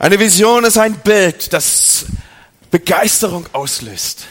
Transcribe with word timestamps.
Eine 0.00 0.18
Vision 0.18 0.64
ist 0.64 0.78
ein 0.78 0.94
Bild, 0.94 1.52
das 1.52 2.06
Begeisterung 2.70 3.44
auslöst. 3.52 4.24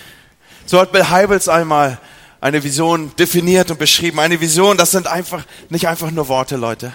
So 0.66 0.82
hat 0.82 0.92
Bill 0.92 1.08
Heibels 1.08 1.48
einmal 1.48 2.00
eine 2.42 2.64
Vision 2.64 3.16
definiert 3.18 3.70
und 3.70 3.78
beschrieben. 3.78 4.20
Eine 4.20 4.42
Vision, 4.42 4.78
das 4.78 4.90
sind 4.90 5.06
einfach 5.06 5.44
nicht 5.70 5.88
einfach 5.88 6.10
nur 6.10 6.28
Worte, 6.28 6.56
Leute, 6.56 6.92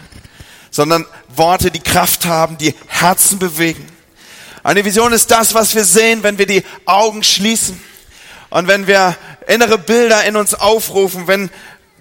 sondern 0.72 1.06
Worte, 1.37 1.71
die 1.71 1.79
Kraft 1.79 2.26
haben, 2.26 2.58
die 2.58 2.74
Herzen 2.88 3.38
bewegen. 3.38 3.87
Eine 4.65 4.85
Vision 4.85 5.13
ist 5.13 5.31
das, 5.31 5.54
was 5.54 5.77
wir 5.77 5.85
sehen, 5.85 6.25
wenn 6.25 6.38
wir 6.38 6.47
die 6.47 6.65
Augen 6.85 7.22
schließen 7.22 7.81
und 8.51 8.67
wenn 8.67 8.88
wir 8.88 9.15
innere 9.47 9.79
Bilder 9.79 10.25
in 10.25 10.35
uns 10.35 10.53
aufrufen, 10.53 11.29
wenn 11.29 11.49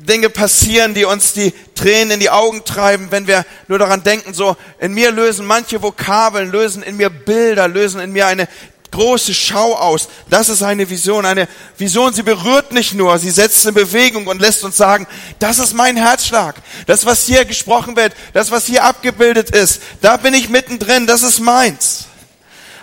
Dinge 0.06 0.30
passieren, 0.30 0.94
die 0.94 1.06
uns 1.06 1.34
die 1.34 1.54
Tränen 1.76 2.12
in 2.12 2.20
die 2.20 2.30
Augen 2.30 2.64
treiben, 2.66 3.08
wenn 3.10 3.28
wir 3.28 3.46
nur 3.68 3.80
daran 3.80 4.04
denken, 4.04 4.34
so 4.34 4.56
in 4.80 4.94
mir 4.94 5.12
lösen 5.12 5.46
manche 5.46 5.82
Vokabeln, 5.82 6.52
lösen 6.52 6.84
in 6.84 6.98
mir 6.98 7.10
Bilder, 7.10 7.68
lösen 7.68 8.00
in 8.00 8.12
mir 8.12 8.28
eine 8.28 8.48
große 8.94 9.34
Schau 9.34 9.76
aus. 9.76 10.08
Das 10.30 10.50
ist 10.50 10.62
eine 10.64 10.90
Vision. 10.90 11.26
Eine 11.26 11.48
Vision, 11.78 12.14
sie 12.14 12.24
berührt 12.24 12.72
nicht 12.72 12.94
nur, 12.94 13.18
sie 13.18 13.32
setzt 13.32 13.66
in 13.66 13.74
Bewegung 13.74 14.28
und 14.28 14.40
lässt 14.40 14.64
uns 14.64 14.78
sagen, 14.78 15.08
das 15.40 15.60
ist 15.60 15.74
mein 15.74 15.98
Herzschlag. 15.98 16.56
Das, 16.86 17.06
was 17.06 17.26
hier 17.26 17.44
gesprochen 17.44 17.96
wird, 17.96 18.14
das, 18.34 18.52
was 18.52 18.68
hier 18.68 18.84
abgebildet 18.84 19.50
ist, 19.50 19.82
da 20.02 20.18
bin 20.18 20.34
ich 20.34 20.50
mittendrin, 20.50 21.08
das 21.08 21.24
ist 21.24 21.40
meins. 21.40 22.06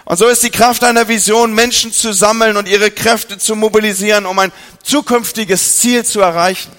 Und 0.05 0.16
so 0.16 0.27
ist 0.27 0.42
die 0.42 0.50
Kraft 0.50 0.83
einer 0.83 1.06
Vision, 1.06 1.55
Menschen 1.55 1.92
zu 1.92 2.12
sammeln 2.12 2.56
und 2.56 2.69
ihre 2.69 2.91
Kräfte 2.91 3.39
zu 3.39 3.55
mobilisieren, 3.55 4.27
um 4.27 4.39
ein 4.41 4.52
zukünftiges 4.83 5.78
Ziel 5.78 6.05
zu 6.05 6.20
erreichen. 6.20 6.73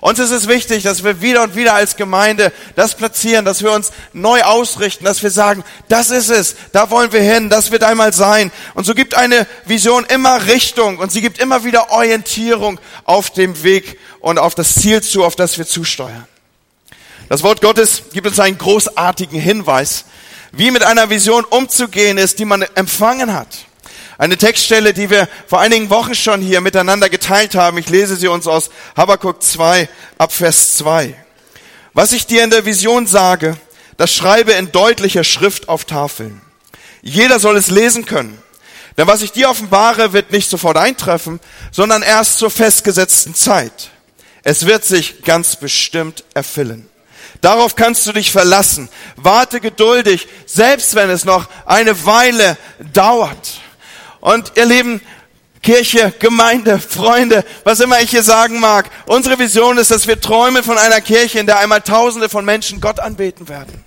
Uns 0.00 0.18
ist 0.18 0.30
es 0.30 0.46
wichtig, 0.46 0.82
dass 0.82 1.04
wir 1.04 1.22
wieder 1.22 1.42
und 1.42 1.56
wieder 1.56 1.74
als 1.74 1.96
Gemeinde 1.96 2.52
das 2.74 2.94
platzieren, 2.94 3.44
dass 3.44 3.62
wir 3.62 3.72
uns 3.72 3.92
neu 4.12 4.42
ausrichten, 4.42 5.04
dass 5.04 5.22
wir 5.22 5.30
sagen, 5.30 5.64
das 5.88 6.10
ist 6.10 6.28
es, 6.28 6.56
da 6.72 6.90
wollen 6.90 7.12
wir 7.12 7.22
hin, 7.22 7.48
das 7.48 7.70
wird 7.70 7.82
einmal 7.82 8.12
sein. 8.12 8.52
Und 8.74 8.84
so 8.84 8.94
gibt 8.94 9.14
eine 9.14 9.46
Vision 9.64 10.04
immer 10.04 10.46
Richtung 10.46 10.98
und 10.98 11.12
sie 11.12 11.22
gibt 11.22 11.38
immer 11.38 11.64
wieder 11.64 11.90
Orientierung 11.90 12.78
auf 13.04 13.30
dem 13.30 13.62
Weg 13.62 13.98
und 14.20 14.38
auf 14.38 14.54
das 14.54 14.74
Ziel 14.74 15.02
zu, 15.02 15.24
auf 15.24 15.36
das 15.36 15.56
wir 15.56 15.66
zusteuern. 15.66 16.26
Das 17.28 17.42
Wort 17.42 17.60
Gottes 17.60 18.02
gibt 18.12 18.26
uns 18.26 18.38
einen 18.38 18.58
großartigen 18.58 19.40
Hinweis, 19.40 20.04
wie 20.52 20.70
mit 20.70 20.84
einer 20.84 21.10
Vision 21.10 21.44
umzugehen 21.44 22.18
ist, 22.18 22.38
die 22.38 22.44
man 22.44 22.62
empfangen 22.62 23.32
hat. 23.32 23.65
Eine 24.18 24.38
Textstelle, 24.38 24.94
die 24.94 25.10
wir 25.10 25.28
vor 25.46 25.60
einigen 25.60 25.90
Wochen 25.90 26.14
schon 26.14 26.40
hier 26.40 26.62
miteinander 26.62 27.10
geteilt 27.10 27.54
haben. 27.54 27.76
Ich 27.76 27.88
lese 27.88 28.16
sie 28.16 28.28
uns 28.28 28.46
aus 28.46 28.70
Habakkuk 28.96 29.42
2 29.42 29.88
ab 30.16 30.32
Vers 30.32 30.76
2. 30.76 31.14
Was 31.92 32.12
ich 32.12 32.26
dir 32.26 32.42
in 32.42 32.50
der 32.50 32.64
Vision 32.64 33.06
sage, 33.06 33.56
das 33.98 34.14
schreibe 34.14 34.52
in 34.52 34.72
deutlicher 34.72 35.24
Schrift 35.24 35.68
auf 35.68 35.84
Tafeln. 35.84 36.40
Jeder 37.02 37.38
soll 37.38 37.56
es 37.56 37.70
lesen 37.70 38.06
können. 38.06 38.38
Denn 38.96 39.06
was 39.06 39.20
ich 39.20 39.32
dir 39.32 39.50
offenbare, 39.50 40.14
wird 40.14 40.32
nicht 40.32 40.48
sofort 40.48 40.78
eintreffen, 40.78 41.40
sondern 41.70 42.02
erst 42.02 42.38
zur 42.38 42.50
festgesetzten 42.50 43.34
Zeit. 43.34 43.90
Es 44.42 44.64
wird 44.64 44.84
sich 44.84 45.22
ganz 45.22 45.56
bestimmt 45.56 46.24
erfüllen. 46.32 46.88
Darauf 47.42 47.76
kannst 47.76 48.06
du 48.06 48.12
dich 48.12 48.30
verlassen. 48.30 48.88
Warte 49.16 49.60
geduldig, 49.60 50.26
selbst 50.46 50.94
wenn 50.94 51.10
es 51.10 51.24
noch 51.24 51.48
eine 51.66 52.06
Weile 52.06 52.56
dauert. 52.94 53.60
Und 54.20 54.52
ihr 54.56 54.66
Lieben, 54.66 55.00
Kirche, 55.62 56.12
Gemeinde, 56.18 56.78
Freunde, 56.78 57.44
was 57.64 57.80
immer 57.80 58.00
ich 58.00 58.10
hier 58.10 58.22
sagen 58.22 58.60
mag, 58.60 58.88
unsere 59.06 59.38
Vision 59.38 59.78
ist, 59.78 59.90
dass 59.90 60.06
wir 60.06 60.20
träumen 60.20 60.62
von 60.62 60.78
einer 60.78 61.00
Kirche, 61.00 61.40
in 61.40 61.46
der 61.46 61.58
einmal 61.58 61.80
Tausende 61.80 62.28
von 62.28 62.44
Menschen 62.44 62.80
Gott 62.80 63.00
anbeten 63.00 63.48
werden. 63.48 63.84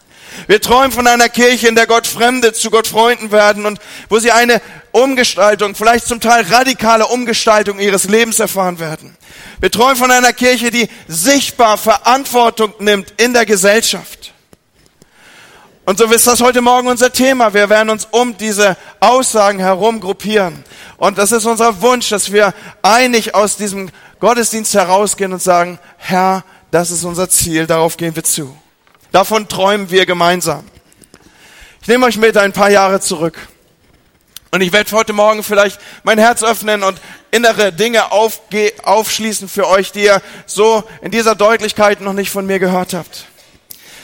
Wir 0.47 0.61
träumen 0.61 0.91
von 0.91 1.07
einer 1.07 1.29
Kirche, 1.29 1.67
in 1.67 1.75
der 1.75 1.87
Gott 1.87 2.07
Fremde 2.07 2.53
zu 2.53 2.69
Gott 2.69 2.87
Freunden 2.87 3.31
werden 3.31 3.65
und 3.65 3.79
wo 4.09 4.19
sie 4.19 4.31
eine 4.31 4.61
Umgestaltung, 4.91 5.75
vielleicht 5.75 6.07
zum 6.07 6.19
Teil 6.19 6.45
radikale 6.49 7.07
Umgestaltung 7.07 7.79
ihres 7.79 8.05
Lebens 8.05 8.39
erfahren 8.39 8.79
werden. 8.79 9.15
Wir 9.59 9.71
träumen 9.71 9.95
von 9.95 10.11
einer 10.11 10.33
Kirche, 10.33 10.71
die 10.71 10.87
sichtbar 11.07 11.77
Verantwortung 11.77 12.73
nimmt 12.79 13.13
in 13.17 13.33
der 13.33 13.45
Gesellschaft. 13.45 14.28
Und 15.89 15.97
so 15.97 16.05
ist 16.05 16.27
das 16.27 16.39
heute 16.39 16.61
Morgen 16.61 16.87
unser 16.87 17.11
Thema. 17.11 17.51
Wir 17.51 17.67
werden 17.67 17.89
uns 17.89 18.07
um 18.11 18.37
diese 18.37 18.77
Aussagen 18.99 19.57
herum 19.57 19.99
gruppieren. 19.99 20.63
Und 20.97 21.17
das 21.17 21.31
ist 21.31 21.47
unser 21.47 21.81
Wunsch, 21.81 22.09
dass 22.09 22.31
wir 22.31 22.53
einig 22.83 23.33
aus 23.33 23.57
diesem 23.57 23.89
Gottesdienst 24.19 24.75
herausgehen 24.75 25.33
und 25.33 25.41
sagen, 25.41 25.79
Herr, 25.97 26.43
das 26.69 26.91
ist 26.91 27.05
unser 27.05 27.27
Ziel, 27.27 27.65
darauf 27.65 27.97
gehen 27.97 28.15
wir 28.15 28.23
zu. 28.23 28.55
Davon 29.11 29.47
träumen 29.47 29.89
wir 29.89 30.05
gemeinsam. 30.05 30.63
Ich 31.81 31.87
nehme 31.87 32.05
euch 32.05 32.17
mit 32.17 32.37
ein 32.37 32.53
paar 32.53 32.69
Jahre 32.69 32.99
zurück. 32.99 33.47
Und 34.51 34.61
ich 34.61 34.71
werde 34.71 34.91
heute 34.91 35.13
Morgen 35.13 35.41
vielleicht 35.41 35.81
mein 36.03 36.19
Herz 36.19 36.43
öffnen 36.43 36.83
und 36.83 37.01
innere 37.31 37.73
Dinge 37.73 38.11
aufschließen 38.11 39.49
für 39.49 39.67
euch, 39.67 39.91
die 39.91 40.03
ihr 40.03 40.21
so 40.45 40.83
in 41.01 41.09
dieser 41.09 41.33
Deutlichkeit 41.33 41.99
noch 41.99 42.13
nicht 42.13 42.29
von 42.29 42.45
mir 42.45 42.59
gehört 42.59 42.93
habt. 42.93 43.25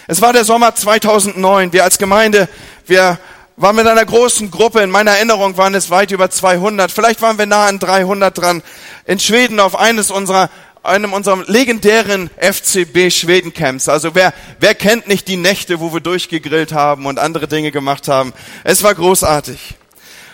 Es 0.08 0.22
war 0.22 0.34
der 0.34 0.46
Sommer 0.46 0.76
2009. 0.76 1.74
Wir 1.74 1.84
als 1.84 1.98
Gemeinde, 1.98 2.48
wir 2.86 3.18
waren 3.58 3.76
mit 3.76 3.88
einer 3.88 4.06
großen 4.06 4.52
Gruppe. 4.52 4.82
In 4.82 4.92
meiner 4.92 5.12
Erinnerung 5.12 5.58
waren 5.58 5.74
es 5.74 5.90
weit 5.90 6.12
über 6.12 6.30
200. 6.30 6.92
Vielleicht 6.92 7.22
waren 7.24 7.40
wir 7.40 7.48
nah 7.48 7.66
an 7.66 7.80
300 7.80 8.38
dran. 8.38 8.62
In 9.06 9.20
Schweden 9.20 9.60
auf 9.60 9.76
eines 9.76 10.12
unserer 10.12 10.50
einem 10.84 11.14
unserer 11.14 11.44
legendären 11.48 12.30
FCB 12.38 13.10
Schweden 13.10 13.54
Camps. 13.56 13.90
Also 13.90 14.14
wer, 14.14 14.36
wer 14.60 14.76
kennt 14.76 15.08
nicht 15.08 15.28
die 15.28 15.36
Nächte, 15.36 15.80
wo 15.80 15.92
wir 15.92 16.00
durchgegrillt 16.00 16.74
haben 16.74 17.08
und 17.08 17.18
andere 17.18 17.48
Dinge 17.48 17.72
gemacht 17.72 18.08
haben? 18.08 18.34
Es 18.64 18.84
war 18.84 18.94
großartig. 18.94 19.76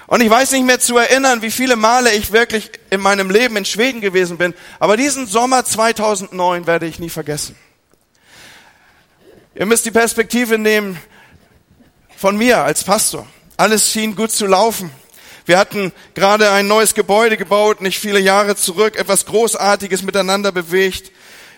Und 0.07 0.19
ich 0.19 0.29
weiß 0.29 0.51
nicht 0.51 0.65
mehr 0.65 0.81
zu 0.81 0.97
erinnern, 0.97 1.41
wie 1.41 1.51
viele 1.51 1.77
Male 1.77 2.11
ich 2.11 2.33
wirklich 2.33 2.69
in 2.89 2.99
meinem 2.99 3.29
Leben 3.29 3.55
in 3.55 3.63
Schweden 3.63 4.01
gewesen 4.01 4.37
bin. 4.37 4.53
Aber 4.77 4.97
diesen 4.97 5.25
Sommer 5.25 5.63
2009 5.63 6.67
werde 6.67 6.85
ich 6.85 6.99
nie 6.99 7.09
vergessen. 7.09 7.55
Ihr 9.61 9.67
müsst 9.67 9.85
die 9.85 9.91
Perspektive 9.91 10.57
nehmen 10.57 10.99
von 12.17 12.35
mir 12.35 12.63
als 12.63 12.83
Pastor. 12.83 13.27
Alles 13.57 13.91
schien 13.91 14.16
gut 14.16 14.31
zu 14.31 14.47
laufen. 14.47 14.89
Wir 15.45 15.59
hatten 15.59 15.91
gerade 16.16 16.49
ein 16.49 16.67
neues 16.67 16.95
Gebäude 16.95 17.38
gebaut, 17.38 17.79
nicht 17.79 17.99
viele 17.99 18.19
Jahre 18.19 18.55
zurück, 18.55 18.95
etwas 18.95 19.27
Großartiges 19.27 20.01
miteinander 20.01 20.51
bewegt. 20.51 21.11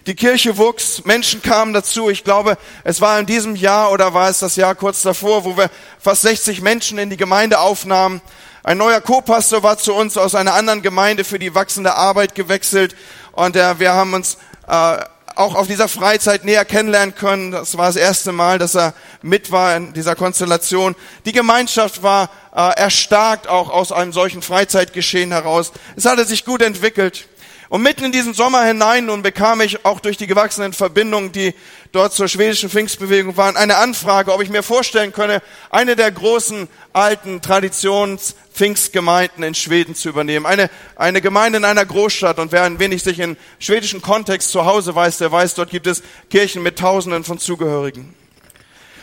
Die 0.05 0.15
Kirche 0.15 0.57
wuchs, 0.57 1.05
Menschen 1.05 1.41
kamen 1.41 1.71
dazu. 1.71 2.09
Ich 2.09 2.25
glaube, 2.25 2.57
es 2.83 2.99
war 2.99 3.17
in 3.21 3.25
diesem 3.25 3.55
Jahr 3.55 3.89
oder 3.89 4.13
war 4.13 4.29
es 4.29 4.39
das 4.39 4.57
Jahr 4.57 4.75
kurz 4.75 5.01
davor, 5.01 5.45
wo 5.45 5.55
wir 5.55 5.69
fast 5.97 6.23
60 6.23 6.59
Menschen 6.59 6.97
in 6.97 7.09
die 7.09 7.15
Gemeinde 7.15 7.59
aufnahmen. 7.59 8.19
Ein 8.63 8.79
neuer 8.79 8.99
Co-Pastor 8.99 9.63
war 9.63 9.77
zu 9.77 9.93
uns 9.93 10.17
aus 10.17 10.35
einer 10.35 10.55
anderen 10.55 10.81
Gemeinde 10.81 11.23
für 11.23 11.39
die 11.39 11.55
wachsende 11.55 11.95
Arbeit 11.95 12.35
gewechselt 12.35 12.97
und 13.31 13.55
äh, 13.55 13.79
wir 13.79 13.93
haben 13.93 14.13
uns 14.13 14.37
äh, 14.67 14.97
auch 15.35 15.55
auf 15.55 15.67
dieser 15.67 15.87
Freizeit 15.87 16.45
näher 16.45 16.65
kennenlernen 16.65 17.15
können. 17.15 17.51
Das 17.51 17.77
war 17.77 17.87
das 17.87 17.95
erste 17.95 18.31
Mal, 18.31 18.59
dass 18.59 18.75
er 18.75 18.93
mit 19.21 19.51
war 19.51 19.75
in 19.75 19.93
dieser 19.93 20.15
Konstellation. 20.15 20.95
Die 21.25 21.31
Gemeinschaft 21.31 22.03
war 22.03 22.29
äh, 22.55 22.79
erstarkt 22.79 23.47
auch 23.47 23.69
aus 23.69 23.91
einem 23.91 24.13
solchen 24.13 24.41
Freizeitgeschehen 24.41 25.31
heraus. 25.31 25.71
Es 25.95 26.05
hatte 26.05 26.25
sich 26.25 26.45
gut 26.45 26.61
entwickelt. 26.61 27.27
Und 27.73 27.81
mitten 27.81 28.03
in 28.03 28.11
diesen 28.11 28.35
Sommer 28.35 28.63
hinein 28.65 29.07
nun 29.07 29.23
bekam 29.23 29.59
ich 29.59 29.83
auch 29.83 29.99
durch 29.99 30.15
die 30.15 30.27
gewachsenen 30.27 30.73
Verbindungen, 30.73 31.31
die 31.31 31.55
dort 31.91 32.13
zur 32.13 32.27
schwedischen 32.27 32.69
Pfingstbewegung 32.69 33.35
waren, 33.35 33.57
eine 33.57 33.77
Anfrage, 33.77 34.31
ob 34.31 34.43
ich 34.43 34.49
mir 34.51 34.61
vorstellen 34.61 35.11
könne, 35.11 35.41
eine 35.71 35.95
der 35.95 36.11
großen 36.11 36.69
alten 36.93 37.41
Traditions 37.41 38.35
Pfingstgemeinden 38.53 39.43
in 39.43 39.55
Schweden 39.55 39.95
zu 39.95 40.09
übernehmen. 40.09 40.45
Eine, 40.45 40.69
eine 40.95 41.19
Gemeinde 41.19 41.57
in 41.57 41.65
einer 41.65 41.83
Großstadt 41.83 42.37
und 42.37 42.51
wer 42.51 42.61
ein 42.61 42.77
wenig 42.77 43.01
sich 43.01 43.17
in 43.19 43.37
schwedischen 43.57 44.03
Kontext 44.03 44.51
zu 44.51 44.65
Hause 44.65 44.93
weiß, 44.93 45.17
der 45.17 45.31
weiß, 45.31 45.55
dort 45.55 45.71
gibt 45.71 45.87
es 45.87 46.03
Kirchen 46.29 46.61
mit 46.61 46.77
Tausenden 46.77 47.23
von 47.23 47.39
Zugehörigen. 47.39 48.13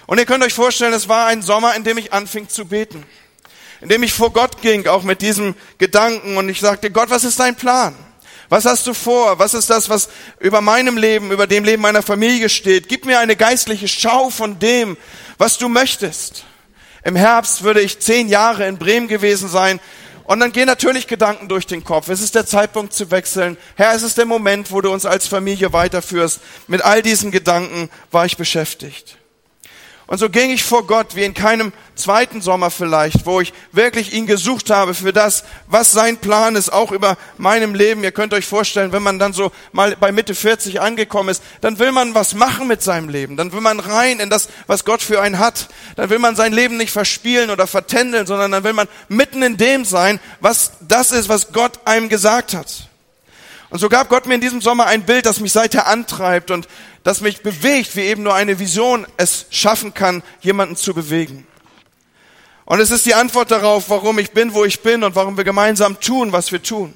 Und 0.07 0.19
ihr 0.19 0.27
könnt 0.27 0.45
euch 0.45 0.55
vorstellen, 0.55 0.93
es 0.93 1.09
war 1.09 1.27
ein 1.27 1.43
Sommer, 1.43 1.75
in 1.75 1.83
dem 1.83 1.99
ich 1.99 2.13
anfing 2.13 2.49
zu 2.49 2.67
beten. 2.67 3.03
In 3.81 3.89
dem 3.89 4.05
ich 4.05 4.13
vor 4.13 4.33
Gott 4.33 4.63
ging, 4.63 4.87
auch 4.87 5.03
mit 5.03 5.23
diesem 5.23 5.57
Gedanken 5.79 6.37
und 6.37 6.49
ich 6.49 6.61
sagte, 6.61 6.93
Gott, 6.93 7.11
was 7.11 7.25
ist 7.25 7.41
dein 7.41 7.57
Plan? 7.57 7.97
Was 8.51 8.65
hast 8.65 8.85
du 8.89 8.95
vor? 8.95 9.39
Was 9.39 9.55
ist 9.55 9.71
das, 9.71 9.89
was 9.89 10.09
über 10.41 10.61
meinem 10.61 10.97
Leben, 10.97 11.31
über 11.31 11.47
dem 11.47 11.63
Leben 11.63 11.81
meiner 11.81 12.03
Familie 12.03 12.49
steht? 12.49 12.89
Gib 12.89 13.07
mir 13.07 13.21
eine 13.21 13.37
geistliche 13.37 13.87
Schau 13.87 14.29
von 14.29 14.59
dem, 14.59 14.97
was 15.39 15.57
du 15.57 15.69
möchtest. 15.69 16.45
Im 17.05 17.15
Herbst 17.15 17.63
würde 17.63 17.81
ich 17.81 18.01
zehn 18.01 18.29
Jahre 18.29 18.67
in 18.67 18.77
Bremen 18.77 19.07
gewesen 19.07 19.49
sein. 19.49 19.79
Und 20.25 20.41
dann 20.41 20.51
gehen 20.51 20.67
natürlich 20.67 21.07
Gedanken 21.07 21.49
durch 21.49 21.67
den 21.69 21.85
Kopf. 21.85 22.09
Es 22.09 22.21
ist 22.21 22.35
der 22.35 22.45
Zeitpunkt 22.45 22.93
zu 22.93 23.13
wechseln. 23.13 23.57
Herr, 23.77 23.95
es 23.95 24.03
ist 24.03 24.19
der 24.19 24.27
Moment, 24.27 24.73
wo 24.73 24.81
du 24.81 24.91
uns 24.91 25.07
als 25.07 25.29
Familie 25.29 25.73
weiterführst. 25.73 26.41
Mit 26.67 26.83
all 26.83 27.03
diesen 27.03 27.31
Gedanken 27.31 27.89
war 28.11 28.27
ich 28.27 28.37
beschäftigt. 28.37 29.17
Und 30.11 30.19
so 30.19 30.29
ging 30.29 30.51
ich 30.51 30.65
vor 30.65 30.89
Gott 30.89 31.15
wie 31.15 31.23
in 31.23 31.35
keinem 31.35 31.73
zweiten 31.95 32.43
Sommer 32.43 32.73
vielleicht, 32.73 33.27
wo 33.27 33.41
ich 33.41 33.53
wirklich 33.71 34.13
ihn 34.13 34.27
gesucht 34.27 34.69
habe 34.69 34.93
für 34.93 35.13
das, 35.13 35.45
was 35.69 35.93
sein 35.93 36.17
Plan 36.17 36.57
ist, 36.57 36.73
auch 36.73 36.91
über 36.91 37.17
meinem 37.39 37.77
Leben. 37.77 38.03
Ihr 38.03 38.11
könnt 38.11 38.35
euch 38.35 38.45
vorstellen, 38.45 38.91
wenn 38.91 39.05
man 39.05 39.21
dann 39.21 39.33
so 39.33 39.53
mal 39.71 39.97
bei 40.01 40.11
Mitte 40.11 40.35
40 40.35 40.81
angekommen 40.81 41.29
ist, 41.29 41.45
dann 41.61 41.79
will 41.79 41.93
man 41.93 42.13
was 42.13 42.35
machen 42.35 42.67
mit 42.67 42.83
seinem 42.83 43.09
Leben. 43.09 43.37
Dann 43.37 43.53
will 43.53 43.61
man 43.61 43.79
rein 43.79 44.19
in 44.19 44.31
das, 44.31 44.49
was 44.67 44.85
Gott 44.85 45.01
für 45.01 45.23
einen 45.23 45.39
hat. 45.39 45.69
Dann 45.95 46.11
will 46.11 46.19
man 46.19 46.35
sein 46.35 46.53
Leben 46.53 46.77
nicht 46.77 46.91
verspielen 46.91 47.49
oder 47.49 47.69
vertändeln, 47.69 48.27
sondern 48.27 48.51
dann 48.51 48.65
will 48.65 48.73
man 48.73 48.89
mitten 49.09 49.45
in 49.45 49.59
dem 49.59 49.85
sein, 49.85 50.19
was 50.41 50.73
das 50.81 51.13
ist, 51.13 51.29
was 51.29 51.53
Gott 51.53 51.79
einem 51.85 52.09
gesagt 52.09 52.53
hat. 52.55 52.90
Und 53.71 53.79
so 53.79 53.89
gab 53.89 54.09
Gott 54.09 54.27
mir 54.27 54.35
in 54.35 54.41
diesem 54.41 54.61
Sommer 54.61 54.87
ein 54.87 55.05
Bild, 55.05 55.27
das 55.27 55.41
mich 55.41 55.53
seither 55.53 55.87
antreibt 55.87 56.51
und 56.51 56.69
das 57.05 57.21
mich 57.21 57.43
bewegt, 57.43 57.95
wie 57.97 58.03
eben 58.03 58.25
nur 58.25 58.35
eine 58.35 58.59
Vision 58.59 59.07
es 59.17 59.47
schaffen 59.51 59.95
kann, 59.95 60.23
jemanden 60.41 60.77
zu 60.77 60.93
bewegen. 60.93 61.47
Und 62.65 62.81
es 62.81 62.91
ist 62.91 63.07
die 63.07 63.15
Antwort 63.15 63.51
darauf, 63.51 63.89
warum 63.89 64.19
ich 64.19 64.33
bin, 64.33 64.55
wo 64.55 64.65
ich 64.65 64.81
bin 64.81 65.03
und 65.03 65.15
warum 65.15 65.37
wir 65.37 65.45
gemeinsam 65.45 65.99
tun, 66.01 66.33
was 66.33 66.53
wir 66.53 66.63
tun. 66.63 66.95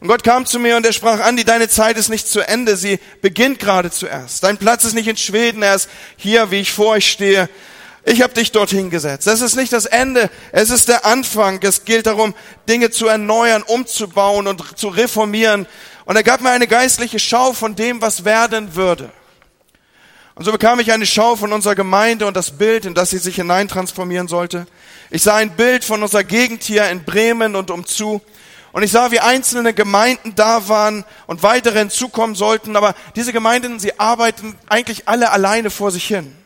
Und 0.00 0.08
Gott 0.08 0.24
kam 0.24 0.44
zu 0.44 0.58
mir 0.58 0.76
und 0.76 0.84
er 0.84 0.92
sprach, 0.92 1.20
Andi, 1.20 1.44
deine 1.44 1.68
Zeit 1.68 1.96
ist 1.96 2.08
nicht 2.08 2.28
zu 2.28 2.40
Ende, 2.40 2.76
sie 2.76 2.98
beginnt 3.22 3.58
gerade 3.58 3.90
zuerst. 3.90 4.42
Dein 4.42 4.58
Platz 4.58 4.84
ist 4.84 4.94
nicht 4.94 5.08
in 5.08 5.16
Schweden, 5.16 5.62
er 5.62 5.76
ist 5.76 5.88
hier, 6.16 6.50
wie 6.50 6.60
ich 6.60 6.72
vor 6.72 6.88
euch 6.88 7.10
stehe. 7.10 7.48
Ich 8.06 8.20
habe 8.20 8.34
dich 8.34 8.52
dorthin 8.52 8.90
gesetzt. 8.90 9.26
Das 9.26 9.40
ist 9.40 9.56
nicht 9.56 9.72
das 9.72 9.86
Ende, 9.86 10.28
es 10.52 10.68
ist 10.68 10.88
der 10.88 11.06
Anfang. 11.06 11.62
Es 11.62 11.86
gilt 11.86 12.06
darum, 12.06 12.34
Dinge 12.68 12.90
zu 12.90 13.06
erneuern, 13.06 13.62
umzubauen 13.62 14.46
und 14.46 14.78
zu 14.78 14.88
reformieren. 14.88 15.66
Und 16.04 16.16
er 16.16 16.22
gab 16.22 16.42
mir 16.42 16.50
eine 16.50 16.66
geistliche 16.66 17.18
Schau 17.18 17.54
von 17.54 17.76
dem, 17.76 18.02
was 18.02 18.26
werden 18.26 18.74
würde. 18.74 19.10
Und 20.34 20.44
so 20.44 20.52
bekam 20.52 20.80
ich 20.80 20.92
eine 20.92 21.06
Schau 21.06 21.36
von 21.36 21.52
unserer 21.52 21.76
Gemeinde 21.76 22.26
und 22.26 22.36
das 22.36 22.50
Bild, 22.50 22.84
in 22.84 22.92
das 22.92 23.10
sie 23.10 23.18
sich 23.18 23.36
hineintransformieren 23.36 24.28
sollte. 24.28 24.66
Ich 25.10 25.22
sah 25.22 25.36
ein 25.36 25.56
Bild 25.56 25.84
von 25.84 26.02
unserer 26.02 26.24
Gegend 26.24 26.62
hier 26.62 26.90
in 26.90 27.04
Bremen 27.04 27.56
und 27.56 27.70
umzu. 27.70 28.20
Und 28.72 28.82
ich 28.82 28.90
sah, 28.90 29.12
wie 29.12 29.20
einzelne 29.20 29.72
Gemeinden 29.72 30.34
da 30.34 30.68
waren 30.68 31.04
und 31.26 31.42
weitere 31.42 31.78
hinzukommen 31.78 32.34
sollten. 32.36 32.76
Aber 32.76 32.94
diese 33.16 33.32
Gemeinden, 33.32 33.78
sie 33.78 33.98
arbeiten 33.98 34.56
eigentlich 34.68 35.08
alle 35.08 35.30
alleine 35.30 35.70
vor 35.70 35.90
sich 35.90 36.04
hin. 36.04 36.36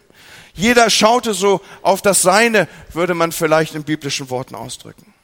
Jeder 0.59 0.91
schaute 0.91 1.35
so 1.35 1.61
auf 1.83 2.03
das 2.03 2.21
Seine, 2.21 2.67
würde 2.93 3.15
man 3.15 3.31
vielleicht 3.31 3.77
in 3.77 3.85
biblischen 3.85 4.29
Worten 4.29 4.57
ausdrücken. 4.57 5.15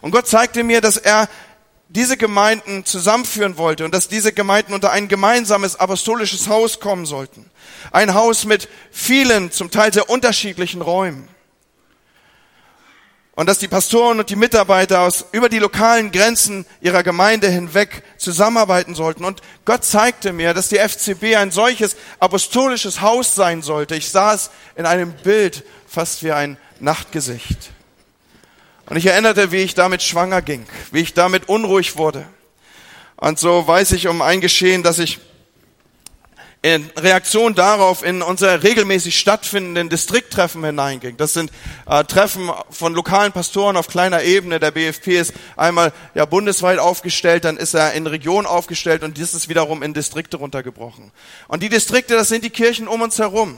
Und 0.00 0.12
Gott 0.12 0.28
zeigte 0.28 0.62
mir, 0.62 0.80
dass 0.80 0.96
er 0.96 1.28
diese 1.88 2.16
Gemeinden 2.16 2.84
zusammenführen 2.84 3.56
wollte 3.56 3.84
und 3.84 3.92
dass 3.92 4.06
diese 4.06 4.32
Gemeinden 4.32 4.74
unter 4.74 4.92
ein 4.92 5.08
gemeinsames 5.08 5.74
apostolisches 5.74 6.48
Haus 6.48 6.78
kommen 6.78 7.06
sollten. 7.06 7.50
Ein 7.90 8.14
Haus 8.14 8.44
mit 8.44 8.68
vielen, 8.92 9.50
zum 9.50 9.72
Teil 9.72 9.92
sehr 9.92 10.08
unterschiedlichen 10.08 10.80
Räumen. 10.80 11.28
Und 13.38 13.46
dass 13.46 13.60
die 13.60 13.68
Pastoren 13.68 14.18
und 14.18 14.30
die 14.30 14.34
Mitarbeiter 14.34 15.02
aus 15.02 15.26
über 15.30 15.48
die 15.48 15.60
lokalen 15.60 16.10
Grenzen 16.10 16.66
ihrer 16.80 17.04
Gemeinde 17.04 17.48
hinweg 17.48 18.02
zusammenarbeiten 18.16 18.96
sollten. 18.96 19.24
Und 19.24 19.42
Gott 19.64 19.84
zeigte 19.84 20.32
mir, 20.32 20.54
dass 20.54 20.70
die 20.70 20.78
FCB 20.78 21.36
ein 21.36 21.52
solches 21.52 21.94
apostolisches 22.18 23.00
Haus 23.00 23.36
sein 23.36 23.62
sollte. 23.62 23.94
Ich 23.94 24.12
es 24.12 24.50
in 24.74 24.86
einem 24.86 25.12
Bild 25.12 25.62
fast 25.86 26.24
wie 26.24 26.32
ein 26.32 26.56
Nachtgesicht. 26.80 27.70
Und 28.86 28.96
ich 28.96 29.06
erinnerte, 29.06 29.52
wie 29.52 29.58
ich 29.58 29.76
damit 29.76 30.02
schwanger 30.02 30.42
ging, 30.42 30.66
wie 30.90 31.02
ich 31.02 31.14
damit 31.14 31.48
unruhig 31.48 31.96
wurde. 31.96 32.26
Und 33.14 33.38
so 33.38 33.64
weiß 33.64 33.92
ich 33.92 34.08
um 34.08 34.20
ein 34.20 34.40
Geschehen, 34.40 34.82
dass 34.82 34.98
ich 34.98 35.20
in 36.62 36.90
Reaktion 36.96 37.54
darauf 37.54 38.02
in 38.02 38.20
unser 38.20 38.62
regelmäßig 38.62 39.18
stattfindenden 39.18 39.88
Distrikttreffen 39.88 40.64
hineinging. 40.64 41.16
Das 41.16 41.32
sind 41.32 41.52
äh, 41.86 42.02
Treffen 42.04 42.50
von 42.70 42.94
lokalen 42.94 43.32
Pastoren 43.32 43.76
auf 43.76 43.86
kleiner 43.86 44.22
Ebene. 44.24 44.58
Der 44.58 44.72
BFP 44.72 45.18
ist 45.20 45.34
einmal 45.56 45.92
ja 46.14 46.24
bundesweit 46.24 46.80
aufgestellt, 46.80 47.44
dann 47.44 47.56
ist 47.56 47.74
er 47.74 47.92
in 47.92 48.06
Regionen 48.06 48.46
aufgestellt 48.46 49.04
und 49.04 49.20
das 49.20 49.34
ist 49.34 49.48
wiederum 49.48 49.82
in 49.82 49.94
Distrikte 49.94 50.36
runtergebrochen. 50.38 51.12
Und 51.46 51.62
die 51.62 51.68
Distrikte, 51.68 52.14
das 52.14 52.28
sind 52.28 52.44
die 52.44 52.50
Kirchen 52.50 52.88
um 52.88 53.02
uns 53.02 53.18
herum. 53.18 53.56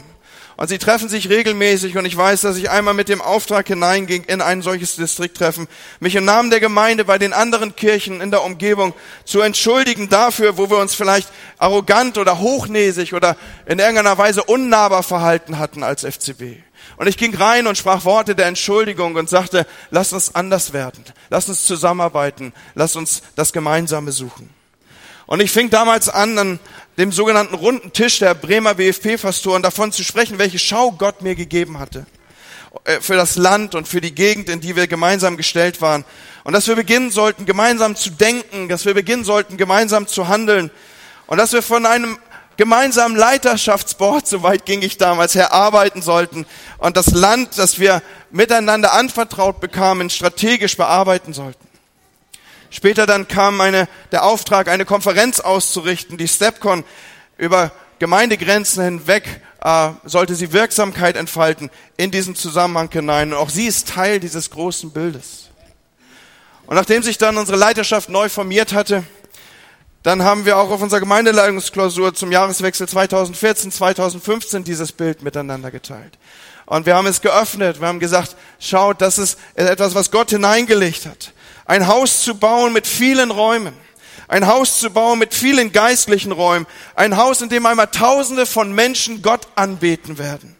Und 0.61 0.69
sie 0.69 0.77
treffen 0.77 1.09
sich 1.09 1.31
regelmäßig 1.31 1.97
und 1.97 2.05
ich 2.05 2.15
weiß, 2.15 2.43
dass 2.43 2.59
ich 2.59 2.69
einmal 2.69 2.93
mit 2.93 3.09
dem 3.09 3.23
Auftrag 3.23 3.67
hineinging 3.67 4.25
in 4.25 4.43
ein 4.43 4.61
solches 4.61 4.97
Distrikttreffen, 4.97 5.69
mich 6.01 6.17
im 6.17 6.27
Namen 6.27 6.51
der 6.51 6.61
Gemeinde 6.61 7.07
bei 7.07 7.17
den 7.17 7.33
anderen 7.33 7.77
Kirchen 7.77 8.21
in 8.21 8.31
der 8.31 8.45
Umgebung 8.45 8.93
zu 9.25 9.41
entschuldigen 9.41 10.11
dafür, 10.11 10.59
wo 10.59 10.69
wir 10.69 10.77
uns 10.77 10.95
vielleicht 10.95 11.31
arrogant 11.57 12.19
oder 12.19 12.41
hochnäsig 12.41 13.15
oder 13.15 13.39
in 13.65 13.79
irgendeiner 13.79 14.19
Weise 14.19 14.45
unnahbar 14.45 15.03
verhalten 15.03 15.59
hatten 15.59 15.83
als 15.83 16.05
FCB. 16.05 16.59
Und 16.99 17.06
ich 17.06 17.17
ging 17.17 17.35
rein 17.35 17.67
und 17.67 17.79
sprach 17.79 18.05
Worte 18.05 18.35
der 18.35 18.45
Entschuldigung 18.45 19.15
und 19.15 19.31
sagte, 19.31 19.67
lass 19.91 20.13
uns 20.13 20.35
anders 20.35 20.75
werden, 20.75 21.03
lass 21.31 21.49
uns 21.49 21.65
zusammenarbeiten, 21.65 22.53
lass 22.75 22.97
uns 22.97 23.23
das 23.35 23.55
Gemeinsame 23.55 24.13
suchen. 24.13 24.60
Und 25.31 25.38
ich 25.38 25.53
fing 25.53 25.71
damals 25.71 26.09
an, 26.09 26.37
an 26.38 26.59
dem 26.99 27.12
sogenannten 27.12 27.55
runden 27.55 27.93
Tisch 27.93 28.19
der 28.19 28.35
Bremer 28.35 28.75
BFP-Pastoren 28.75 29.62
davon 29.62 29.93
zu 29.93 30.03
sprechen, 30.03 30.41
welche 30.41 30.59
Schau 30.59 30.91
Gott 30.91 31.23
mir 31.23 31.37
gegeben 31.37 31.79
hatte. 31.79 32.05
Äh, 32.82 33.00
für 33.00 33.15
das 33.15 33.37
Land 33.37 33.77
und 33.77 33.87
für 33.87 34.00
die 34.00 34.12
Gegend, 34.12 34.49
in 34.49 34.61
die 34.61 34.75
wir 34.75 34.88
gemeinsam 34.88 35.37
gestellt 35.37 35.81
waren. 35.81 36.05
Und 36.43 36.53
dass 36.53 36.67
wir 36.67 36.75
beginnen 36.75 37.12
sollten, 37.12 37.47
gemeinsam 37.47 37.94
zu 37.94 38.11
denken, 38.11 38.69
dass 38.69 38.87
wir 38.87 38.94
beginnen 38.94 39.23
sollten, 39.23 39.56
gemeinsam 39.56 40.09
zu 40.09 40.27
handeln. 40.27 40.69
Und 41.29 41.38
dass 41.38 41.53
wir 41.53 41.62
von 41.62 41.87
einem 41.87 42.19
gemeinsamen 42.56 43.17
Leiterschaftsboard, 43.17 44.27
soweit 44.27 44.67
ging 44.67 44.82
ich 44.82 44.99
damals 44.99 45.37
her, 45.37 45.53
arbeiten 45.53 46.03
sollten 46.03 46.44
und 46.79 46.97
das 46.97 47.12
Land, 47.12 47.56
das 47.56 47.79
wir 47.79 48.03
miteinander 48.32 48.94
anvertraut 48.94 49.61
bekamen, 49.61 50.11
strategisch 50.11 50.77
bearbeiten 50.77 51.32
sollten. 51.35 51.69
Später 52.70 53.06
dann 53.06 53.26
kam 53.26 53.61
eine, 53.61 53.88
der 54.12 54.25
Auftrag, 54.25 54.69
eine 54.69 54.84
Konferenz 54.84 55.40
auszurichten, 55.40 56.17
die 56.17 56.28
StepCon 56.28 56.84
über 57.37 57.72
Gemeindegrenzen 57.99 58.82
hinweg 58.82 59.43
äh, 59.62 59.90
sollte 60.05 60.34
sie 60.34 60.52
Wirksamkeit 60.52 61.17
entfalten 61.17 61.70
in 61.96 62.11
diesen 62.11 62.34
Zusammenhang 62.37 62.90
hinein. 62.90 63.32
Und 63.32 63.38
auch 63.38 63.50
sie 63.50 63.67
ist 63.67 63.88
Teil 63.88 64.20
dieses 64.20 64.50
großen 64.50 64.93
Bildes. 64.93 65.50
Und 66.67 66.76
nachdem 66.76 67.02
sich 67.02 67.19
dann 67.19 67.37
unsere 67.37 67.58
Leiterschaft 67.58 68.08
neu 68.08 68.28
formiert 68.28 68.72
hatte, 68.72 69.02
dann 70.02 70.22
haben 70.22 70.46
wir 70.46 70.56
auch 70.56 70.70
auf 70.70 70.81
unserer 70.81 71.00
Gemeindeleitungsklausur 71.00 72.14
zum 72.14 72.32
Jahreswechsel 72.32 72.87
2014-2015 72.87 74.62
dieses 74.62 74.93
Bild 74.93 75.22
miteinander 75.22 75.70
geteilt. 75.70 76.17
Und 76.64 76.87
wir 76.87 76.94
haben 76.94 77.06
es 77.06 77.20
geöffnet. 77.20 77.81
Wir 77.81 77.88
haben 77.88 78.00
gesagt, 78.00 78.37
schaut, 78.61 79.02
das 79.02 79.19
ist 79.19 79.38
etwas, 79.56 79.94
was 79.94 80.11
Gott 80.11 80.31
hineingelegt 80.31 81.05
hat 81.05 81.34
ein 81.70 81.87
Haus 81.87 82.25
zu 82.25 82.34
bauen 82.34 82.72
mit 82.72 82.88
vielen 82.88 83.31
Räumen, 83.31 83.72
ein 84.26 84.49
Haus 84.49 84.81
zu 84.81 84.90
bauen 84.90 85.20
mit 85.20 85.32
vielen 85.32 85.70
geistlichen 85.70 86.32
Räumen, 86.32 86.67
ein 86.96 87.17
Haus, 87.17 87.43
in 87.43 87.49
dem 87.49 87.64
einmal 87.64 87.87
Tausende 87.87 88.44
von 88.44 88.72
Menschen 88.72 89.22
Gott 89.22 89.46
anbeten 89.55 90.19
werden. 90.19 90.56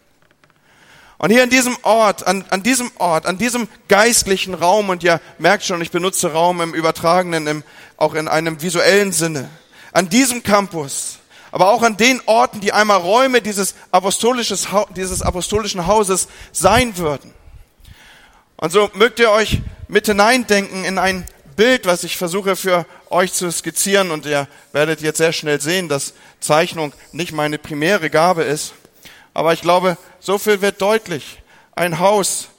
Und 1.17 1.29
hier 1.29 1.43
an 1.43 1.49
diesem 1.49 1.77
Ort, 1.81 2.25
an, 2.25 2.45
an 2.49 2.63
diesem 2.63 2.89
Ort, 2.95 3.25
an 3.25 3.37
diesem 3.37 3.67
geistlichen 3.89 4.53
Raum, 4.53 4.87
und 4.87 5.03
ihr 5.03 5.19
merkt 5.37 5.65
schon, 5.65 5.81
ich 5.81 5.91
benutze 5.91 6.31
Raum 6.31 6.61
im 6.61 6.73
übertragenen, 6.73 7.45
im, 7.45 7.63
auch 7.97 8.13
in 8.13 8.29
einem 8.29 8.61
visuellen 8.61 9.11
Sinne, 9.11 9.49
an 9.91 10.07
diesem 10.07 10.43
Campus, 10.43 11.19
aber 11.51 11.71
auch 11.71 11.83
an 11.83 11.97
den 11.97 12.21
Orten, 12.25 12.61
die 12.61 12.71
einmal 12.71 12.99
Räume 12.99 13.41
dieses, 13.41 13.75
apostolisches, 13.91 14.69
dieses 14.95 15.21
apostolischen 15.21 15.87
Hauses 15.87 16.29
sein 16.53 16.95
würden. 16.95 17.33
Und 18.61 18.71
so 18.71 18.91
mögt 18.93 19.17
ihr 19.17 19.31
euch 19.31 19.59
mit 19.87 20.05
hineindenken 20.05 20.85
in 20.85 20.99
ein 20.99 21.25
Bild, 21.55 21.87
was 21.87 22.03
ich 22.03 22.15
versuche 22.15 22.55
für 22.55 22.85
euch 23.09 23.33
zu 23.33 23.51
skizzieren 23.51 24.11
und 24.11 24.27
ihr 24.27 24.47
werdet 24.71 25.01
jetzt 25.01 25.17
sehr 25.17 25.33
schnell 25.33 25.59
sehen, 25.59 25.89
dass 25.89 26.13
Zeichnung 26.39 26.93
nicht 27.11 27.31
meine 27.31 27.57
primäre 27.57 28.11
Gabe 28.11 28.43
ist. 28.43 28.75
Aber 29.33 29.51
ich 29.53 29.61
glaube, 29.61 29.97
so 30.19 30.37
viel 30.37 30.61
wird 30.61 30.79
deutlich. 30.79 31.41
Ein 31.75 31.97
Haus 31.97 32.49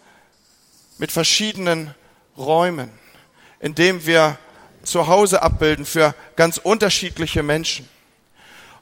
mit 0.99 1.13
verschiedenen 1.13 1.95
Räumen, 2.37 2.91
in 3.61 3.77
dem 3.77 4.05
wir 4.05 4.39
zu 4.83 5.07
Hause 5.07 5.41
abbilden 5.41 5.87
für 5.87 6.17
ganz 6.35 6.59
unterschiedliche 6.59 7.45
Menschen. 7.45 7.89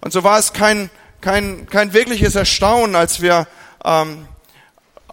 Und 0.00 0.14
so 0.14 0.24
war 0.24 0.38
es 0.38 0.54
kein, 0.54 0.88
kein, 1.20 1.68
kein 1.68 1.92
wirkliches 1.92 2.34
Erstaunen, 2.34 2.96
als 2.96 3.20
wir 3.20 3.46
ähm, 3.84 4.26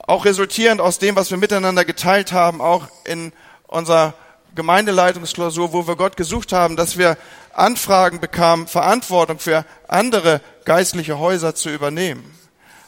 auch 0.07 0.25
resultierend 0.25 0.81
aus 0.81 0.97
dem, 0.99 1.15
was 1.15 1.29
wir 1.29 1.37
miteinander 1.37 1.85
geteilt 1.85 2.31
haben, 2.31 2.61
auch 2.61 2.87
in 3.03 3.33
unserer 3.67 4.13
Gemeindeleitungsklausur, 4.55 5.73
wo 5.73 5.85
wir 5.85 5.97
Gott 5.97 6.17
gesucht 6.17 6.53
haben, 6.53 6.77
dass 6.77 6.97
wir 6.97 7.17
Anfragen 7.53 8.19
bekamen, 8.19 8.67
Verantwortung 8.67 9.37
für 9.37 9.65
andere 9.87 10.41
geistliche 10.65 11.19
Häuser 11.19 11.53
zu 11.53 11.69
übernehmen. 11.69 12.33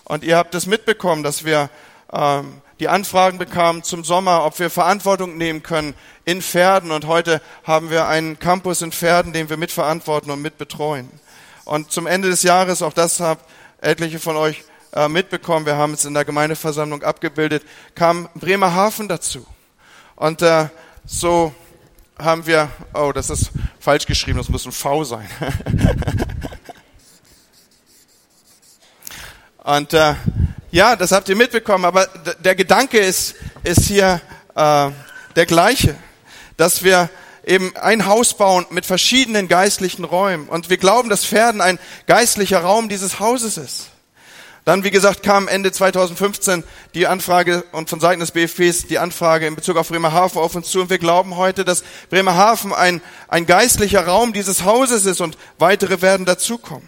Und 0.06 0.24
ihr 0.24 0.38
habt 0.38 0.56
es 0.56 0.66
mitbekommen, 0.66 1.22
dass 1.22 1.44
wir 1.44 1.70
ähm, 2.12 2.62
die 2.80 2.88
Anfragen 2.88 3.38
bekamen 3.38 3.84
zum 3.84 4.04
Sommer, 4.04 4.46
ob 4.46 4.58
wir 4.58 4.70
Verantwortung 4.70 5.38
nehmen 5.38 5.62
können 5.62 5.96
in 6.24 6.42
Pferden. 6.42 6.92
Und 6.92 7.06
heute 7.06 7.42
haben 7.66 7.90
wir 7.90 8.08
einen 8.08 8.40
Campus 8.40 8.82
in 8.82 8.94
Pferden, 8.94 9.34
den 9.34 9.50
wir 9.50 9.58
mitverantworten 9.58 10.32
und 10.32 10.42
mitbetreuen. 10.42 11.10
Und 11.66 11.92
zum 11.92 12.08
Ende 12.08 12.30
des 12.30 12.44
Jahres, 12.44 12.82
auch 12.82 12.94
das 12.94 13.20
habt 13.20 13.44
etliche 13.82 14.20
von 14.20 14.38
euch 14.38 14.64
äh, 14.94 15.08
mitbekommen, 15.08 15.66
wir 15.66 15.78
haben 15.78 15.94
es 15.94 16.06
in 16.06 16.14
der 16.14 16.26
Gemeindeversammlung 16.26 17.04
abgebildet, 17.04 17.64
kam 17.96 18.30
Bremerhaven 18.36 19.08
dazu. 19.08 19.46
Und 20.16 20.42
äh, 20.42 20.68
so 21.06 21.54
haben 22.18 22.46
wir, 22.46 22.70
oh, 22.94 23.12
das 23.14 23.30
ist 23.30 23.52
falsch 23.80 24.06
geschrieben, 24.06 24.38
das 24.38 24.50
muss 24.50 24.66
ein 24.66 24.72
V 24.72 25.04
sein. 25.04 25.28
Und 29.64 29.94
äh, 29.94 30.16
ja, 30.72 30.96
das 30.96 31.12
habt 31.12 31.30
ihr 31.30 31.36
mitbekommen, 31.36 31.86
aber 31.86 32.08
der 32.40 32.56
Gedanke 32.56 32.98
ist, 32.98 33.36
ist 33.64 33.86
hier 33.86 34.22
äh, 34.56 34.90
der 35.36 35.46
gleiche, 35.46 35.96
dass 36.58 36.84
wir 36.84 37.10
eben 37.46 37.76
ein 37.78 38.06
Haus 38.06 38.36
bauen 38.36 38.66
mit 38.70 38.86
verschiedenen 38.86 39.48
geistlichen 39.48 40.04
Räumen. 40.04 40.50
Und 40.50 40.70
wir 40.70 40.78
glauben, 40.78 41.10
dass 41.10 41.26
Pferden 41.26 41.62
ein 41.62 41.80
geistlicher 42.08 42.62
Raum 42.62 42.90
dieses 42.90 43.20
Hauses 43.20 43.58
ist. 43.58 43.89
Dann, 44.70 44.84
wie 44.84 44.92
gesagt, 44.92 45.24
kam 45.24 45.48
Ende 45.48 45.72
2015 45.72 46.64
die 46.94 47.08
Anfrage 47.08 47.64
und 47.72 47.90
von 47.90 48.00
Seiten 48.00 48.20
des 48.20 48.30
BFPs 48.30 48.86
die 48.86 49.00
Anfrage 49.00 49.48
in 49.48 49.56
Bezug 49.56 49.78
auf 49.78 49.88
Bremerhaven 49.88 50.40
auf 50.40 50.54
uns 50.54 50.70
zu. 50.70 50.82
Und 50.82 50.92
wir 50.92 51.00
glauben 51.00 51.38
heute, 51.38 51.66
dass 51.66 51.84
Bremerhaven 52.12 52.72
ein, 52.72 53.02
ein 53.30 53.48
geistlicher 53.48 54.06
Raum 54.06 54.32
dieses 54.32 54.66
Hauses 54.66 55.08
ist 55.08 55.22
und 55.22 55.40
weitere 55.58 56.04
werden 56.04 56.28
dazukommen. 56.28 56.88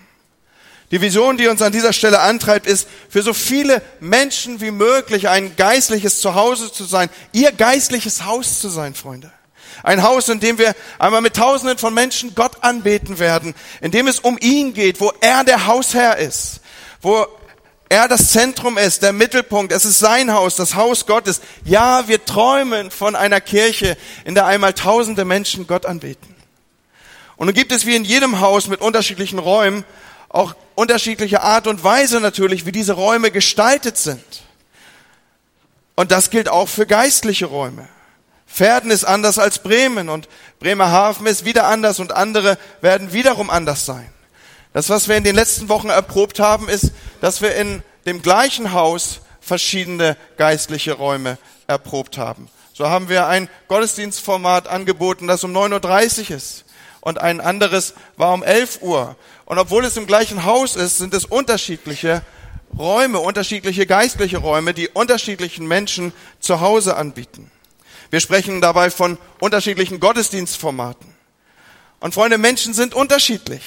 Die 0.91 1.01
Vision, 1.01 1.37
die 1.37 1.47
uns 1.47 1.63
an 1.63 1.71
dieser 1.71 1.91
Stelle 1.91 2.19
antreibt, 2.19 2.67
ist, 2.67 2.87
für 3.09 3.23
so 3.23 3.33
viele 3.33 3.81
Menschen 3.99 4.61
wie 4.61 4.69
möglich 4.69 5.27
ein 5.27 5.55
geistliches 5.55 6.21
Zuhause 6.21 6.71
zu 6.71 6.83
sein, 6.83 7.09
ihr 7.31 7.51
geistliches 7.51 8.25
Haus 8.25 8.59
zu 8.59 8.69
sein, 8.69 8.93
Freunde. 8.93 9.31
Ein 9.81 10.03
Haus, 10.03 10.29
in 10.29 10.39
dem 10.39 10.59
wir 10.59 10.75
einmal 10.99 11.21
mit 11.21 11.35
Tausenden 11.35 11.79
von 11.79 11.95
Menschen 11.95 12.35
Gott 12.35 12.63
anbeten 12.63 13.17
werden, 13.17 13.55
in 13.81 13.89
dem 13.89 14.07
es 14.07 14.19
um 14.19 14.37
ihn 14.39 14.75
geht, 14.75 15.01
wo 15.01 15.11
er 15.19 15.43
der 15.43 15.65
Hausherr 15.65 16.17
ist, 16.17 16.61
wo 17.01 17.25
er 17.91 18.07
das 18.07 18.29
Zentrum 18.29 18.77
ist, 18.77 19.03
der 19.03 19.11
Mittelpunkt. 19.11 19.73
Es 19.73 19.83
ist 19.83 19.99
sein 19.99 20.31
Haus, 20.31 20.55
das 20.55 20.75
Haus 20.75 21.05
Gottes. 21.05 21.41
Ja, 21.65 22.07
wir 22.07 22.23
träumen 22.23 22.89
von 22.89 23.17
einer 23.17 23.41
Kirche, 23.41 23.97
in 24.23 24.33
der 24.33 24.45
einmal 24.45 24.71
tausende 24.71 25.25
Menschen 25.25 25.67
Gott 25.67 25.85
anbeten. 25.85 26.33
Und 27.35 27.47
nun 27.47 27.53
gibt 27.53 27.73
es 27.73 27.85
wie 27.85 27.97
in 27.97 28.05
jedem 28.05 28.39
Haus 28.39 28.67
mit 28.67 28.79
unterschiedlichen 28.79 29.39
Räumen 29.39 29.83
auch 30.29 30.55
unterschiedliche 30.73 31.41
Art 31.41 31.67
und 31.67 31.83
Weise 31.83 32.21
natürlich, 32.21 32.65
wie 32.65 32.71
diese 32.71 32.93
Räume 32.93 33.29
gestaltet 33.29 33.97
sind. 33.97 34.23
Und 35.95 36.13
das 36.13 36.29
gilt 36.29 36.47
auch 36.47 36.69
für 36.69 36.85
geistliche 36.85 37.47
Räume. 37.47 37.89
Pferden 38.47 38.89
ist 38.89 39.03
anders 39.03 39.37
als 39.37 39.59
Bremen 39.59 40.07
und 40.07 40.29
Bremerhaven 40.61 41.27
ist 41.27 41.43
wieder 41.43 41.67
anders 41.67 41.99
und 41.99 42.13
andere 42.13 42.57
werden 42.79 43.11
wiederum 43.11 43.49
anders 43.49 43.85
sein. 43.85 44.09
Das, 44.73 44.89
was 44.89 45.07
wir 45.07 45.17
in 45.17 45.23
den 45.23 45.35
letzten 45.35 45.69
Wochen 45.69 45.89
erprobt 45.89 46.39
haben, 46.39 46.69
ist, 46.69 46.91
dass 47.19 47.41
wir 47.41 47.55
in 47.55 47.83
dem 48.05 48.21
gleichen 48.21 48.71
Haus 48.71 49.19
verschiedene 49.41 50.15
geistliche 50.37 50.93
Räume 50.93 51.37
erprobt 51.67 52.17
haben. 52.17 52.47
So 52.73 52.89
haben 52.89 53.09
wir 53.09 53.27
ein 53.27 53.49
Gottesdienstformat 53.67 54.67
angeboten, 54.67 55.27
das 55.27 55.43
um 55.43 55.55
9.30 55.55 56.29
Uhr 56.29 56.37
ist 56.37 56.65
und 57.01 57.19
ein 57.19 57.41
anderes 57.41 57.95
war 58.15 58.33
um 58.33 58.43
11 58.43 58.81
Uhr. 58.81 59.17
Und 59.45 59.57
obwohl 59.57 59.83
es 59.83 59.97
im 59.97 60.07
gleichen 60.07 60.45
Haus 60.45 60.75
ist, 60.75 60.97
sind 60.97 61.13
es 61.13 61.25
unterschiedliche 61.25 62.21
Räume, 62.77 63.19
unterschiedliche 63.19 63.85
geistliche 63.85 64.37
Räume, 64.37 64.73
die 64.73 64.87
unterschiedlichen 64.87 65.67
Menschen 65.67 66.13
zu 66.39 66.61
Hause 66.61 66.95
anbieten. 66.95 67.51
Wir 68.09 68.21
sprechen 68.21 68.61
dabei 68.61 68.89
von 68.89 69.17
unterschiedlichen 69.39 69.99
Gottesdienstformaten. 69.99 71.13
Und 71.99 72.13
Freunde, 72.13 72.37
Menschen 72.37 72.73
sind 72.73 72.93
unterschiedlich. 72.93 73.61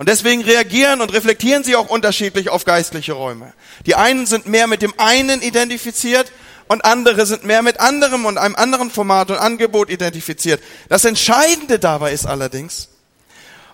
Und 0.00 0.08
deswegen 0.08 0.40
reagieren 0.40 1.02
und 1.02 1.12
reflektieren 1.12 1.62
sie 1.62 1.76
auch 1.76 1.90
unterschiedlich 1.90 2.48
auf 2.48 2.64
geistliche 2.64 3.12
Räume. 3.12 3.52
Die 3.84 3.96
einen 3.96 4.24
sind 4.24 4.46
mehr 4.46 4.66
mit 4.66 4.80
dem 4.80 4.94
einen 4.96 5.42
identifiziert 5.42 6.32
und 6.68 6.86
andere 6.86 7.26
sind 7.26 7.44
mehr 7.44 7.60
mit 7.60 7.80
anderem 7.80 8.24
und 8.24 8.38
einem 8.38 8.56
anderen 8.56 8.90
Format 8.90 9.30
und 9.30 9.36
Angebot 9.36 9.90
identifiziert. 9.90 10.62
Das 10.88 11.04
Entscheidende 11.04 11.78
dabei 11.78 12.14
ist 12.14 12.24
allerdings, 12.24 12.88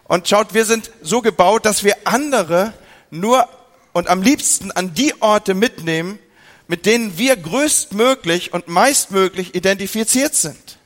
und 0.09 0.26
schaut, 0.26 0.52
wir 0.52 0.64
sind 0.64 0.90
so 1.00 1.23
gebaut, 1.23 1.64
dass 1.64 1.85
wir 1.85 1.95
andere 2.02 2.73
nur 3.11 3.49
und 3.92 4.09
am 4.09 4.21
liebsten 4.21 4.73
an 4.73 4.95
die 4.95 5.14
Orte 5.23 5.54
mitnehmen, 5.54 6.18
mit 6.66 6.87
denen 6.87 7.16
wir 7.18 7.37
größtmöglich 7.37 8.52
und 8.52 8.66
meistmöglich 8.66 9.54
identifiziert 9.54 10.35
sind. 10.35 10.78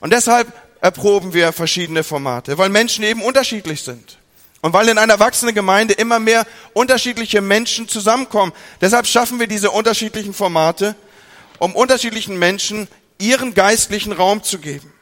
Und 0.00 0.14
deshalb 0.14 0.50
erproben 0.80 1.34
wir 1.34 1.52
verschiedene 1.52 2.02
Formate, 2.02 2.56
weil 2.56 2.70
Menschen 2.70 3.04
eben 3.04 3.20
unterschiedlich 3.20 3.82
sind. 3.82 4.16
Und 4.62 4.72
weil 4.72 4.88
in 4.88 4.98
einer 4.98 5.18
wachsenden 5.18 5.54
Gemeinde 5.54 5.94
immer 5.94 6.18
mehr 6.18 6.46
unterschiedliche 6.74 7.40
Menschen 7.40 7.88
zusammenkommen. 7.88 8.52
Deshalb 8.80 9.06
schaffen 9.06 9.40
wir 9.40 9.46
diese 9.46 9.70
unterschiedlichen 9.70 10.34
Formate, 10.34 10.94
um 11.58 11.74
unterschiedlichen 11.74 12.38
Menschen 12.38 12.88
ihren 13.18 13.54
geistlichen 13.54 14.12
Raum 14.12 14.42
zu 14.42 14.58
geben. 14.58 14.92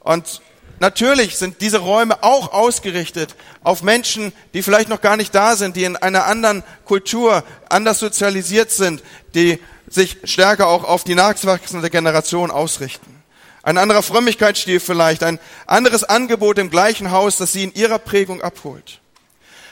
Und 0.00 0.40
Natürlich 0.82 1.36
sind 1.36 1.60
diese 1.60 1.78
Räume 1.78 2.24
auch 2.24 2.52
ausgerichtet 2.52 3.36
auf 3.62 3.84
Menschen, 3.84 4.32
die 4.52 4.64
vielleicht 4.64 4.88
noch 4.88 5.00
gar 5.00 5.16
nicht 5.16 5.32
da 5.32 5.54
sind, 5.54 5.76
die 5.76 5.84
in 5.84 5.94
einer 5.94 6.26
anderen 6.26 6.64
Kultur 6.84 7.44
anders 7.68 8.00
sozialisiert 8.00 8.72
sind, 8.72 9.00
die 9.36 9.60
sich 9.86 10.18
stärker 10.24 10.66
auch 10.66 10.82
auf 10.82 11.04
die 11.04 11.14
nachwachsende 11.14 11.88
Generation 11.88 12.50
ausrichten. 12.50 13.11
Ein 13.62 13.78
anderer 13.78 14.02
Frömmigkeitsstil 14.02 14.80
vielleicht, 14.80 15.22
ein 15.22 15.38
anderes 15.66 16.04
Angebot 16.04 16.58
im 16.58 16.70
gleichen 16.70 17.12
Haus, 17.12 17.36
das 17.36 17.52
sie 17.52 17.64
in 17.64 17.74
ihrer 17.74 17.98
Prägung 17.98 18.42
abholt. 18.42 19.00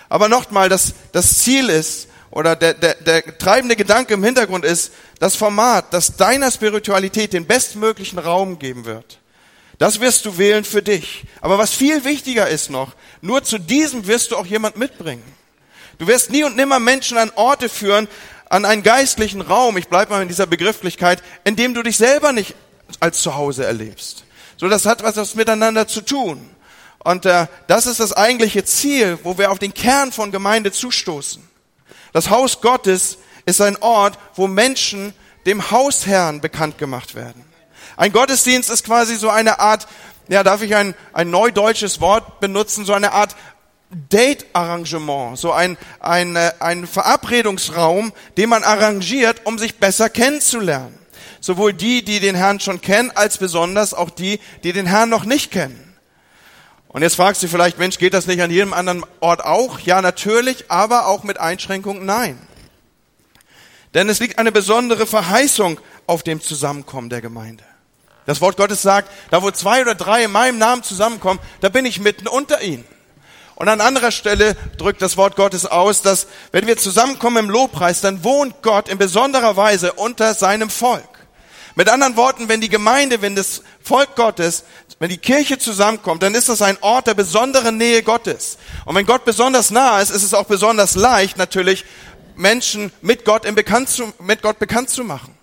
Aber 0.09 0.28
nochmal, 0.28 0.68
das, 0.68 0.94
das 1.12 1.38
Ziel 1.38 1.68
ist, 1.68 2.09
oder 2.30 2.54
der, 2.54 2.75
der, 2.75 2.94
der 2.94 3.38
treibende 3.38 3.75
Gedanke 3.75 4.14
im 4.14 4.23
Hintergrund 4.23 4.64
ist, 4.64 4.92
das 5.18 5.35
Format, 5.35 5.92
das 5.92 6.16
deiner 6.16 6.50
Spiritualität 6.50 7.32
den 7.32 7.47
bestmöglichen 7.47 8.18
Raum 8.18 8.59
geben 8.59 8.85
wird. 8.85 9.18
Das 9.78 9.99
wirst 9.99 10.26
du 10.26 10.38
wählen 10.38 10.64
für 10.64 10.82
dich. 10.82 11.25
Aber 11.40 11.59
was 11.59 11.73
viel 11.73 12.04
wichtiger 12.04 12.49
ist 12.49 12.70
noch, 12.70 12.94
nur 13.20 13.42
zu 13.42 13.59
diesem 13.59 14.06
wirst 14.06 14.30
du 14.30 14.37
auch 14.37 14.47
jemand 14.47 14.76
mitbringen. 14.76 15.25
Du 15.99 16.06
wirst 16.06 16.30
nie 16.30 16.44
und 16.44 16.54
nimmer 16.54 16.78
Menschen 16.78 17.18
an 17.18 17.32
Orte 17.35 17.68
führen, 17.68 18.06
an 18.49 18.64
einen 18.64 18.82
geistlichen 18.82 19.40
Raum, 19.40 19.76
ich 19.76 19.88
bleibe 19.88 20.12
mal 20.12 20.23
in 20.23 20.28
dieser 20.28 20.47
Begrifflichkeit, 20.47 21.23
in 21.44 21.56
dem 21.56 21.75
du 21.75 21.82
dich 21.82 21.97
selber 21.97 22.32
nicht 22.32 22.54
als 23.00 23.23
Zuhause 23.23 23.64
erlebst. 23.64 24.25
So, 24.56 24.68
das 24.68 24.87
hat 24.87 25.02
was 25.02 25.35
miteinander 25.35 25.87
zu 25.87 26.00
tun. 26.00 26.50
Und 27.02 27.25
äh, 27.25 27.47
das 27.66 27.87
ist 27.87 28.00
das 28.00 28.12
eigentliche 28.12 28.64
Ziel, 28.64 29.18
wo 29.23 29.38
wir 29.38 29.50
auf 29.50 29.59
den 29.59 29.73
Kern 29.73 30.12
von 30.12 30.30
Gemeinde 30.32 30.70
zustoßen. 30.70 31.42
Das 32.12 32.28
Haus 32.28 32.61
Gottes 32.61 33.18
ist 33.47 33.61
ein 33.61 33.76
Ort, 33.80 34.18
wo 34.35 34.47
Menschen 34.47 35.14
dem 35.47 35.70
Hausherrn 35.70 36.40
bekannt 36.40 36.76
gemacht 36.76 37.14
werden. 37.14 37.44
Ein 37.97 38.12
Gottesdienst 38.12 38.70
ist 38.70 38.85
quasi 38.85 39.16
so 39.16 39.30
eine 39.30 39.61
Art, 39.61 39.87
ja, 40.28 40.42
darf 40.42 40.62
ich 40.62 40.75
ein, 40.75 40.94
ein 41.12 41.30
neudeutsches 41.30 42.00
Wort 42.00 42.40
benutzen, 42.40 42.85
so 42.85 42.92
eine 42.92 43.12
Art 43.12 43.37
Date-Arrangement, 43.90 45.38
so 45.38 45.52
ein, 45.52 45.76
ein, 45.99 46.37
äh, 46.37 46.52
ein 46.61 46.87
Verabredungsraum, 46.87 48.12
den 48.37 48.49
man 48.49 48.62
arrangiert, 48.62 49.47
um 49.47 49.59
sich 49.59 49.78
besser 49.78 50.09
kennenzulernen. 50.09 51.00
Sowohl 51.40 51.73
die, 51.73 52.04
die 52.04 52.20
den 52.20 52.35
Herrn 52.35 52.61
schon 52.61 52.80
kennen, 52.80 53.11
als 53.14 53.38
besonders 53.38 53.94
auch 53.94 54.11
die, 54.11 54.40
die 54.62 54.73
den 54.73 54.87
Herrn 54.87 55.09
noch 55.09 55.25
nicht 55.25 55.50
kennen. 55.50 55.97
Und 56.88 57.02
jetzt 57.02 57.14
fragst 57.14 57.42
du 57.42 57.49
vielleicht, 57.49 57.78
Mensch, 57.78 57.99
geht 57.99 58.14
das 58.14 58.26
nicht 58.26 58.42
an 58.42 58.50
jedem 58.50 58.73
anderen 58.73 59.04
Ort 59.20 59.44
auch? 59.44 59.78
Ja, 59.78 60.02
natürlich, 60.02 60.70
aber 60.70 61.06
auch 61.06 61.23
mit 61.23 61.38
Einschränkungen 61.38 62.04
nein. 62.04 62.38
Denn 63.94 64.09
es 64.09 64.20
liegt 64.20 64.38
eine 64.38 64.52
besondere 64.52 65.06
Verheißung 65.06 65.80
auf 66.06 66.23
dem 66.23 66.40
Zusammenkommen 66.40 67.09
der 67.09 67.20
Gemeinde. 67.20 67.64
Das 68.26 68.40
Wort 68.40 68.56
Gottes 68.56 68.82
sagt, 68.82 69.11
da 69.30 69.42
wo 69.42 69.50
zwei 69.50 69.80
oder 69.80 69.94
drei 69.94 70.25
in 70.25 70.32
meinem 70.32 70.59
Namen 70.59 70.82
zusammenkommen, 70.82 71.40
da 71.61 71.68
bin 71.68 71.85
ich 71.85 72.00
mitten 72.00 72.28
unter 72.28 72.61
ihnen. 72.61 72.85
Und 73.54 73.68
an 73.68 73.80
anderer 73.80 74.11
Stelle 74.11 74.56
drückt 74.78 75.02
das 75.02 75.16
Wort 75.16 75.37
Gottes 75.37 75.66
aus, 75.66 76.02
dass 76.02 76.26
wenn 76.50 76.66
wir 76.66 76.76
zusammenkommen 76.76 77.44
im 77.44 77.50
Lobpreis, 77.50 78.00
dann 78.00 78.25
wohnt 78.25 78.62
Gott 78.62 78.88
in 78.88 78.99
besonderer 78.99 79.56
Weise 79.56 79.92
unter 79.92 80.35
seinem 80.35 80.70
Volk. 80.70 81.19
Mit 81.74 81.88
anderen 81.88 82.16
Worten, 82.16 82.48
wenn 82.48 82.60
die 82.60 82.68
Gemeinde, 82.68 83.22
wenn 83.22 83.36
das 83.36 83.62
Volk 83.82 84.16
Gottes, 84.16 84.64
wenn 84.98 85.08
die 85.08 85.18
Kirche 85.18 85.58
zusammenkommt, 85.58 86.22
dann 86.22 86.34
ist 86.34 86.48
das 86.48 86.62
ein 86.62 86.78
Ort 86.80 87.06
der 87.06 87.14
besonderen 87.14 87.76
Nähe 87.76 88.02
Gottes. 88.02 88.58
Und 88.84 88.94
wenn 88.96 89.06
Gott 89.06 89.24
besonders 89.24 89.70
nah 89.70 90.00
ist, 90.00 90.10
ist 90.10 90.22
es 90.22 90.34
auch 90.34 90.46
besonders 90.46 90.94
leicht, 90.94 91.36
natürlich 91.38 91.84
Menschen 92.36 92.92
mit 93.00 93.24
Gott, 93.24 93.44
im 93.44 93.54
bekannt 93.54 93.88
zu, 93.88 94.12
mit 94.18 94.42
Gott 94.42 94.58
bekannt 94.58 94.90
zu 94.90 95.04
machen. 95.04 95.34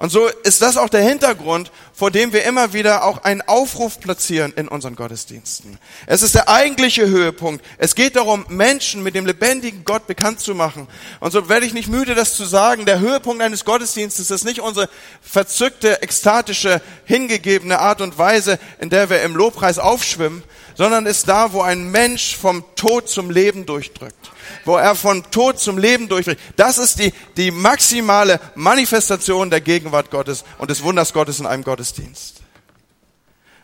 Und 0.00 0.08
so 0.08 0.28
ist 0.28 0.62
das 0.62 0.78
auch 0.78 0.88
der 0.88 1.02
Hintergrund, 1.02 1.70
vor 1.92 2.10
dem 2.10 2.32
wir 2.32 2.44
immer 2.44 2.72
wieder 2.72 3.04
auch 3.04 3.22
einen 3.22 3.42
Aufruf 3.42 4.00
platzieren 4.00 4.54
in 4.56 4.66
unseren 4.66 4.96
Gottesdiensten. 4.96 5.76
Es 6.06 6.22
ist 6.22 6.34
der 6.34 6.48
eigentliche 6.48 7.06
Höhepunkt. 7.06 7.62
Es 7.76 7.94
geht 7.94 8.16
darum, 8.16 8.46
Menschen 8.48 9.02
mit 9.02 9.14
dem 9.14 9.26
lebendigen 9.26 9.84
Gott 9.84 10.06
bekannt 10.06 10.40
zu 10.40 10.54
machen. 10.54 10.88
Und 11.20 11.32
so 11.32 11.50
werde 11.50 11.66
ich 11.66 11.74
nicht 11.74 11.88
müde, 11.88 12.14
das 12.14 12.34
zu 12.34 12.46
sagen. 12.46 12.86
Der 12.86 13.00
Höhepunkt 13.00 13.42
eines 13.42 13.66
Gottesdienstes 13.66 14.30
ist 14.30 14.46
nicht 14.46 14.60
unsere 14.60 14.88
verzückte, 15.20 16.00
ekstatische, 16.00 16.80
hingegebene 17.04 17.78
Art 17.78 18.00
und 18.00 18.16
Weise, 18.16 18.58
in 18.78 18.88
der 18.88 19.10
wir 19.10 19.20
im 19.20 19.36
Lobpreis 19.36 19.78
aufschwimmen, 19.78 20.42
sondern 20.76 21.04
ist 21.04 21.28
da, 21.28 21.52
wo 21.52 21.60
ein 21.60 21.90
Mensch 21.90 22.38
vom 22.38 22.64
Tod 22.74 23.10
zum 23.10 23.30
Leben 23.30 23.66
durchdrückt 23.66 24.30
wo 24.64 24.76
er 24.76 24.94
von 24.94 25.22
Tod 25.30 25.58
zum 25.58 25.78
Leben 25.78 26.08
durchbricht. 26.08 26.40
Das 26.56 26.78
ist 26.78 26.98
die, 26.98 27.12
die 27.36 27.50
maximale 27.50 28.40
Manifestation 28.54 29.50
der 29.50 29.60
Gegenwart 29.60 30.10
Gottes 30.10 30.44
und 30.58 30.70
des 30.70 30.82
Wunders 30.82 31.12
Gottes 31.12 31.40
in 31.40 31.46
einem 31.46 31.64
Gottesdienst. 31.64 32.40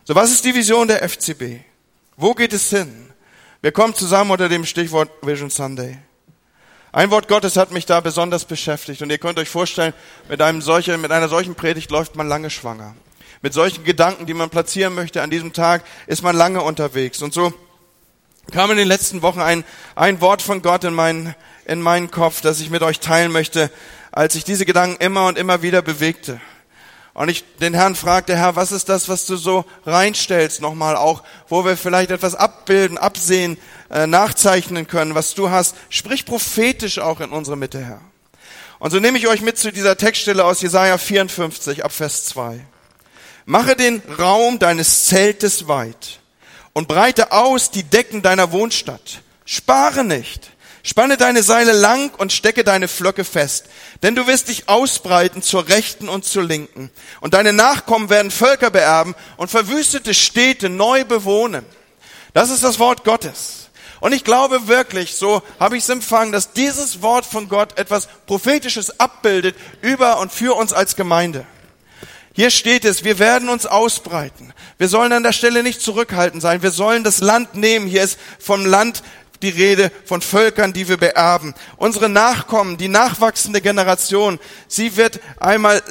So, 0.03 0.15
was 0.15 0.31
ist 0.31 0.45
die 0.45 0.55
Vision 0.55 0.87
der 0.87 1.07
FCB? 1.07 1.61
Wo 2.15 2.33
geht 2.33 2.53
es 2.53 2.69
hin? 2.69 3.11
Wir 3.61 3.71
kommen 3.71 3.93
zusammen 3.93 4.31
unter 4.31 4.49
dem 4.49 4.65
Stichwort 4.65 5.09
Vision 5.21 5.49
Sunday. 5.49 5.97
Ein 6.91 7.11
Wort 7.11 7.27
Gottes 7.27 7.57
hat 7.57 7.71
mich 7.71 7.85
da 7.85 7.99
besonders 7.99 8.45
beschäftigt 8.45 9.01
und 9.01 9.09
ihr 9.09 9.17
könnt 9.17 9.37
euch 9.37 9.49
vorstellen, 9.49 9.93
mit, 10.29 10.41
einem 10.41 10.61
solchen, 10.61 11.01
mit 11.01 11.11
einer 11.11 11.27
solchen 11.27 11.55
Predigt 11.55 11.91
läuft 11.91 12.15
man 12.15 12.27
lange 12.27 12.49
schwanger. 12.49 12.95
Mit 13.41 13.53
solchen 13.53 13.83
Gedanken, 13.83 14.25
die 14.25 14.33
man 14.33 14.49
platzieren 14.49 14.95
möchte 14.95 15.21
an 15.21 15.29
diesem 15.29 15.53
Tag, 15.53 15.83
ist 16.07 16.23
man 16.23 16.35
lange 16.35 16.61
unterwegs. 16.61 17.21
Und 17.21 17.33
so 17.33 17.53
kam 18.51 18.71
in 18.71 18.77
den 18.77 18.87
letzten 18.87 19.21
Wochen 19.21 19.41
ein, 19.41 19.63
ein 19.95 20.21
Wort 20.21 20.41
von 20.41 20.61
Gott 20.61 20.83
in 20.83 20.93
meinen, 20.93 21.35
in 21.65 21.81
meinen 21.81 22.11
Kopf, 22.11 22.41
das 22.41 22.59
ich 22.59 22.69
mit 22.69 22.81
euch 22.81 22.99
teilen 22.99 23.31
möchte, 23.31 23.69
als 24.11 24.35
ich 24.35 24.43
diese 24.43 24.65
Gedanken 24.65 25.03
immer 25.03 25.27
und 25.27 25.37
immer 25.37 25.61
wieder 25.61 25.81
bewegte. 25.81 26.39
Und 27.13 27.29
ich 27.29 27.43
den 27.59 27.73
Herrn 27.73 27.95
fragte, 27.95 28.37
Herr, 28.37 28.55
was 28.55 28.71
ist 28.71 28.89
das, 28.89 29.09
was 29.09 29.25
du 29.25 29.37
so 29.37 29.65
reinstellst 29.85 30.61
nochmal 30.61 30.95
auch, 30.95 31.23
wo 31.47 31.65
wir 31.65 31.75
vielleicht 31.75 32.11
etwas 32.11 32.35
abbilden, 32.35 32.97
absehen, 32.97 33.57
äh, 33.89 34.05
nachzeichnen 34.05 34.87
können, 34.87 35.15
was 35.15 35.33
du 35.33 35.49
hast. 35.49 35.75
Sprich 35.89 36.25
prophetisch 36.25 36.99
auch 36.99 37.19
in 37.19 37.31
unsere 37.31 37.57
Mitte, 37.57 37.83
Herr. 37.83 38.01
Und 38.79 38.91
so 38.91 38.99
nehme 38.99 39.17
ich 39.17 39.27
euch 39.27 39.41
mit 39.41 39.57
zu 39.57 39.71
dieser 39.71 39.97
Textstelle 39.97 40.45
aus 40.45 40.61
Jesaja 40.61 40.99
54 40.99 41.83
ab 41.83 41.91
Vers 41.91 42.25
2. 42.25 42.63
Mache 43.45 43.75
den 43.75 44.01
Raum 44.19 44.59
deines 44.59 45.05
Zeltes 45.05 45.67
weit 45.67 46.19
und 46.77 46.87
breite 46.87 47.31
aus 47.31 47.71
die 47.71 47.81
Decken 47.81 48.21
deiner 48.21 48.51
Wohnstadt. 48.51 49.21
Spare 49.45 50.03
nicht 50.03 50.51
Spanne 50.83 51.17
deine 51.17 51.41
Seile 51.41 51.71
lang 51.71 52.11
und 52.17 52.31
stecke 52.31 52.63
deine 52.63 52.87
Flöcke 52.87 53.23
fest, 53.23 53.65
denn 54.03 54.13
du 54.13 54.27
wirst 54.27 54.47
dich 54.47 54.69
ausbreiten 54.69 55.41
zur 55.41 55.67
Rechten 55.67 56.07
und 56.07 56.23
zur 56.23 56.43
Linken. 56.43 56.91
Und 57.19 57.33
deine 57.33 57.51
Nachkommen 57.51 58.11
werden 58.11 58.29
Völker 58.29 58.69
beerben 58.69 59.15
und 59.37 59.49
verwüstete 59.49 60.13
Städte 60.13 60.69
neu 60.69 61.03
bewohnen. 61.03 61.65
Das 62.33 62.51
ist 62.51 62.63
das 62.63 62.77
Wort 62.77 63.03
Gottes. 63.03 63.69
Und 63.99 64.13
ich 64.13 64.23
glaube 64.23 64.67
wirklich, 64.67 65.15
so 65.15 65.41
habe 65.59 65.77
ich 65.77 65.83
es 65.83 65.89
empfangen, 65.89 66.31
dass 66.31 66.53
dieses 66.53 67.01
Wort 67.01 67.25
von 67.25 67.49
Gott 67.49 67.79
etwas 67.79 68.07
Prophetisches 68.27 68.99
abbildet 68.99 69.55
über 69.81 70.19
und 70.19 70.31
für 70.31 70.55
uns 70.55 70.73
als 70.73 70.95
Gemeinde. 70.95 71.47
Hier 72.37 72.51
steht 72.51 72.85
es, 72.85 73.03
wir 73.03 73.17
werden 73.17 73.49
uns 73.49 73.65
ausbreiten. 73.65 74.53
Wir 74.77 74.87
sollen 74.87 75.11
an 75.11 75.23
der 75.23 75.31
Stelle 75.31 75.63
nicht 75.63 75.81
zurückhaltend 75.81 76.41
sein. 76.41 76.61
Wir 76.61 76.71
sollen 76.71 77.03
das 77.03 77.19
Land 77.19 77.55
nehmen. 77.55 77.87
Hier 77.87 78.03
ist 78.03 78.19
vom 78.39 78.65
Land 78.65 79.03
die 79.41 79.49
Rede 79.49 79.91
von 80.05 80.21
Völkern, 80.21 80.73
die 80.73 80.87
wir 80.87 80.97
beerben. 80.97 81.53
Unsere 81.77 82.09
Nachkommen, 82.09 82.77
die 82.77 82.87
nachwachsende 82.87 83.61
Generation, 83.61 84.39
sie 84.67 84.97
wird 84.97 85.19
einmal 85.39 85.81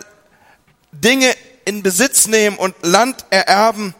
Dinge 0.92 1.34
in 1.64 1.82
Besitz 1.82 2.26
nehmen 2.26 2.56
und 2.56 2.74
Land 2.82 3.26
ererben, 3.30 3.94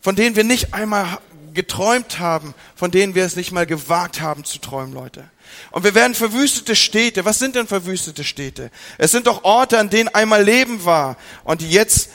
von 0.00 0.16
denen 0.16 0.36
wir 0.36 0.44
nicht 0.44 0.74
einmal 0.74 1.18
geträumt 1.54 2.18
haben, 2.18 2.54
von 2.74 2.90
denen 2.90 3.14
wir 3.14 3.24
es 3.24 3.36
nicht 3.36 3.52
mal 3.52 3.66
gewagt 3.66 4.20
haben 4.20 4.44
zu 4.44 4.58
träumen, 4.58 4.94
Leute. 4.94 5.24
Und 5.70 5.84
wir 5.84 5.94
werden 5.94 6.14
verwüstete 6.14 6.74
Städte. 6.74 7.26
Was 7.26 7.38
sind 7.38 7.56
denn 7.56 7.66
verwüstete 7.66 8.24
Städte? 8.24 8.70
Es 8.96 9.10
sind 9.10 9.26
doch 9.26 9.44
Orte, 9.44 9.78
an 9.78 9.90
denen 9.90 10.08
einmal 10.08 10.42
Leben 10.42 10.84
war 10.86 11.16
und 11.44 11.60
die 11.60 11.70
jetzt 11.70 12.10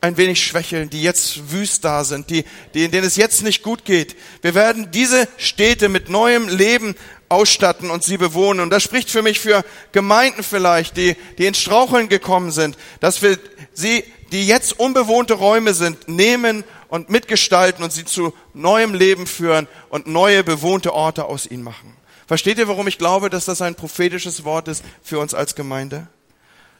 ein 0.00 0.16
wenig 0.16 0.44
schwächeln, 0.44 0.88
die 0.88 1.02
jetzt 1.02 1.52
wüst 1.52 1.84
da 1.84 2.04
sind, 2.04 2.30
die, 2.30 2.44
die, 2.74 2.88
denen 2.88 3.06
es 3.06 3.16
jetzt 3.16 3.42
nicht 3.42 3.62
gut 3.62 3.84
geht. 3.84 4.16
Wir 4.42 4.54
werden 4.54 4.90
diese 4.90 5.28
Städte 5.36 5.88
mit 5.88 6.08
neuem 6.08 6.48
Leben 6.48 6.94
ausstatten 7.28 7.90
und 7.90 8.02
sie 8.02 8.16
bewohnen. 8.16 8.60
Und 8.60 8.70
das 8.70 8.82
spricht 8.82 9.10
für 9.10 9.22
mich 9.22 9.40
für 9.40 9.64
Gemeinden 9.92 10.42
vielleicht, 10.42 10.96
die, 10.96 11.16
die 11.38 11.46
ins 11.46 11.58
Straucheln 11.58 12.08
gekommen 12.08 12.50
sind, 12.50 12.76
dass 13.00 13.22
wir 13.22 13.38
sie, 13.72 14.04
die 14.32 14.46
jetzt 14.46 14.78
unbewohnte 14.78 15.34
Räume 15.34 15.74
sind, 15.74 16.08
nehmen 16.08 16.64
und 16.88 17.08
mitgestalten 17.08 17.84
und 17.84 17.92
sie 17.92 18.04
zu 18.04 18.34
neuem 18.52 18.94
Leben 18.94 19.26
führen 19.26 19.68
und 19.90 20.06
neue 20.06 20.42
bewohnte 20.42 20.92
Orte 20.92 21.26
aus 21.26 21.46
ihnen 21.46 21.62
machen. 21.62 21.96
Versteht 22.26 22.58
ihr, 22.58 22.68
warum 22.68 22.86
ich 22.88 22.98
glaube, 22.98 23.28
dass 23.28 23.44
das 23.44 23.60
ein 23.60 23.74
prophetisches 23.74 24.44
Wort 24.44 24.68
ist 24.68 24.84
für 25.02 25.18
uns 25.18 25.34
als 25.34 25.54
Gemeinde? 25.54 26.08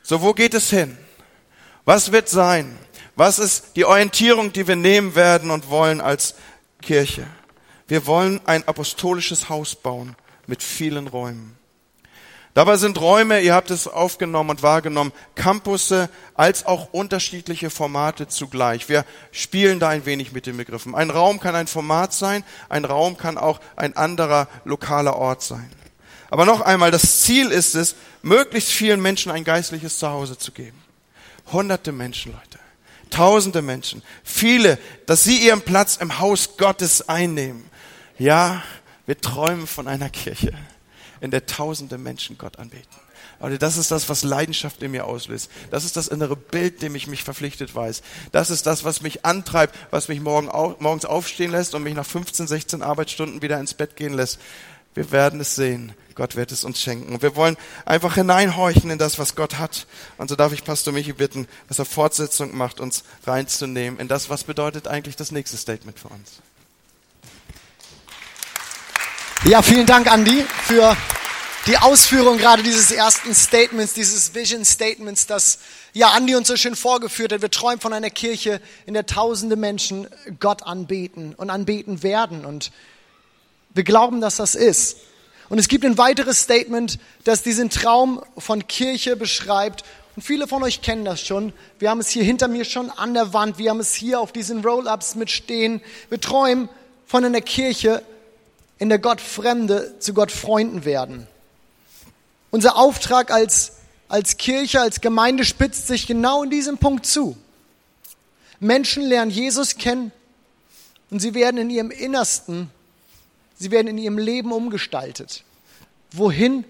So, 0.03 0.23
wo 0.23 0.33
geht 0.33 0.55
es 0.55 0.71
hin? 0.71 0.97
Was 1.85 2.12
wird 2.12 2.29
sein? 2.29 2.79
Was 3.21 3.39
ist 3.39 3.77
die 3.77 3.85
Orientierung, 3.85 4.50
die 4.50 4.67
wir 4.67 4.77
nehmen 4.77 5.15
werden 5.15 5.50
und 5.50 5.69
wollen 5.69 6.00
als 6.00 6.37
Kirche? 6.80 7.26
Wir 7.87 8.06
wollen 8.06 8.41
ein 8.47 8.67
apostolisches 8.67 9.50
Haus 9.50 9.75
bauen 9.75 10.17
mit 10.47 10.63
vielen 10.63 11.06
Räumen. 11.06 11.54
Dabei 12.54 12.78
sind 12.78 12.99
Räume, 12.99 13.43
ihr 13.43 13.52
habt 13.52 13.71
es 13.71 13.87
aufgenommen 13.87 14.49
und 14.49 14.63
wahrgenommen, 14.63 15.13
Campusse 15.35 16.09
als 16.33 16.65
auch 16.65 16.95
unterschiedliche 16.95 17.69
Formate 17.69 18.26
zugleich. 18.26 18.89
Wir 18.89 19.04
spielen 19.33 19.80
da 19.80 19.91
ein 19.91 20.06
wenig 20.06 20.33
mit 20.33 20.47
den 20.47 20.56
Begriffen. 20.56 20.95
Ein 20.95 21.11
Raum 21.11 21.41
kann 21.41 21.54
ein 21.54 21.67
Format 21.67 22.15
sein, 22.15 22.43
ein 22.71 22.87
Raum 22.87 23.19
kann 23.19 23.37
auch 23.37 23.61
ein 23.76 23.99
anderer 23.99 24.49
lokaler 24.65 25.17
Ort 25.17 25.43
sein. 25.43 25.71
Aber 26.30 26.47
noch 26.47 26.63
einmal, 26.63 26.91
das 26.91 27.21
Ziel 27.21 27.50
ist 27.50 27.75
es, 27.75 27.97
möglichst 28.23 28.71
vielen 28.71 29.02
Menschen 29.02 29.30
ein 29.30 29.45
geistliches 29.45 29.99
Zuhause 29.99 30.39
zu 30.39 30.52
geben. 30.52 30.83
Hunderte 31.52 31.93
Menschen, 31.93 32.33
Leute. 32.33 32.59
Tausende 33.10 33.60
Menschen, 33.60 34.02
viele, 34.23 34.78
dass 35.06 35.25
sie 35.25 35.38
ihren 35.38 35.62
Platz 35.62 35.96
im 35.96 36.18
Haus 36.20 36.56
Gottes 36.56 37.08
einnehmen. 37.08 37.64
Ja, 38.18 38.62
wir 39.06 39.20
träumen 39.20 39.66
von 39.66 39.88
einer 39.88 40.10
Kirche, 40.10 40.52
in 41.20 41.30
der 41.30 41.46
tausende 41.46 41.99
Menschen 41.99 42.38
Gott 42.38 42.58
anbeten. 42.58 42.86
Aber 43.40 43.56
das 43.56 43.78
ist 43.78 43.90
das, 43.90 44.08
was 44.10 44.23
Leidenschaft 44.23 44.82
in 44.82 44.90
mir 44.90 45.06
auslöst. 45.06 45.50
Das 45.70 45.84
ist 45.84 45.96
das 45.96 46.08
innere 46.08 46.36
Bild, 46.36 46.82
dem 46.82 46.94
ich 46.94 47.06
mich 47.06 47.25
verpflichtet 47.25 47.75
weiß. 47.75 48.02
Das 48.32 48.50
ist 48.50 48.66
das, 48.66 48.84
was 48.84 49.00
mich 49.00 49.25
antreibt, 49.25 49.75
was 49.90 50.08
mich 50.08 50.20
morgen 50.20 50.50
auf, 50.50 50.78
morgens 50.80 51.06
aufstehen 51.06 51.50
lässt 51.50 51.75
und 51.75 51.82
mich 51.82 51.94
nach 51.94 52.04
15, 52.04 52.46
16 52.46 52.82
Arbeitsstunden 52.82 53.40
wieder 53.40 53.58
ins 53.58 53.73
Bett 53.73 53.96
gehen 53.96 54.12
lässt. 54.12 54.38
Wir 54.94 55.10
werden 55.10 55.40
es 55.40 55.54
sehen. 55.54 55.94
Gott 56.14 56.36
wird 56.36 56.52
es 56.52 56.64
uns 56.64 56.80
schenken. 56.80 57.14
Und 57.14 57.23
wir 57.23 57.36
wollen 57.36 57.56
einfach 57.84 58.14
hineinhorchen 58.14 58.90
in 58.90 58.99
das, 58.99 59.18
was 59.18 59.34
Gott 59.34 59.58
hat. 59.58 59.86
Und 60.18 60.28
so 60.28 60.36
darf 60.36 60.52
ich 60.52 60.64
Pastor 60.64 60.92
Michi 60.92 61.12
bitten, 61.12 61.49
dass 61.68 61.78
er 61.78 61.84
Fortsetzung 61.84 62.56
macht, 62.56 62.80
uns 62.80 63.04
reinzunehmen 63.26 63.99
in 64.00 64.08
das, 64.08 64.30
was 64.30 64.44
bedeutet 64.44 64.88
eigentlich 64.88 65.16
das 65.16 65.30
nächste 65.30 65.56
Statement 65.56 65.99
für 65.99 66.08
uns. 66.08 66.40
Ja, 69.44 69.62
vielen 69.62 69.86
Dank, 69.86 70.12
Andy, 70.12 70.44
für 70.64 70.96
die 71.66 71.78
Ausführung 71.78 72.38
gerade 72.38 72.62
dieses 72.62 72.90
ersten 72.90 73.34
Statements, 73.34 73.94
dieses 73.94 74.34
Vision 74.34 74.64
Statements, 74.64 75.26
das 75.26 75.58
ja 75.92 76.16
Andy 76.16 76.34
uns 76.34 76.49
so 76.49 76.56
schön 76.56 76.75
vorgeführt 76.75 77.32
hat. 77.32 77.42
Wir 77.42 77.50
träumen 77.50 77.80
von 77.80 77.92
einer 77.92 78.10
Kirche, 78.10 78.60
in 78.86 78.94
der 78.94 79.06
tausende 79.06 79.56
Menschen 79.56 80.08
Gott 80.40 80.62
anbeten 80.62 81.34
und 81.34 81.50
anbeten 81.50 82.02
werden. 82.02 82.44
Und 82.44 82.73
wir 83.75 83.84
glauben, 83.84 84.20
dass 84.20 84.36
das 84.36 84.54
ist. 84.54 84.96
Und 85.50 85.58
es 85.58 85.69
gibt 85.69 85.84
ein 85.84 85.99
weiteres 85.99 86.43
Statement, 86.43 86.99
das 87.25 87.43
diesen 87.43 87.71
Traum 87.71 88.23
von 88.39 88.67
Kirche 88.69 89.17
beschreibt. 89.17 89.84
Und 90.15 90.23
viele 90.23 90.47
von 90.47 90.63
euch 90.63 90.80
kennen 90.80 91.04
das 91.04 91.21
schon. 91.21 91.52
Wir 91.80 91.91
haben 91.91 91.99
es 91.99 92.08
hier 92.08 92.23
hinter 92.23 92.47
mir 92.47 92.65
schon 92.65 92.89
an 92.89 93.15
der 93.15 93.34
Wand. 93.34 93.58
Wir 93.58 93.71
haben 93.71 93.80
es 93.80 93.93
hier 93.93 94.21
auf 94.21 94.30
diesen 94.30 94.65
Roll-ups 94.65 95.17
mitstehen. 95.17 95.82
Wir 96.08 96.21
träumen 96.21 96.69
von 97.04 97.25
einer 97.25 97.41
Kirche, 97.41 98.02
in 98.78 98.89
der 98.89 99.00
Gott 99.00 99.21
Fremde 99.21 99.97
zu 99.99 100.15
Gott 100.15 100.30
Freunden 100.30 100.84
werden. 100.84 101.26
Unser 102.52 102.76
Auftrag 102.76 103.32
als, 103.32 103.73
als 104.08 104.36
Kirche, 104.36 104.80
als 104.80 105.00
Gemeinde 105.00 105.45
spitzt 105.45 105.89
sich 105.89 106.06
genau 106.06 106.45
in 106.45 106.50
diesem 106.50 106.78
Punkt 106.78 107.06
zu. 107.06 107.36
Menschen 108.60 109.02
lernen 109.02 109.32
Jesus 109.32 109.76
kennen 109.76 110.13
und 111.10 111.19
sie 111.19 111.34
werden 111.34 111.58
in 111.58 111.71
ihrem 111.71 111.91
Innersten 111.91 112.71
Sie 113.60 113.70
werden 113.70 113.88
in 113.88 113.99
ihrem 113.99 114.16
Leben 114.16 114.52
umgestaltet. 114.52 115.44
Wohin? 116.12 116.64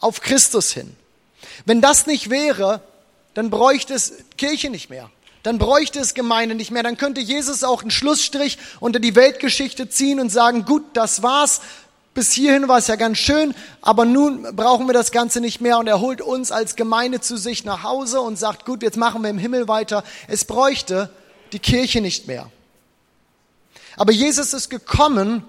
Auf 0.00 0.22
Christus 0.22 0.72
hin. 0.72 0.96
Wenn 1.66 1.82
das 1.82 2.06
nicht 2.06 2.30
wäre, 2.30 2.80
dann 3.34 3.50
bräuchte 3.50 3.92
es 3.92 4.14
Kirche 4.38 4.70
nicht 4.70 4.88
mehr. 4.88 5.10
Dann 5.42 5.58
bräuchte 5.58 6.00
es 6.00 6.14
Gemeinde 6.14 6.54
nicht 6.54 6.70
mehr. 6.70 6.82
Dann 6.82 6.96
könnte 6.96 7.20
Jesus 7.20 7.64
auch 7.64 7.82
einen 7.82 7.90
Schlussstrich 7.90 8.56
unter 8.80 8.98
die 8.98 9.14
Weltgeschichte 9.14 9.90
ziehen 9.90 10.20
und 10.20 10.30
sagen, 10.30 10.64
gut, 10.64 10.84
das 10.94 11.22
war's. 11.22 11.60
Bis 12.14 12.32
hierhin 12.32 12.66
war 12.66 12.78
es 12.78 12.86
ja 12.86 12.96
ganz 12.96 13.18
schön, 13.18 13.54
aber 13.82 14.06
nun 14.06 14.56
brauchen 14.56 14.86
wir 14.86 14.94
das 14.94 15.12
Ganze 15.12 15.40
nicht 15.40 15.60
mehr 15.60 15.78
und 15.78 15.86
er 15.86 16.00
holt 16.00 16.22
uns 16.22 16.50
als 16.50 16.76
Gemeinde 16.76 17.20
zu 17.20 17.36
sich 17.36 17.64
nach 17.64 17.82
Hause 17.82 18.22
und 18.22 18.38
sagt, 18.38 18.64
gut, 18.64 18.82
jetzt 18.82 18.96
machen 18.96 19.22
wir 19.22 19.30
im 19.30 19.38
Himmel 19.38 19.68
weiter. 19.68 20.02
Es 20.28 20.46
bräuchte 20.46 21.10
die 21.52 21.58
Kirche 21.58 22.00
nicht 22.00 22.26
mehr. 22.26 22.50
Aber 23.96 24.12
Jesus 24.12 24.54
ist 24.54 24.70
gekommen, 24.70 25.44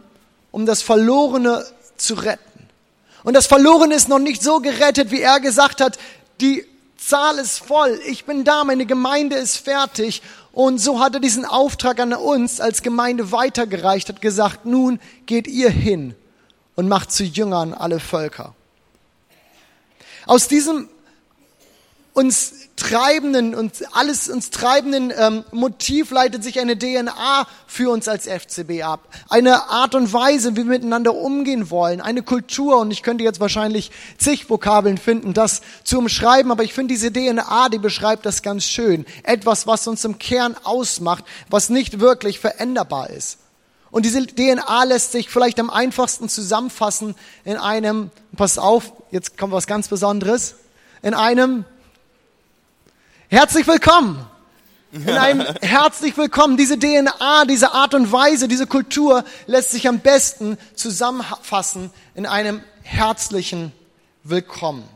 um 0.53 0.67
das 0.67 0.83
Verlorene 0.83 1.65
zu 1.97 2.13
retten. 2.13 2.67
Und 3.23 3.33
das 3.33 3.47
Verlorene 3.47 3.95
ist 3.95 4.07
noch 4.07 4.19
nicht 4.19 4.43
so 4.43 4.59
gerettet, 4.59 5.09
wie 5.09 5.19
er 5.19 5.39
gesagt 5.39 5.81
hat, 5.81 5.97
die 6.39 6.63
Zahl 6.95 7.39
ist 7.39 7.57
voll, 7.57 7.99
ich 8.05 8.25
bin 8.25 8.43
da, 8.43 8.63
meine 8.63 8.85
Gemeinde 8.85 9.35
ist 9.35 9.57
fertig. 9.57 10.21
Und 10.51 10.77
so 10.77 10.99
hat 10.99 11.15
er 11.15 11.19
diesen 11.19 11.43
Auftrag 11.43 11.99
an 11.99 12.13
uns 12.13 12.61
als 12.61 12.83
Gemeinde 12.83 13.31
weitergereicht, 13.31 14.09
hat 14.09 14.21
gesagt, 14.21 14.65
nun 14.65 14.99
geht 15.25 15.47
ihr 15.47 15.71
hin 15.71 16.13
und 16.75 16.87
macht 16.87 17.11
zu 17.11 17.23
Jüngern 17.23 17.73
alle 17.73 17.99
Völker. 17.99 18.53
Aus 20.27 20.47
diesem 20.47 20.87
uns 22.13 22.62
treibenden 22.83 23.55
und 23.55 23.83
alles 23.93 24.29
uns 24.29 24.49
treibenden 24.49 25.13
ähm, 25.17 25.45
Motiv 25.51 26.11
leitet 26.11 26.43
sich 26.43 26.59
eine 26.59 26.77
DNA 26.77 27.47
für 27.65 27.89
uns 27.89 28.09
als 28.09 28.27
FCB 28.27 28.83
ab. 28.83 29.07
Eine 29.29 29.69
Art 29.69 29.95
und 29.95 30.11
Weise, 30.11 30.51
wie 30.51 30.57
wir 30.57 30.65
miteinander 30.65 31.15
umgehen 31.15 31.69
wollen, 31.69 32.01
eine 32.01 32.23
Kultur 32.23 32.77
und 32.79 32.91
ich 32.91 33.01
könnte 33.01 33.23
jetzt 33.23 33.39
wahrscheinlich 33.39 33.91
zig 34.17 34.49
Vokabeln 34.49 34.97
finden, 34.97 35.33
das 35.33 35.61
zu 35.85 35.97
umschreiben, 35.97 36.51
aber 36.51 36.63
ich 36.63 36.73
finde 36.73 36.93
diese 36.93 37.11
DNA, 37.11 37.69
die 37.69 37.79
beschreibt 37.79 38.25
das 38.25 38.41
ganz 38.41 38.65
schön. 38.65 39.05
Etwas, 39.23 39.65
was 39.65 39.87
uns 39.87 40.03
im 40.03 40.19
Kern 40.19 40.55
ausmacht, 40.63 41.23
was 41.49 41.69
nicht 41.69 42.01
wirklich 42.01 42.39
veränderbar 42.39 43.09
ist. 43.09 43.39
Und 43.91 44.05
diese 44.05 44.25
DNA 44.25 44.83
lässt 44.83 45.13
sich 45.13 45.29
vielleicht 45.29 45.59
am 45.59 45.69
einfachsten 45.69 46.27
zusammenfassen 46.27 47.15
in 47.45 47.55
einem, 47.55 48.11
pass 48.35 48.57
auf, 48.57 48.91
jetzt 49.11 49.37
kommt 49.37 49.53
was 49.53 49.67
ganz 49.67 49.87
Besonderes, 49.87 50.55
in 51.01 51.13
einem 51.13 51.63
Herzlich 53.29 53.65
willkommen. 53.67 54.25
In 54.91 55.09
einem 55.09 55.41
herzlich 55.61 56.17
willkommen. 56.17 56.55
Diese 56.55 56.77
DNA, 56.77 57.45
diese 57.45 57.71
Art 57.71 57.95
und 57.95 58.11
Weise, 58.11 58.47
diese 58.47 58.67
Kultur 58.67 59.23
lässt 59.47 59.71
sich 59.71 59.87
am 59.87 59.99
besten 59.99 60.57
zusammenfassen 60.75 61.91
in 62.13 62.25
einem 62.27 62.61
herzlichen 62.83 63.71
Willkommen. 64.23 64.87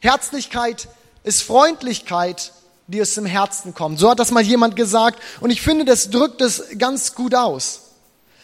Herzlichkeit 0.00 0.88
ist 1.24 1.42
Freundlichkeit, 1.42 2.52
die 2.86 3.02
aus 3.02 3.14
dem 3.14 3.26
Herzen 3.26 3.74
kommt. 3.74 3.98
So 3.98 4.10
hat 4.10 4.20
das 4.20 4.30
mal 4.30 4.42
jemand 4.42 4.76
gesagt. 4.76 5.20
Und 5.40 5.50
ich 5.50 5.62
finde, 5.62 5.84
das 5.84 6.10
drückt 6.10 6.40
es 6.40 6.64
ganz 6.78 7.14
gut 7.14 7.34
aus. 7.34 7.80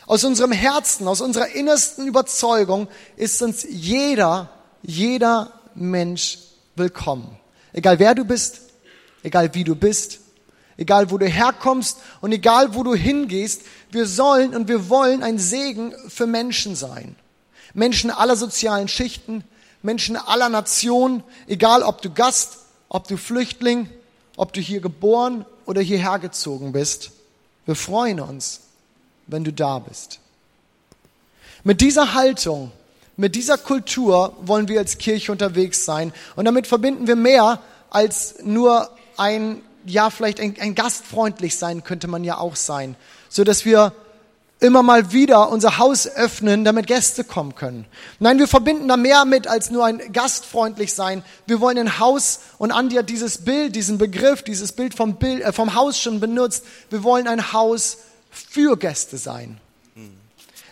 Aus 0.07 0.25
unserem 0.25 0.53
Herzen, 0.53 1.07
aus 1.07 1.21
unserer 1.21 1.49
innersten 1.49 2.09
Überzeugung 2.09 2.89
ist 3.17 3.41
uns 3.43 3.65
jeder, 3.69 4.49
jeder 4.83 5.53
Mensch 5.75 6.39
willkommen. 6.75 7.39
Egal 7.73 7.99
wer 7.99 8.15
du 8.15 8.25
bist, 8.25 8.63
egal 9.23 9.55
wie 9.55 9.65
du 9.65 9.75
bist, 9.75 10.21
egal 10.77 11.11
wo 11.11 11.19
du 11.19 11.27
herkommst 11.27 11.99
und 12.21 12.33
egal 12.33 12.75
wo 12.75 12.83
du 12.83 12.95
hingehst, 12.95 13.63
wir 13.91 14.07
sollen 14.07 14.55
und 14.55 14.69
wir 14.69 14.89
wollen 14.89 15.23
ein 15.23 15.39
Segen 15.39 15.93
für 16.09 16.27
Menschen 16.27 16.77
sein. 16.77 17.17
Menschen 17.75 18.11
aller 18.11 18.37
sozialen 18.37 18.89
Schichten, 18.89 19.45
Menschen 19.83 20.17
aller 20.17 20.49
Nationen, 20.49 21.23
egal 21.47 21.83
ob 21.83 22.03
du 22.03 22.11
Gast, 22.11 22.59
ob 22.89 23.07
du 23.09 23.17
Flüchtling, 23.17 23.89
ob 24.37 24.53
du 24.53 24.61
hier 24.61 24.81
geboren 24.81 25.45
oder 25.67 25.83
hierher 25.83 26.19
gezogen 26.19 26.73
bist. 26.73 27.11
Wir 27.67 27.75
freuen 27.75 28.21
uns, 28.21 28.61
wenn 29.27 29.45
du 29.45 29.53
da 29.53 29.79
bist. 29.79 30.21
Mit 31.65 31.81
dieser 31.81 32.15
Haltung, 32.15 32.73
mit 33.17 33.35
dieser 33.35 33.59
Kultur 33.59 34.35
wollen 34.41 34.69
wir 34.69 34.79
als 34.79 34.97
Kirche 34.97 35.33
unterwegs 35.33 35.85
sein 35.85 36.13
und 36.37 36.45
damit 36.45 36.67
verbinden 36.67 37.07
wir 37.07 37.17
mehr 37.17 37.61
als 37.91 38.37
nur 38.43 38.91
ein, 39.19 39.61
ja, 39.85 40.11
vielleicht 40.11 40.41
ein, 40.41 40.55
ein 40.61 40.75
gastfreundlich 40.75 41.57
sein 41.57 41.85
könnte 41.85 42.09
man 42.09 42.25
ja 42.25 42.39
auch 42.39 42.57
sein, 42.57 42.97
so 43.29 43.45
dass 43.45 43.65
wir 43.65 43.93
immer 44.61 44.83
mal 44.83 45.13
wieder 45.13 45.51
unser 45.51 45.79
Haus 45.79 46.07
öffnen, 46.09 46.65
damit 46.65 46.89
Gäste 46.89 47.23
kommen 47.23 47.55
können. 47.55 47.87
Nein, 48.19 48.39
wir 48.39 48.49
verbinden 48.49 48.89
da 48.89 48.97
mehr 48.97 49.25
mit 49.25 49.47
als 49.47 49.71
nur 49.71 49.85
ein 49.85 50.01
gastfreundlich 50.13 50.95
sein. 50.95 51.23
Wir 51.47 51.61
wollen 51.61 51.79
ein 51.79 51.99
Haus 52.01 52.41
und 52.59 52.73
Andi 52.73 52.97
hat 52.97 53.09
dieses 53.09 53.45
Bild, 53.45 53.77
diesen 53.77 53.99
Begriff, 53.99 54.43
dieses 54.43 54.73
Bild 54.73 54.95
vom, 54.95 55.17
Bild, 55.17 55.43
äh, 55.43 55.53
vom 55.53 55.75
Haus 55.75 56.01
schon 56.01 56.19
benutzt. 56.19 56.65
Wir 56.91 57.05
wollen 57.05 57.29
ein 57.29 57.53
Haus 57.53 57.99
für 58.31 58.77
Gäste 58.77 59.17
sein. 59.17 59.61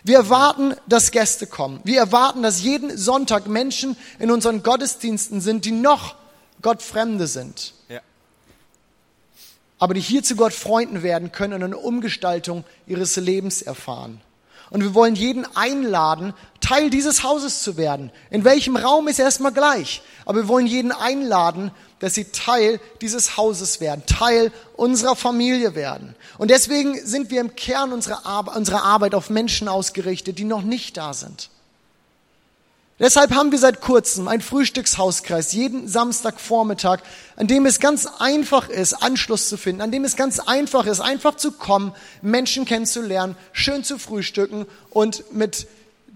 Wir 0.03 0.17
erwarten, 0.17 0.73
dass 0.87 1.11
Gäste 1.11 1.47
kommen. 1.47 1.81
Wir 1.83 1.99
erwarten, 1.99 2.41
dass 2.41 2.61
jeden 2.61 2.97
Sonntag 2.97 3.47
Menschen 3.47 3.97
in 4.19 4.31
unseren 4.31 4.63
Gottesdiensten 4.63 5.41
sind, 5.41 5.65
die 5.65 5.71
noch 5.71 6.15
Gottfremde 6.61 7.27
sind 7.27 7.73
aber 9.79 9.93
die 9.93 10.01
hier 10.01 10.23
zu 10.23 10.35
Gott 10.35 10.53
Freunden 10.53 11.03
werden 11.03 11.31
können 11.31 11.53
und 11.53 11.63
eine 11.63 11.77
Umgestaltung 11.77 12.63
ihres 12.85 13.15
Lebens 13.15 13.61
erfahren. 13.61 14.21
Und 14.69 14.83
wir 14.83 14.93
wollen 14.93 15.15
jeden 15.15 15.45
einladen, 15.55 16.33
Teil 16.59 16.89
dieses 16.89 17.23
Hauses 17.23 17.61
zu 17.63 17.77
werden. 17.77 18.11
In 18.29 18.43
welchem 18.43 18.75
Raum 18.75 19.07
ist 19.07 19.19
erstmal 19.19 19.53
gleich. 19.53 20.01
Aber 20.25 20.39
wir 20.39 20.47
wollen 20.49 20.67
jeden 20.67 20.91
einladen, 20.91 21.71
dass 21.99 22.15
sie 22.15 22.25
Teil 22.25 22.81
dieses 23.01 23.37
Hauses 23.37 23.79
werden, 23.79 24.03
Teil 24.05 24.51
unserer 24.75 25.15
Familie 25.15 25.73
werden. 25.73 26.15
Und 26.37 26.51
deswegen 26.51 26.99
sind 27.05 27.31
wir 27.31 27.39
im 27.39 27.55
Kern 27.55 27.93
unserer 27.93 28.83
Arbeit 28.83 29.15
auf 29.15 29.29
Menschen 29.29 29.69
ausgerichtet, 29.69 30.37
die 30.37 30.43
noch 30.43 30.63
nicht 30.63 30.97
da 30.97 31.13
sind. 31.13 31.49
Deshalb 32.99 33.31
haben 33.35 33.51
wir 33.51 33.59
seit 33.59 33.79
kurzem 33.79 34.27
einen 34.27 34.41
Frühstückshauskreis 34.41 35.53
jeden 35.53 35.87
Samstagvormittag, 35.87 37.01
an 37.35 37.45
dem 37.45 37.67
es 37.67 37.79
ganz 37.79 38.07
einfach 38.17 38.69
ist, 38.69 38.93
Anschluss 38.93 39.49
zu 39.49 39.57
finden, 39.57 39.81
an 39.81 39.91
dem 39.91 40.03
es 40.03 40.15
ganz 40.15 40.39
einfach 40.39 40.87
ist, 40.87 40.99
einfach 40.99 41.35
zu 41.35 41.51
kommen, 41.51 41.93
Menschen 42.23 42.65
kennenzulernen, 42.65 43.35
schön 43.51 43.83
zu 43.83 43.99
frühstücken 43.99 44.65
und 44.89 45.31
mit 45.31 45.67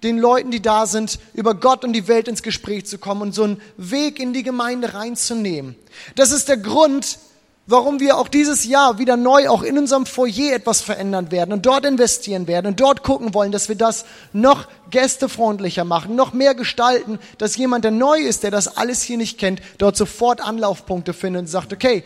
den 0.02 0.18
Leuten, 0.18 0.50
die 0.50 0.64
da 0.64 0.88
sind, 0.88 1.20
über 1.36 1.54
Gott 1.54 1.84
und 1.84 1.94
die 1.94 2.08
Welt 2.08 2.28
ins 2.28 2.42
Gespräch 2.42 2.88
zu 2.88 2.98
kommen 2.98 3.22
und 3.22 3.36
so 3.36 3.44
einen 3.44 3.62
Weg 3.78 4.20
in 4.20 4.34
die 4.34 4.42
Gemeinde 4.42 4.96
reinzunehmen. 4.96 5.76
Das 6.16 6.32
ist 6.32 6.50
der 6.50 6.58
Grund, 6.58 7.20
warum 7.68 8.00
wir 8.00 8.18
auch 8.18 8.28
dieses 8.28 8.66
Jahr 8.66 9.00
wieder 9.00 9.18
neu 9.18 9.48
auch 9.50 9.64
in 9.64 9.78
unserem 9.78 10.06
Foyer 10.06 10.54
etwas 10.54 10.82
verändern 10.82 11.32
werden 11.32 11.54
und 11.54 11.66
dort 11.66 11.86
investieren 11.86 12.48
werden 12.48 12.68
und 12.68 12.80
dort 12.80 13.04
gucken 13.04 13.34
wollen, 13.34 13.52
dass 13.52 13.70
wir 13.70 13.76
das 13.76 14.06
noch 14.34 14.68
gästefreundlicher 14.90 15.86
machen, 15.86 16.16
noch 16.16 16.34
mehr 16.34 16.56
gestalten, 16.56 17.20
dass 17.38 17.56
jemand, 17.56 17.84
der 17.86 17.92
neu 17.92 18.20
ist, 18.20 18.44
der 18.44 18.52
das 18.52 18.78
alles 18.78 19.02
hier 19.02 19.18
nicht 19.18 19.38
kennt, 19.38 19.62
dort 19.78 19.96
sofort 19.96 20.42
Anlaufpunkte 20.42 21.14
findet 21.14 21.42
und 21.42 21.48
sagt, 21.48 21.72
okay, 21.72 22.04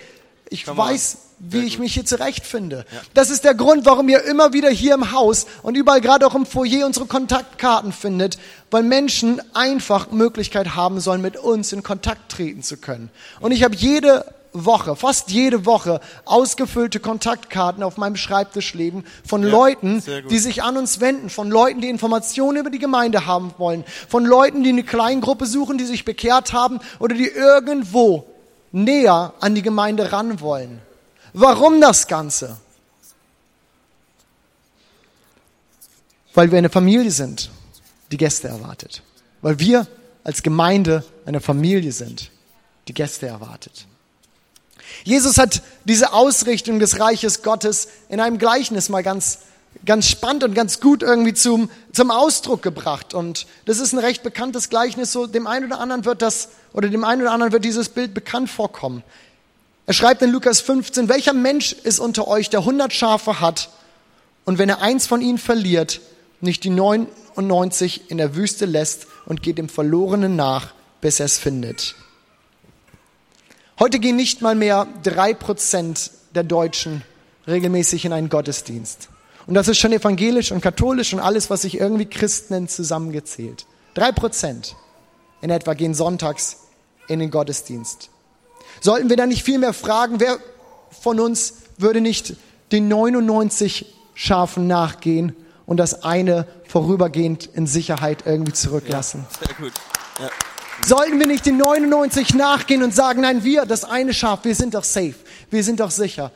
ich 0.50 0.66
Come 0.66 0.78
weiß, 0.78 1.18
on. 1.40 1.52
wie 1.52 1.66
ich 1.66 1.80
mich 1.80 1.96
hier 1.96 2.06
zurechtfinde. 2.06 2.86
Ja. 2.92 3.02
Das 3.16 3.32
ist 3.32 3.44
der 3.44 3.56
Grund, 3.56 3.86
warum 3.86 4.10
ihr 4.10 4.24
immer 4.24 4.54
wieder 4.54 4.70
hier 4.70 4.94
im 4.94 5.12
Haus 5.12 5.48
und 5.64 5.76
überall 5.76 6.02
gerade 6.02 6.28
auch 6.28 6.36
im 6.36 6.46
Foyer 6.46 6.86
unsere 6.86 7.08
Kontaktkarten 7.08 7.92
findet, 7.92 8.38
weil 8.70 8.84
Menschen 8.84 9.42
einfach 9.56 10.12
Möglichkeit 10.12 10.76
haben 10.76 11.00
sollen, 11.00 11.22
mit 11.22 11.38
uns 11.38 11.74
in 11.74 11.82
Kontakt 11.82 12.32
treten 12.32 12.62
zu 12.62 12.78
können. 12.78 13.10
Und 13.40 13.52
ich 13.52 13.64
habe 13.64 13.76
jede 13.76 14.26
Woche, 14.56 14.96
fast 14.96 15.32
jede 15.32 15.66
Woche 15.66 16.00
ausgefüllte 16.24 17.00
Kontaktkarten 17.00 17.84
auf 17.84 17.98
meinem 17.98 18.16
Schreibtisch 18.16 18.74
liegen 18.74 19.04
von 19.28 19.44
ja, 19.44 19.50
Leuten, 19.50 20.02
die 20.30 20.40
sich 20.40 20.64
an 20.64 20.78
uns 20.78 21.00
wenden, 21.00 21.30
von 21.30 21.50
Leuten, 21.50 21.82
die 21.82 21.90
Informationen 21.90 22.58
über 22.58 22.70
die 22.70 22.80
Gemeinde 22.80 23.26
haben 23.26 23.54
wollen, 23.58 23.84
von 24.08 24.26
Leuten, 24.26 24.64
die 24.64 24.70
eine 24.70 24.84
Kleingruppe 24.84 25.46
suchen, 25.46 25.78
die 25.78 25.86
sich 25.86 26.06
bekehrt 26.06 26.54
haben 26.54 26.80
oder 27.00 27.16
die 27.16 27.28
irgendwo 27.28 28.26
näher 28.72 29.34
an 29.40 29.56
die 29.56 29.62
Gemeinde 29.62 30.12
ran 30.12 30.40
wollen. 30.40 30.82
Warum 31.34 31.82
das 31.82 32.08
Ganze? 32.08 32.58
Weil 36.34 36.52
wir 36.52 36.58
eine 36.58 36.70
Familie 36.70 37.12
sind, 37.12 37.50
die 38.12 38.18
Gäste 38.18 38.48
erwartet. 38.48 39.02
Weil 39.42 39.60
wir 39.60 39.88
als 40.24 40.44
Gemeinde 40.44 41.04
eine 41.26 41.40
Familie 41.40 41.92
sind, 41.92 42.32
die 42.88 42.94
Gäste 42.94 43.28
erwartet. 43.28 43.88
Jesus 45.06 45.38
hat 45.38 45.62
diese 45.84 46.14
Ausrichtung 46.14 46.80
des 46.80 47.00
Reiches 47.00 47.44
Gottes 47.44 47.88
in 48.10 48.20
einem 48.20 48.40
Gleichnis 48.40 48.90
mal 48.90 49.04
ganz, 49.04 49.38
ganz 49.86 50.08
spannend 50.08 50.44
und 50.44 50.56
ganz 50.56 50.80
gut 50.80 51.04
irgendwie 51.04 51.36
zum, 51.36 51.70
zum 51.94 52.10
Ausdruck 52.10 52.64
gebracht. 52.64 53.14
Und 53.14 53.46
das 53.66 53.78
ist 53.78 53.94
ein 53.94 54.00
recht 54.00 54.24
bekanntes 54.24 54.70
Gleichnis. 54.70 55.12
So 55.12 55.28
dem 55.28 55.46
einen 55.46 55.68
oder 55.68 55.80
anderen 55.80 56.06
wird 56.06 56.24
das, 56.24 56.50
oder 56.74 56.90
dem 56.90 57.04
einen 57.04 57.22
oder 57.22 57.32
anderen 57.32 57.54
wird 57.54 57.64
dieses 57.64 57.90
Bild 57.90 58.16
bekannt 58.16 58.50
vorkommen. 58.50 59.04
Er 59.86 59.94
schreibt 59.94 60.24
in 60.24 60.32
Lukas 60.32 60.60
15, 60.62 61.08
welcher 61.08 61.34
Mensch 61.34 61.72
ist 61.72 62.00
unter 62.00 62.28
euch, 62.28 62.50
der 62.50 62.62
100 62.62 62.92
Schafe 62.92 63.40
hat 63.40 63.70
und 64.44 64.58
wenn 64.58 64.70
er 64.70 64.82
eins 64.82 65.06
von 65.06 65.22
ihnen 65.22 65.38
verliert, 65.38 66.02
nicht 66.42 66.64
die 66.64 66.72
99 66.72 68.10
in 68.10 68.18
der 68.18 68.36
Wüste 68.36 68.66
lässt 68.66 69.06
und 69.28 69.44
geht 69.44 69.60
dem 69.60 69.70
Verlorenen 69.70 70.36
nach, 70.36 70.74
bis 71.00 71.20
er 71.20 71.28
es 71.28 71.38
findet. 71.38 71.96
Heute 73.78 74.00
gehen 74.00 74.16
nicht 74.16 74.42
mal 74.42 74.56
mehr 74.56 74.88
drei 75.04 75.34
Prozent 75.34 76.12
der 76.34 76.44
Deutschen 76.44 77.04
regelmäßig 77.46 78.06
in 78.06 78.14
einen 78.14 78.30
Gottesdienst. 78.30 79.10
Und 79.48 79.54
das 79.54 79.68
ist 79.68 79.78
schon 79.78 79.92
evangelisch 79.92 80.54
und 80.54 80.62
katholisch 80.62 81.14
und 81.14 81.20
alles, 81.20 81.50
was 81.50 81.64
sich 81.64 81.80
irgendwie 81.80 82.06
Christen 82.06 82.54
nennt, 82.54 82.72
zusammengezählt. 82.72 83.66
Drei 83.94 84.14
Prozent 84.14 84.76
in 85.42 85.50
etwa 85.50 85.74
gehen 85.74 85.94
sonntags 85.94 86.58
in 87.08 87.20
den 87.20 87.32
Gottesdienst. 87.32 88.10
Sollten 88.80 89.10
wir 89.10 89.18
dann 89.18 89.30
nicht 89.30 89.44
viel 89.44 89.60
mehr 89.60 89.74
fragen, 89.74 90.22
wer 90.22 90.38
von 90.90 91.20
uns 91.20 91.56
würde 91.78 92.00
nicht 92.00 92.36
den 92.72 92.88
99 92.88 93.94
Schafen 94.14 94.68
nachgehen 94.68 95.36
und 95.66 95.78
das 95.78 96.04
eine 96.04 96.48
vorübergehend 96.68 97.46
in 97.46 97.68
Sicherheit 97.68 98.24
irgendwie 98.26 98.54
zurücklassen? 98.54 99.26
Ja, 99.42 99.48
sehr 99.48 99.56
gut. 99.58 99.74
Ja. 100.20 100.30
Sollten 100.84 101.20
wir 101.20 101.28
nicht 101.28 101.46
den 101.46 101.58
99 101.58 102.34
nachgehen 102.36 102.84
und 102.84 102.94
sagen, 102.94 103.22
nein, 103.22 103.44
wir, 103.44 103.66
das 103.66 103.84
eine 103.84 104.14
Schaf, 104.14 104.44
wir 104.44 104.56
sind 104.56 104.74
doch 104.74 104.84
safe, 104.84 105.16
wir 105.50 105.64
sind 105.64 105.80
doch 105.80 105.92
sicher. 105.92 106.32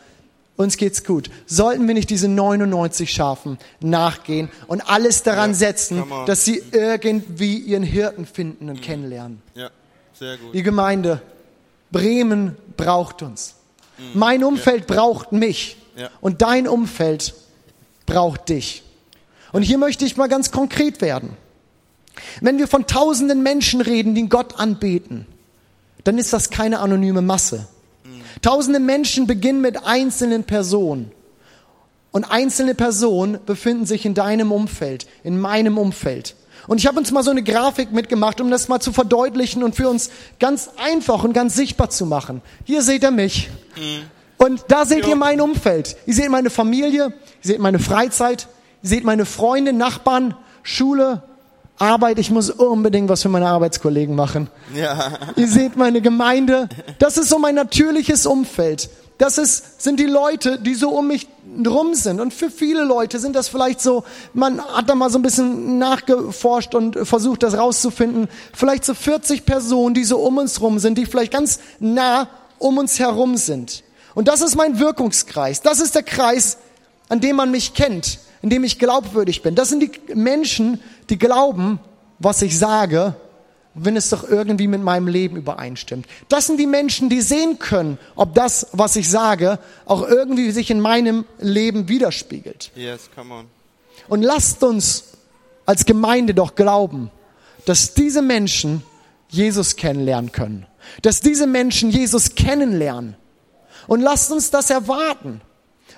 uns 0.55 0.75
geht's 0.75 1.03
gut. 1.03 1.29
Sollten 1.45 1.87
wir 1.87 1.93
nicht 1.93 2.09
diese 2.09 2.27
99 2.27 3.11
Schafen 3.11 3.57
nachgehen 3.79 4.49
und 4.67 4.81
alles 4.89 5.23
daran 5.23 5.51
Ja, 5.51 5.55
setzen, 5.55 6.03
dass 6.25 6.43
sie 6.45 6.61
irgendwie 6.71 7.57
ihren 7.57 7.83
Hirten 7.83 8.25
finden 8.25 8.69
und 8.69 8.81
kennenlernen? 8.81 9.41
Ja, 9.55 9.69
sehr 10.13 10.37
gut. 10.37 10.53
Die 10.53 10.63
Gemeinde 10.63 11.21
Bremen 11.91 12.57
braucht 12.75 13.21
uns. 13.21 13.55
Mein 14.13 14.43
Umfeld 14.43 14.87
braucht 14.87 15.31
mich. 15.31 15.77
Ja. 15.95 16.09
Und 16.21 16.41
dein 16.41 16.67
Umfeld 16.67 17.33
braucht 18.05 18.49
dich. 18.49 18.83
Und 19.51 19.63
hier 19.63 19.77
möchte 19.77 20.05
ich 20.05 20.15
mal 20.17 20.27
ganz 20.29 20.51
konkret 20.51 21.01
werden. 21.01 21.35
Wenn 22.41 22.57
wir 22.57 22.67
von 22.67 22.87
tausenden 22.87 23.43
Menschen 23.43 23.81
reden, 23.81 24.15
die 24.15 24.29
Gott 24.29 24.59
anbeten, 24.59 25.25
dann 26.03 26.17
ist 26.17 26.33
das 26.33 26.49
keine 26.49 26.79
anonyme 26.79 27.21
Masse. 27.21 27.67
Tausende 28.41 28.79
Menschen 28.79 29.27
beginnen 29.27 29.61
mit 29.61 29.85
einzelnen 29.85 30.43
Personen. 30.43 31.11
Und 32.11 32.25
einzelne 32.25 32.73
Personen 32.73 33.39
befinden 33.45 33.85
sich 33.85 34.05
in 34.05 34.13
deinem 34.13 34.51
Umfeld, 34.51 35.07
in 35.23 35.39
meinem 35.39 35.77
Umfeld. 35.77 36.35
Und 36.67 36.79
ich 36.79 36.87
habe 36.87 36.97
uns 36.97 37.11
mal 37.11 37.23
so 37.23 37.31
eine 37.31 37.43
Grafik 37.43 37.91
mitgemacht, 37.91 38.41
um 38.41 38.49
das 38.49 38.67
mal 38.67 38.79
zu 38.79 38.91
verdeutlichen 38.91 39.63
und 39.63 39.75
für 39.75 39.89
uns 39.89 40.09
ganz 40.39 40.69
einfach 40.77 41.23
und 41.23 41.33
ganz 41.33 41.55
sichtbar 41.55 41.89
zu 41.89 42.05
machen. 42.05 42.41
Hier 42.63 42.81
seht 42.81 43.03
ihr 43.03 43.11
mich. 43.11 43.49
Und 44.37 44.65
da 44.69 44.85
seht 44.85 45.07
ihr 45.07 45.15
mein 45.15 45.41
Umfeld. 45.41 45.97
Ihr 46.05 46.13
seht 46.13 46.29
meine 46.29 46.49
Familie, 46.49 47.07
ihr 47.07 47.13
seht 47.41 47.59
meine 47.59 47.79
Freizeit, 47.79 48.47
ihr 48.81 48.89
seht 48.89 49.03
meine 49.03 49.25
Freunde, 49.25 49.73
Nachbarn, 49.73 50.35
Schule, 50.63 51.23
Arbeit. 51.79 52.19
Ich 52.19 52.29
muss 52.29 52.49
unbedingt 52.49 53.09
was 53.09 53.21
für 53.21 53.29
meine 53.29 53.47
Arbeitskollegen 53.47 54.15
machen. 54.15 54.49
Ja, 54.75 55.17
Ihr 55.35 55.47
seht 55.47 55.75
meine 55.75 56.01
Gemeinde. 56.01 56.69
Das 56.99 57.17
ist 57.17 57.29
so 57.29 57.39
mein 57.39 57.55
natürliches 57.55 58.25
Umfeld. 58.25 58.89
Das 59.17 59.37
ist, 59.37 59.81
sind 59.81 59.99
die 59.99 60.05
Leute, 60.05 60.59
die 60.59 60.75
so 60.75 60.91
um 60.91 61.07
mich 61.07 61.27
rum 61.67 61.93
sind. 61.93 62.21
Und 62.21 62.33
für 62.33 62.49
viele 62.49 62.83
Leute 62.83 63.19
sind 63.19 63.35
das 63.35 63.49
vielleicht 63.49 63.81
so, 63.81 64.05
man 64.33 64.61
hat 64.61 64.89
da 64.89 64.95
mal 64.95 65.09
so 65.09 65.19
ein 65.19 65.23
bisschen 65.23 65.77
nachgeforscht 65.77 66.73
und 66.73 66.97
versucht, 67.05 67.43
das 67.43 67.57
rauszufinden. 67.57 68.29
Vielleicht 68.53 68.85
so 68.85 68.93
40 68.93 69.45
Personen, 69.45 69.93
die 69.93 70.05
so 70.05 70.19
um 70.19 70.37
uns 70.37 70.61
rum 70.61 70.79
sind, 70.79 70.97
die 70.97 71.05
vielleicht 71.05 71.33
ganz 71.33 71.59
nah 71.79 72.29
um 72.59 72.77
uns 72.77 72.97
herum 72.99 73.35
sind. 73.35 73.83
Und 74.15 74.27
das 74.29 74.41
ist 74.41 74.55
mein 74.55 74.79
Wirkungskreis. 74.79 75.61
Das 75.61 75.81
ist 75.81 75.95
der 75.95 76.03
Kreis, 76.03 76.57
an 77.09 77.19
dem 77.19 77.35
man 77.35 77.51
mich 77.51 77.73
kennt, 77.73 78.19
in 78.41 78.49
dem 78.49 78.63
ich 78.63 78.79
glaubwürdig 78.79 79.41
bin. 79.43 79.55
Das 79.55 79.67
sind 79.67 79.81
die 79.81 80.15
Menschen, 80.15 80.79
die 81.09 81.17
glauben, 81.17 81.79
was 82.19 82.41
ich 82.41 82.57
sage, 82.57 83.15
wenn 83.73 83.95
es 83.95 84.09
doch 84.09 84.27
irgendwie 84.27 84.67
mit 84.67 84.81
meinem 84.81 85.07
Leben 85.07 85.37
übereinstimmt. 85.37 86.05
Das 86.27 86.47
sind 86.47 86.59
die 86.59 86.67
Menschen, 86.67 87.09
die 87.09 87.21
sehen 87.21 87.59
können, 87.59 87.97
ob 88.15 88.35
das, 88.35 88.67
was 88.73 88.95
ich 88.95 89.09
sage, 89.09 89.59
auch 89.85 90.07
irgendwie 90.07 90.51
sich 90.51 90.71
in 90.71 90.79
meinem 90.79 91.25
Leben 91.39 91.87
widerspiegelt. 91.87 92.71
yes, 92.75 93.09
come 93.15 93.33
on. 93.33 93.45
Und 94.07 94.23
lasst 94.23 94.63
uns 94.63 95.03
als 95.65 95.85
Gemeinde 95.85 96.33
doch 96.33 96.55
glauben, 96.55 97.11
dass 97.65 97.93
diese 97.93 98.21
Menschen 98.21 98.83
Jesus 99.29 99.75
kennenlernen 99.75 100.31
können. 100.31 100.65
Dass 101.03 101.21
diese 101.21 101.45
Menschen 101.45 101.91
Jesus 101.91 102.33
kennenlernen. 102.33 103.15
Und 103.87 104.01
lasst 104.01 104.31
uns 104.31 104.49
das 104.49 104.69
erwarten. 104.71 105.41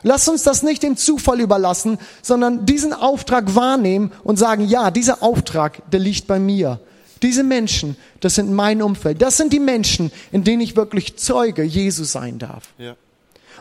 Lasst 0.03 0.29
uns 0.29 0.43
das 0.43 0.63
nicht 0.63 0.83
dem 0.83 0.97
Zufall 0.97 1.39
überlassen, 1.39 1.97
sondern 2.21 2.65
diesen 2.65 2.93
Auftrag 2.93 3.55
wahrnehmen 3.55 4.11
und 4.23 4.37
sagen, 4.37 4.67
ja, 4.67 4.91
dieser 4.91 5.21
Auftrag, 5.21 5.81
der 5.91 5.99
liegt 5.99 6.27
bei 6.27 6.39
mir. 6.39 6.79
Diese 7.21 7.43
Menschen, 7.43 7.95
das 8.19 8.35
sind 8.35 8.51
mein 8.51 8.81
Umfeld. 8.81 9.21
Das 9.21 9.37
sind 9.37 9.53
die 9.53 9.59
Menschen, 9.59 10.11
in 10.31 10.43
denen 10.43 10.61
ich 10.61 10.75
wirklich 10.75 11.17
Zeuge 11.17 11.63
Jesus 11.63 12.11
sein 12.11 12.39
darf. 12.39 12.69
Ja. 12.79 12.95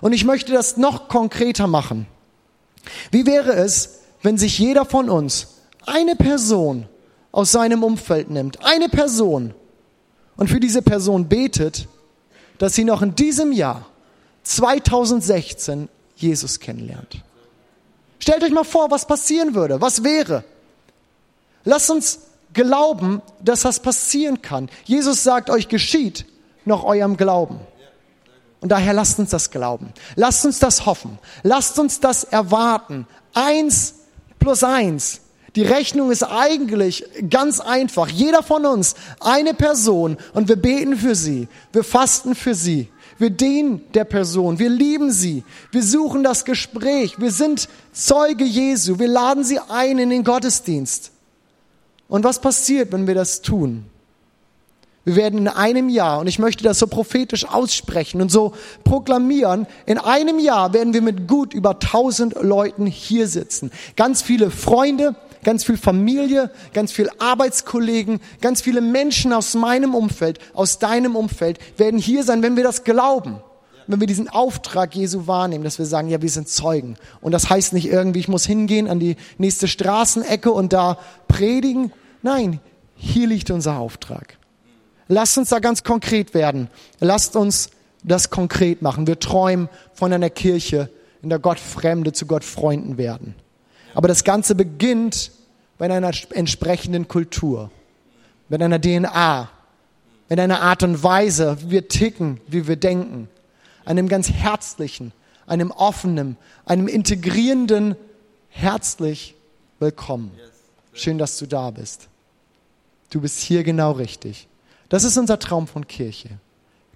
Und 0.00 0.14
ich 0.14 0.24
möchte 0.24 0.52
das 0.52 0.78
noch 0.78 1.08
konkreter 1.08 1.66
machen. 1.66 2.06
Wie 3.10 3.26
wäre 3.26 3.52
es, 3.52 4.00
wenn 4.22 4.38
sich 4.38 4.58
jeder 4.58 4.86
von 4.86 5.10
uns 5.10 5.48
eine 5.86 6.16
Person 6.16 6.86
aus 7.32 7.52
seinem 7.52 7.84
Umfeld 7.84 8.30
nimmt, 8.30 8.64
eine 8.64 8.88
Person, 8.88 9.54
und 10.40 10.48
für 10.48 10.58
diese 10.58 10.80
Person 10.80 11.28
betet, 11.28 11.86
dass 12.56 12.74
sie 12.74 12.84
noch 12.84 13.02
in 13.02 13.14
diesem 13.14 13.52
Jahr 13.52 13.84
2016 14.44 15.90
Jesus 16.20 16.60
kennenlernt. 16.60 17.22
Stellt 18.18 18.42
euch 18.42 18.52
mal 18.52 18.64
vor, 18.64 18.90
was 18.90 19.06
passieren 19.06 19.54
würde, 19.54 19.80
was 19.80 20.04
wäre. 20.04 20.44
Lasst 21.64 21.90
uns 21.90 22.20
glauben, 22.52 23.22
dass 23.42 23.62
das 23.62 23.80
passieren 23.80 24.42
kann. 24.42 24.68
Jesus 24.84 25.22
sagt, 25.22 25.50
euch 25.50 25.68
geschieht 25.68 26.26
nach 26.64 26.84
eurem 26.84 27.16
Glauben. 27.16 27.60
Und 28.60 28.70
daher 28.70 28.92
lasst 28.92 29.18
uns 29.18 29.30
das 29.30 29.50
glauben. 29.50 29.92
Lasst 30.16 30.44
uns 30.44 30.58
das 30.58 30.84
hoffen. 30.84 31.18
Lasst 31.42 31.78
uns 31.78 32.00
das 32.00 32.24
erwarten. 32.24 33.06
Eins 33.32 33.94
plus 34.38 34.62
eins. 34.62 35.22
Die 35.56 35.62
Rechnung 35.62 36.10
ist 36.10 36.22
eigentlich 36.22 37.04
ganz 37.28 37.58
einfach. 37.58 38.08
Jeder 38.08 38.42
von 38.42 38.66
uns 38.66 38.94
eine 39.18 39.54
Person 39.54 40.16
und 40.34 40.48
wir 40.48 40.56
beten 40.56 40.96
für 40.96 41.14
sie. 41.14 41.48
Wir 41.72 41.84
fasten 41.84 42.34
für 42.34 42.54
sie. 42.54 42.88
Wir 43.20 43.28
dienen 43.28 43.82
der 43.92 44.04
Person. 44.04 44.58
Wir 44.58 44.70
lieben 44.70 45.10
sie. 45.10 45.44
Wir 45.72 45.82
suchen 45.82 46.24
das 46.24 46.46
Gespräch. 46.46 47.20
Wir 47.20 47.30
sind 47.30 47.68
Zeuge 47.92 48.44
Jesu. 48.44 48.98
Wir 48.98 49.08
laden 49.08 49.44
sie 49.44 49.58
ein 49.58 49.98
in 49.98 50.08
den 50.08 50.24
Gottesdienst. 50.24 51.12
Und 52.08 52.24
was 52.24 52.40
passiert, 52.40 52.92
wenn 52.92 53.06
wir 53.06 53.14
das 53.14 53.42
tun? 53.42 53.84
Wir 55.04 55.16
werden 55.16 55.40
in 55.40 55.48
einem 55.48 55.90
Jahr, 55.90 56.20
und 56.20 56.28
ich 56.28 56.38
möchte 56.38 56.64
das 56.64 56.78
so 56.78 56.86
prophetisch 56.86 57.46
aussprechen 57.46 58.22
und 58.22 58.30
so 58.30 58.54
proklamieren, 58.84 59.66
in 59.84 59.98
einem 59.98 60.38
Jahr 60.38 60.72
werden 60.72 60.94
wir 60.94 61.02
mit 61.02 61.28
gut 61.28 61.52
über 61.52 61.78
tausend 61.78 62.36
Leuten 62.40 62.86
hier 62.86 63.28
sitzen. 63.28 63.70
Ganz 63.96 64.22
viele 64.22 64.50
Freunde, 64.50 65.14
ganz 65.44 65.64
viel 65.64 65.76
Familie, 65.76 66.50
ganz 66.72 66.92
viel 66.92 67.10
Arbeitskollegen, 67.18 68.20
ganz 68.40 68.60
viele 68.60 68.80
Menschen 68.80 69.32
aus 69.32 69.54
meinem 69.54 69.94
Umfeld, 69.94 70.38
aus 70.54 70.78
deinem 70.78 71.16
Umfeld 71.16 71.58
werden 71.78 71.98
hier 71.98 72.24
sein, 72.24 72.42
wenn 72.42 72.56
wir 72.56 72.64
das 72.64 72.84
glauben. 72.84 73.40
Wenn 73.86 73.98
wir 73.98 74.06
diesen 74.06 74.28
Auftrag 74.28 74.94
Jesu 74.94 75.26
wahrnehmen, 75.26 75.64
dass 75.64 75.78
wir 75.78 75.86
sagen, 75.86 76.08
ja, 76.08 76.22
wir 76.22 76.28
sind 76.28 76.48
Zeugen. 76.48 76.96
Und 77.20 77.32
das 77.32 77.50
heißt 77.50 77.72
nicht 77.72 77.86
irgendwie, 77.86 78.20
ich 78.20 78.28
muss 78.28 78.46
hingehen 78.46 78.88
an 78.88 79.00
die 79.00 79.16
nächste 79.36 79.66
Straßenecke 79.66 80.52
und 80.52 80.72
da 80.72 80.98
predigen. 81.26 81.92
Nein, 82.22 82.60
hier 82.94 83.26
liegt 83.26 83.50
unser 83.50 83.78
Auftrag. 83.78 84.36
Lasst 85.08 85.38
uns 85.38 85.48
da 85.48 85.58
ganz 85.58 85.82
konkret 85.82 86.34
werden. 86.34 86.68
Lasst 87.00 87.34
uns 87.34 87.70
das 88.04 88.30
konkret 88.30 88.80
machen. 88.80 89.08
Wir 89.08 89.18
träumen 89.18 89.68
von 89.92 90.12
einer 90.12 90.30
Kirche, 90.30 90.88
in 91.22 91.28
der 91.28 91.38
Gott 91.38 91.58
Fremde 91.58 92.12
zu 92.12 92.26
Gott 92.26 92.44
Freunden 92.44 92.96
werden. 92.96 93.34
Aber 93.94 94.08
das 94.08 94.24
Ganze 94.24 94.54
beginnt 94.54 95.32
bei 95.78 95.86
einer 95.86 96.12
entsprechenden 96.32 97.08
Kultur, 97.08 97.70
mit 98.48 98.62
einer 98.62 98.80
DNA, 98.80 99.50
mit 100.28 100.38
einer 100.38 100.60
Art 100.62 100.82
und 100.82 101.02
Weise, 101.02 101.56
wie 101.62 101.70
wir 101.70 101.88
ticken, 101.88 102.40
wie 102.46 102.68
wir 102.68 102.76
denken, 102.76 103.28
einem 103.84 104.08
ganz 104.08 104.30
herzlichen, 104.30 105.12
einem 105.46 105.70
offenen, 105.70 106.36
einem 106.64 106.86
integrierenden, 106.86 107.96
herzlich 108.48 109.34
willkommen. 109.78 110.30
Schön, 110.92 111.18
dass 111.18 111.38
du 111.38 111.46
da 111.46 111.70
bist. 111.70 112.08
Du 113.10 113.20
bist 113.20 113.40
hier 113.40 113.64
genau 113.64 113.92
richtig. 113.92 114.46
Das 114.88 115.04
ist 115.04 115.16
unser 115.16 115.38
Traum 115.38 115.66
von 115.66 115.88
Kirche. 115.88 116.28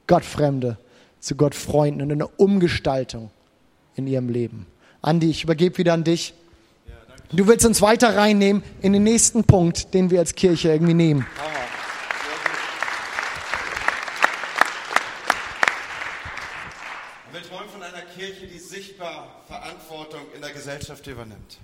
Gottfremde 0.06 0.76
zu 1.20 1.34
Gottfreunden 1.36 2.02
und 2.02 2.12
eine 2.12 2.28
Umgestaltung 2.28 3.30
in 3.96 4.06
ihrem 4.06 4.28
Leben. 4.28 4.66
Andi, 5.00 5.30
ich 5.30 5.44
übergebe 5.44 5.78
wieder 5.78 5.94
an 5.94 6.04
dich. 6.04 6.34
Du 7.36 7.48
willst 7.48 7.66
uns 7.66 7.82
weiter 7.82 8.14
reinnehmen 8.14 8.62
in 8.80 8.92
den 8.92 9.02
nächsten 9.02 9.42
Punkt, 9.42 9.92
den 9.92 10.08
wir 10.08 10.20
als 10.20 10.36
Kirche 10.36 10.68
irgendwie 10.68 10.94
nehmen. 10.94 11.26
Wir 17.32 17.42
träumen 17.42 17.68
von 17.70 17.82
einer 17.82 18.02
Kirche, 18.02 18.46
die 18.46 18.60
sichtbar 18.60 19.42
Verantwortung 19.48 20.20
in 20.36 20.42
der 20.42 20.52
Gesellschaft 20.52 21.04
übernimmt. 21.08 21.58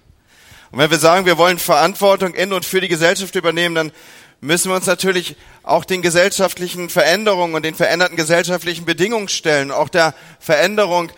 Und 0.73 0.81
wenn 0.81 0.91
wir 0.91 0.99
sagen, 0.99 1.25
wir 1.25 1.39
wollen 1.39 1.61
Verantwortung 1.61 2.35
in 2.35 2.53
und 2.53 2.65
für 2.65 2.81
die 2.81 2.89
Gesellschaft 2.89 3.37
übernehmen, 3.37 3.77
dann 3.77 3.93
müssen 4.41 4.73
wir 4.73 4.77
uns 4.77 4.87
natürlich 4.87 5.37
auch 5.63 5.85
den 5.85 6.03
gesellschaftlichen 6.03 6.89
Veränderungen 6.89 7.55
und 7.55 7.65
den 7.65 7.77
veränderten 7.77 8.17
gesellschaftlichen 8.17 8.87
Bedingungen 8.87 9.29
stellen, 9.29 9.71
auch 9.71 9.89
der 9.89 10.15
Veränderung 10.41 11.13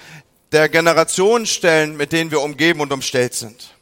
der 0.53 0.69
Generationen 0.69 1.47
stellen, 1.47 1.97
mit 1.97 2.13
denen 2.13 2.31
wir 2.31 2.43
umgeben 2.43 2.81
und 2.81 2.93
umstellt 2.93 3.33
sind. 3.33 3.73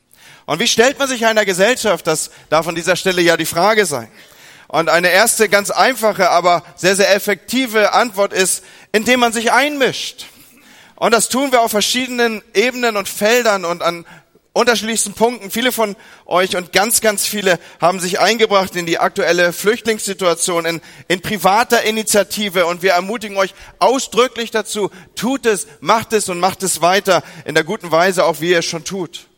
Und 0.50 0.58
wie 0.58 0.66
stellt 0.66 0.98
man 0.98 1.06
sich 1.06 1.26
einer 1.26 1.44
Gesellschaft? 1.44 2.08
Das 2.08 2.32
darf 2.48 2.66
an 2.66 2.74
dieser 2.74 2.96
Stelle 2.96 3.22
ja 3.22 3.36
die 3.36 3.46
Frage 3.46 3.86
sein. 3.86 4.08
Und 4.66 4.88
eine 4.88 5.08
erste 5.08 5.48
ganz 5.48 5.70
einfache, 5.70 6.28
aber 6.28 6.64
sehr, 6.74 6.96
sehr 6.96 7.14
effektive 7.14 7.92
Antwort 7.92 8.32
ist, 8.32 8.64
indem 8.90 9.20
man 9.20 9.32
sich 9.32 9.52
einmischt. 9.52 10.26
Und 10.96 11.14
das 11.14 11.28
tun 11.28 11.52
wir 11.52 11.62
auf 11.62 11.70
verschiedenen 11.70 12.42
Ebenen 12.52 12.96
und 12.96 13.08
Feldern 13.08 13.64
und 13.64 13.80
an 13.80 14.04
unterschiedlichsten 14.52 15.12
Punkten. 15.12 15.52
Viele 15.52 15.70
von 15.70 15.94
euch 16.26 16.56
und 16.56 16.72
ganz, 16.72 17.00
ganz 17.00 17.26
viele 17.26 17.60
haben 17.80 18.00
sich 18.00 18.18
eingebracht 18.18 18.74
in 18.74 18.86
die 18.86 18.98
aktuelle 18.98 19.52
Flüchtlingssituation, 19.52 20.66
in, 20.66 20.80
in 21.06 21.20
privater 21.20 21.84
Initiative. 21.84 22.66
Und 22.66 22.82
wir 22.82 22.94
ermutigen 22.94 23.36
euch 23.36 23.54
ausdrücklich 23.78 24.50
dazu, 24.50 24.90
tut 25.14 25.46
es, 25.46 25.68
macht 25.78 26.12
es 26.12 26.28
und 26.28 26.40
macht 26.40 26.64
es 26.64 26.80
weiter 26.80 27.22
in 27.44 27.54
der 27.54 27.62
guten 27.62 27.92
Weise, 27.92 28.24
auch 28.24 28.40
wie 28.40 28.50
ihr 28.50 28.58
es 28.58 28.64
schon 28.64 28.82
tut. 28.82 29.29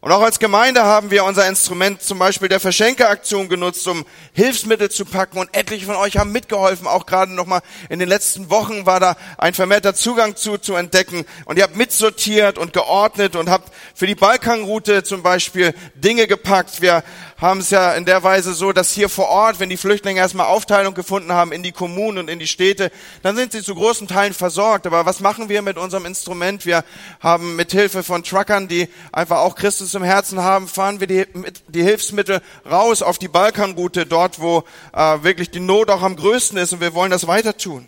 Und 0.00 0.12
auch 0.12 0.22
als 0.22 0.38
Gemeinde 0.38 0.84
haben 0.84 1.10
wir 1.10 1.24
unser 1.24 1.48
Instrument 1.48 2.02
zum 2.02 2.20
Beispiel 2.20 2.48
der 2.48 2.60
Verschenkeaktion 2.60 3.48
genutzt, 3.48 3.86
um 3.88 4.06
Hilfsmittel 4.32 4.92
zu 4.92 5.04
packen. 5.04 5.38
Und 5.38 5.52
etliche 5.56 5.86
von 5.86 5.96
euch 5.96 6.18
haben 6.18 6.30
mitgeholfen. 6.30 6.86
Auch 6.86 7.04
gerade 7.04 7.32
nochmal 7.32 7.62
in 7.88 7.98
den 7.98 8.08
letzten 8.08 8.48
Wochen 8.48 8.86
war 8.86 9.00
da 9.00 9.16
ein 9.38 9.54
vermehrter 9.54 9.94
Zugang 9.94 10.36
zu, 10.36 10.56
zu 10.56 10.76
entdecken. 10.76 11.26
Und 11.46 11.56
ihr 11.56 11.64
habt 11.64 11.74
mitsortiert 11.74 12.58
und 12.58 12.72
geordnet 12.72 13.34
und 13.34 13.50
habt 13.50 13.72
für 13.92 14.06
die 14.06 14.14
Balkanroute 14.14 15.02
zum 15.02 15.24
Beispiel 15.24 15.74
Dinge 15.96 16.28
gepackt. 16.28 16.80
Wir 16.80 17.02
haben 17.38 17.60
es 17.60 17.70
ja 17.70 17.92
in 17.94 18.04
der 18.04 18.22
Weise 18.24 18.52
so, 18.52 18.72
dass 18.72 18.92
hier 18.92 19.08
vor 19.08 19.28
Ort, 19.28 19.60
wenn 19.60 19.70
die 19.70 19.76
Flüchtlinge 19.76 20.18
erstmal 20.20 20.46
Aufteilung 20.46 20.94
gefunden 20.94 21.32
haben 21.32 21.52
in 21.52 21.62
die 21.62 21.70
Kommunen 21.70 22.18
und 22.18 22.28
in 22.28 22.40
die 22.40 22.48
Städte, 22.48 22.90
dann 23.22 23.36
sind 23.36 23.52
sie 23.52 23.62
zu 23.62 23.76
großen 23.76 24.08
Teilen 24.08 24.34
versorgt. 24.34 24.86
Aber 24.86 25.06
was 25.06 25.20
machen 25.20 25.48
wir 25.48 25.62
mit 25.62 25.78
unserem 25.78 26.04
Instrument? 26.04 26.66
Wir 26.66 26.84
haben 27.20 27.54
mit 27.54 27.70
Hilfe 27.70 28.02
von 28.02 28.24
Truckern, 28.24 28.66
die 28.66 28.88
einfach 29.12 29.38
auch 29.38 29.54
Christus 29.54 29.94
im 29.94 30.02
Herzen 30.02 30.42
haben, 30.42 30.66
fahren 30.66 30.98
wir 30.98 31.06
die, 31.06 31.26
die 31.68 31.82
Hilfsmittel 31.82 32.42
raus 32.68 33.02
auf 33.02 33.18
die 33.18 33.28
Balkanroute, 33.28 34.04
dort 34.04 34.40
wo 34.40 34.64
äh, 34.92 35.22
wirklich 35.22 35.50
die 35.50 35.60
Not 35.60 35.90
auch 35.90 36.02
am 36.02 36.16
größten 36.16 36.58
ist 36.58 36.72
und 36.72 36.80
wir 36.80 36.94
wollen 36.94 37.12
das 37.12 37.28
weiter 37.28 37.56
tun. 37.56 37.86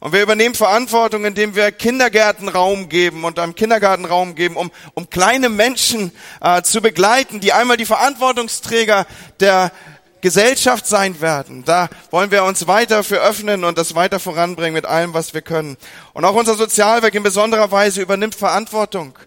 Und 0.00 0.14
wir 0.14 0.22
übernehmen 0.22 0.54
Verantwortung, 0.54 1.26
indem 1.26 1.54
wir 1.54 1.70
Kindergärtenraum 1.72 2.88
geben 2.88 3.24
und 3.24 3.38
einem 3.38 3.54
Kindergartenraum 3.54 4.34
geben, 4.34 4.56
um, 4.56 4.70
um 4.94 5.10
kleine 5.10 5.50
Menschen 5.50 6.10
äh, 6.40 6.62
zu 6.62 6.80
begleiten, 6.80 7.40
die 7.40 7.52
einmal 7.52 7.76
die 7.76 7.84
Verantwortungsträger 7.84 9.06
der 9.40 9.72
Gesellschaft 10.22 10.86
sein 10.86 11.20
werden. 11.20 11.64
Da 11.66 11.90
wollen 12.10 12.30
wir 12.30 12.44
uns 12.44 12.66
weiter 12.66 13.04
für 13.04 13.20
öffnen 13.20 13.62
und 13.62 13.76
das 13.76 13.94
weiter 13.94 14.20
voranbringen 14.20 14.74
mit 14.74 14.86
allem, 14.86 15.12
was 15.12 15.34
wir 15.34 15.42
können. 15.42 15.76
Und 16.14 16.24
auch 16.24 16.34
unser 16.34 16.54
Sozialwerk 16.54 17.14
in 17.14 17.22
besonderer 17.22 17.70
Weise 17.70 18.00
übernimmt 18.00 18.34
Verantwortung 18.34 19.18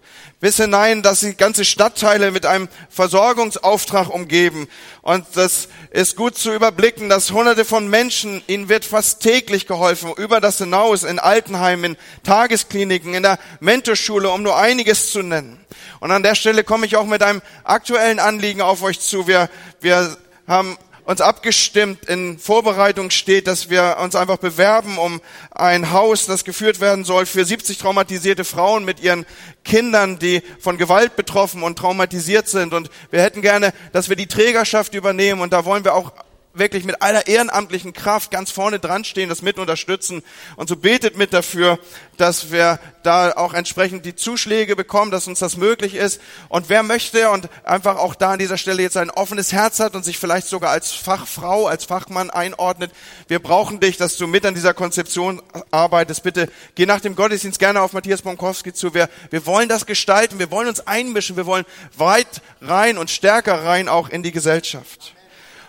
bis 0.44 0.58
hinein, 0.58 1.00
dass 1.00 1.20
sie 1.20 1.36
ganze 1.36 1.64
Stadtteile 1.64 2.30
mit 2.30 2.44
einem 2.44 2.68
Versorgungsauftrag 2.90 4.10
umgeben. 4.10 4.68
Und 5.00 5.24
das 5.36 5.68
ist 5.88 6.16
gut 6.16 6.36
zu 6.36 6.52
überblicken, 6.52 7.08
dass 7.08 7.30
hunderte 7.30 7.64
von 7.64 7.88
Menschen, 7.88 8.42
ihnen 8.46 8.68
wird 8.68 8.84
fast 8.84 9.22
täglich 9.22 9.66
geholfen, 9.66 10.12
über 10.18 10.42
das 10.42 10.58
hinaus 10.58 11.02
in 11.02 11.18
Altenheimen, 11.18 11.92
in 11.92 11.96
Tageskliniken, 12.24 13.14
in 13.14 13.22
der 13.22 13.38
Mentorschule, 13.60 14.28
um 14.28 14.42
nur 14.42 14.58
einiges 14.58 15.12
zu 15.12 15.22
nennen. 15.22 15.64
Und 16.00 16.10
an 16.10 16.22
der 16.22 16.34
Stelle 16.34 16.62
komme 16.62 16.84
ich 16.84 16.96
auch 16.96 17.06
mit 17.06 17.22
einem 17.22 17.40
aktuellen 17.62 18.18
Anliegen 18.18 18.60
auf 18.60 18.82
euch 18.82 19.00
zu. 19.00 19.26
Wir, 19.26 19.48
wir 19.80 20.14
haben 20.46 20.76
uns 21.04 21.20
abgestimmt 21.20 22.06
in 22.06 22.38
Vorbereitung 22.38 23.10
steht, 23.10 23.46
dass 23.46 23.68
wir 23.68 23.98
uns 24.00 24.16
einfach 24.16 24.38
bewerben 24.38 24.98
um 24.98 25.20
ein 25.50 25.90
Haus, 25.92 26.26
das 26.26 26.44
geführt 26.44 26.80
werden 26.80 27.04
soll 27.04 27.26
für 27.26 27.44
70 27.44 27.78
traumatisierte 27.78 28.44
Frauen 28.44 28.84
mit 28.84 29.00
ihren 29.00 29.26
Kindern, 29.64 30.18
die 30.18 30.42
von 30.58 30.78
Gewalt 30.78 31.16
betroffen 31.16 31.62
und 31.62 31.78
traumatisiert 31.78 32.48
sind. 32.48 32.72
Und 32.72 32.90
wir 33.10 33.22
hätten 33.22 33.42
gerne, 33.42 33.72
dass 33.92 34.08
wir 34.08 34.16
die 34.16 34.26
Trägerschaft 34.26 34.94
übernehmen. 34.94 35.40
Und 35.40 35.52
da 35.52 35.64
wollen 35.64 35.84
wir 35.84 35.94
auch 35.94 36.12
wirklich 36.54 36.84
mit 36.84 37.02
aller 37.02 37.26
ehrenamtlichen 37.26 37.92
Kraft 37.92 38.30
ganz 38.30 38.50
vorne 38.50 38.78
dran 38.78 39.04
stehen, 39.04 39.28
das 39.28 39.42
mit 39.42 39.58
unterstützen. 39.58 40.22
Und 40.56 40.68
so 40.68 40.76
betet 40.76 41.16
mit 41.18 41.32
dafür, 41.32 41.78
dass 42.16 42.52
wir 42.52 42.78
da 43.02 43.32
auch 43.32 43.54
entsprechend 43.54 44.06
die 44.06 44.14
Zuschläge 44.14 44.76
bekommen, 44.76 45.10
dass 45.10 45.26
uns 45.26 45.40
das 45.40 45.56
möglich 45.56 45.94
ist. 45.94 46.20
Und 46.48 46.68
wer 46.68 46.82
möchte 46.82 47.30
und 47.30 47.48
einfach 47.64 47.96
auch 47.96 48.14
da 48.14 48.32
an 48.32 48.38
dieser 48.38 48.56
Stelle 48.56 48.82
jetzt 48.82 48.96
ein 48.96 49.10
offenes 49.10 49.52
Herz 49.52 49.80
hat 49.80 49.94
und 49.94 50.04
sich 50.04 50.18
vielleicht 50.18 50.46
sogar 50.46 50.70
als 50.70 50.92
Fachfrau, 50.92 51.66
als 51.66 51.84
Fachmann 51.84 52.30
einordnet, 52.30 52.92
wir 53.28 53.40
brauchen 53.40 53.80
dich, 53.80 53.96
dass 53.96 54.16
du 54.16 54.26
mit 54.26 54.46
an 54.46 54.54
dieser 54.54 54.74
Konzeption 54.74 55.42
arbeitest. 55.70 56.22
Bitte 56.22 56.48
geh 56.74 56.86
nach 56.86 57.00
dem 57.00 57.16
Gottesdienst 57.16 57.58
gerne 57.58 57.82
auf 57.82 57.92
Matthias 57.92 58.22
Bonkowski 58.22 58.72
zu. 58.72 58.94
Wir, 58.94 59.08
wir 59.30 59.44
wollen 59.46 59.68
das 59.68 59.86
gestalten, 59.86 60.38
wir 60.38 60.50
wollen 60.50 60.68
uns 60.68 60.86
einmischen, 60.86 61.36
wir 61.36 61.46
wollen 61.46 61.64
weit 61.96 62.42
rein 62.60 62.96
und 62.96 63.10
stärker 63.10 63.64
rein 63.64 63.88
auch 63.88 64.08
in 64.08 64.22
die 64.22 64.32
Gesellschaft. 64.32 65.13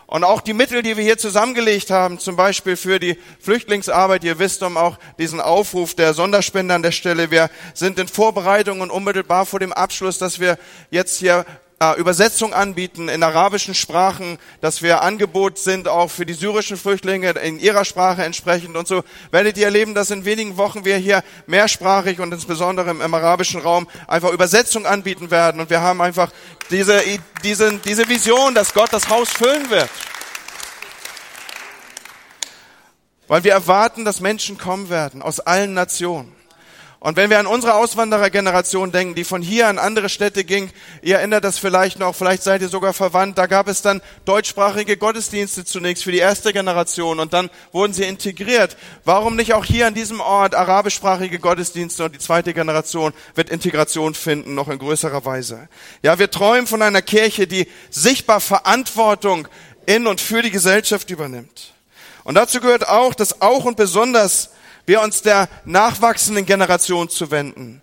Und 0.08 0.24
auch 0.24 0.42
die 0.42 0.54
Mittel, 0.54 0.84
die 0.84 0.98
wir 0.98 1.04
hier 1.04 1.18
zusammengelegt 1.18 1.90
haben, 1.90 2.20
zum 2.20 2.36
Beispiel 2.36 2.76
für 2.76 3.00
die 3.00 3.18
Flüchtlingsarbeit, 3.40 4.24
ihr 4.24 4.38
wisst 4.38 4.62
um 4.62 4.78
auch 4.78 4.98
diesen 5.18 5.42
Aufruf 5.42 5.96
der 5.96 6.14
Sonderspender 6.14 6.76
an 6.76 6.84
der 6.84 6.92
Stelle. 6.92 7.32
Wir 7.32 7.50
sind 7.74 7.98
in 7.98 8.08
Vorbereitung 8.08 8.82
und 8.82 8.92
unmittelbar 8.92 9.48
vor 9.48 9.60
dem 9.60 9.74
Abschluss, 9.74 10.20
dass 10.20 10.40
wir 10.40 10.60
jetzt 10.92 11.18
hier 11.18 11.46
äh, 11.80 12.00
Übersetzung 12.00 12.54
anbieten 12.54 13.10
in 13.10 13.22
arabischen 13.22 13.76
Sprachen, 13.76 14.40
dass 14.62 14.82
wir 14.82 15.02
Angebot 15.02 15.58
sind 15.58 15.88
auch 15.88 16.10
für 16.10 16.26
die 16.26 16.34
syrischen 16.34 16.78
Flüchtlinge 16.78 17.32
in 17.32 17.60
ihrer 17.60 17.84
Sprache 17.84 18.24
entsprechend 18.24 18.78
und 18.78 18.88
so 18.88 19.04
werdet 19.32 19.58
ihr 19.58 19.66
erleben, 19.66 19.94
dass 19.94 20.10
in 20.10 20.24
wenigen 20.24 20.56
Wochen 20.56 20.86
wir 20.86 20.98
hier 20.98 21.24
mehrsprachig 21.48 22.20
und 22.20 22.34
insbesondere 22.34 22.92
im, 22.92 23.02
im 23.02 23.14
arabischen 23.14 23.60
Raum 23.60 23.88
einfach 24.08 24.32
Übersetzung 24.32 24.86
anbieten 24.86 25.32
werden 25.32 25.60
und 25.60 25.70
wir 25.70 25.82
haben 25.82 26.02
einfach 26.02 26.32
diese, 26.70 27.02
diese, 27.44 27.78
diese 27.80 28.08
Vision, 28.08 28.56
dass 28.56 28.74
Gott 28.74 28.94
das 28.94 29.10
Haus 29.10 29.30
füllen 29.30 29.70
wird. 29.70 29.90
Weil 33.28 33.44
wir 33.44 33.52
erwarten, 33.52 34.06
dass 34.06 34.22
Menschen 34.22 34.58
kommen 34.58 34.90
werden 34.90 35.22
aus 35.22 35.40
allen 35.40 35.74
Nationen. 35.74 36.35
Und 37.06 37.18
wenn 37.18 37.30
wir 37.30 37.38
an 37.38 37.46
unsere 37.46 37.76
Auswanderergeneration 37.76 38.92
denken, 38.92 39.14
die 39.14 39.26
von 39.26 39.44
hier 39.44 39.68
an 39.68 39.78
andere 39.78 40.10
Städte 40.10 40.44
ging, 40.44 40.72
ihr 41.04 41.18
erinnert 41.18 41.44
das 41.44 41.60
vielleicht 41.60 42.00
noch, 42.00 42.16
vielleicht 42.16 42.42
seid 42.42 42.64
ihr 42.64 42.68
sogar 42.68 42.94
verwandt, 42.94 43.38
da 43.38 43.46
gab 43.46 43.68
es 43.68 43.84
dann 43.84 44.02
deutschsprachige 44.26 44.98
Gottesdienste 44.98 45.66
zunächst 45.66 46.04
für 46.04 46.12
die 46.12 46.18
erste 46.18 46.52
Generation 46.52 47.20
und 47.20 47.32
dann 47.32 47.52
wurden 47.72 47.94
sie 47.94 48.06
integriert. 48.06 48.76
Warum 49.04 49.36
nicht 49.36 49.54
auch 49.54 49.66
hier 49.66 49.86
an 49.86 49.94
diesem 49.94 50.20
Ort 50.20 50.56
arabischsprachige 50.56 51.38
Gottesdienste 51.38 52.06
und 52.06 52.16
die 52.16 52.18
zweite 52.18 52.56
Generation 52.56 53.14
wird 53.36 53.52
Integration 53.52 54.16
finden, 54.16 54.56
noch 54.56 54.68
in 54.68 54.80
größerer 54.80 55.24
Weise. 55.26 55.70
Ja, 56.02 56.18
wir 56.18 56.32
träumen 56.32 56.66
von 56.66 56.82
einer 56.82 57.04
Kirche, 57.04 57.46
die 57.46 57.68
sichtbar 57.92 58.40
Verantwortung 58.40 59.48
in 59.86 60.08
und 60.08 60.22
für 60.22 60.42
die 60.42 60.50
Gesellschaft 60.50 61.12
übernimmt. 61.12 61.76
Und 62.24 62.34
dazu 62.34 62.60
gehört 62.62 62.90
auch, 62.90 63.14
dass 63.14 63.44
auch 63.44 63.66
und 63.66 63.78
besonders 63.78 64.50
wir 64.86 65.02
uns 65.02 65.22
der 65.22 65.50
nachwachsenden 65.66 66.46
Generation 66.46 67.10
zu 67.10 67.32
wenden, 67.32 67.82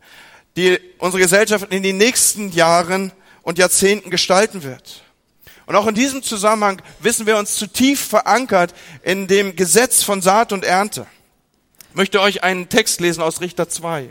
die 0.56 0.78
unsere 0.98 1.22
Gesellschaft 1.22 1.72
in 1.72 1.82
den 1.82 1.96
nächsten 1.96 2.50
Jahren 2.52 3.12
und 3.42 3.58
Jahrzehnten 3.58 4.10
gestalten 4.10 4.62
wird. 4.62 5.02
Und 5.66 5.76
auch 5.76 5.86
in 5.86 5.94
diesem 5.94 6.22
Zusammenhang 6.22 6.82
wissen 7.00 7.26
wir 7.26 7.38
uns 7.38 7.56
zutiefst 7.56 8.08
verankert 8.08 8.74
in 9.02 9.26
dem 9.26 9.56
Gesetz 9.56 10.02
von 10.02 10.20
Saat 10.20 10.52
und 10.52 10.64
Ernte. 10.64 11.06
Ich 11.90 11.96
möchte 11.96 12.20
euch 12.20 12.42
einen 12.42 12.68
Text 12.68 13.00
lesen 13.00 13.22
aus 13.22 13.40
Richter 13.40 13.68
2. 13.68 14.10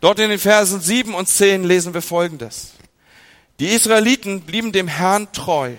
Dort 0.00 0.18
in 0.18 0.30
den 0.30 0.38
Versen 0.38 0.80
7 0.80 1.14
und 1.14 1.28
10 1.28 1.64
lesen 1.64 1.92
wir 1.92 2.02
Folgendes. 2.02 2.72
Die 3.58 3.66
Israeliten 3.66 4.40
blieben 4.40 4.72
dem 4.72 4.88
Herrn 4.88 5.30
treu, 5.32 5.74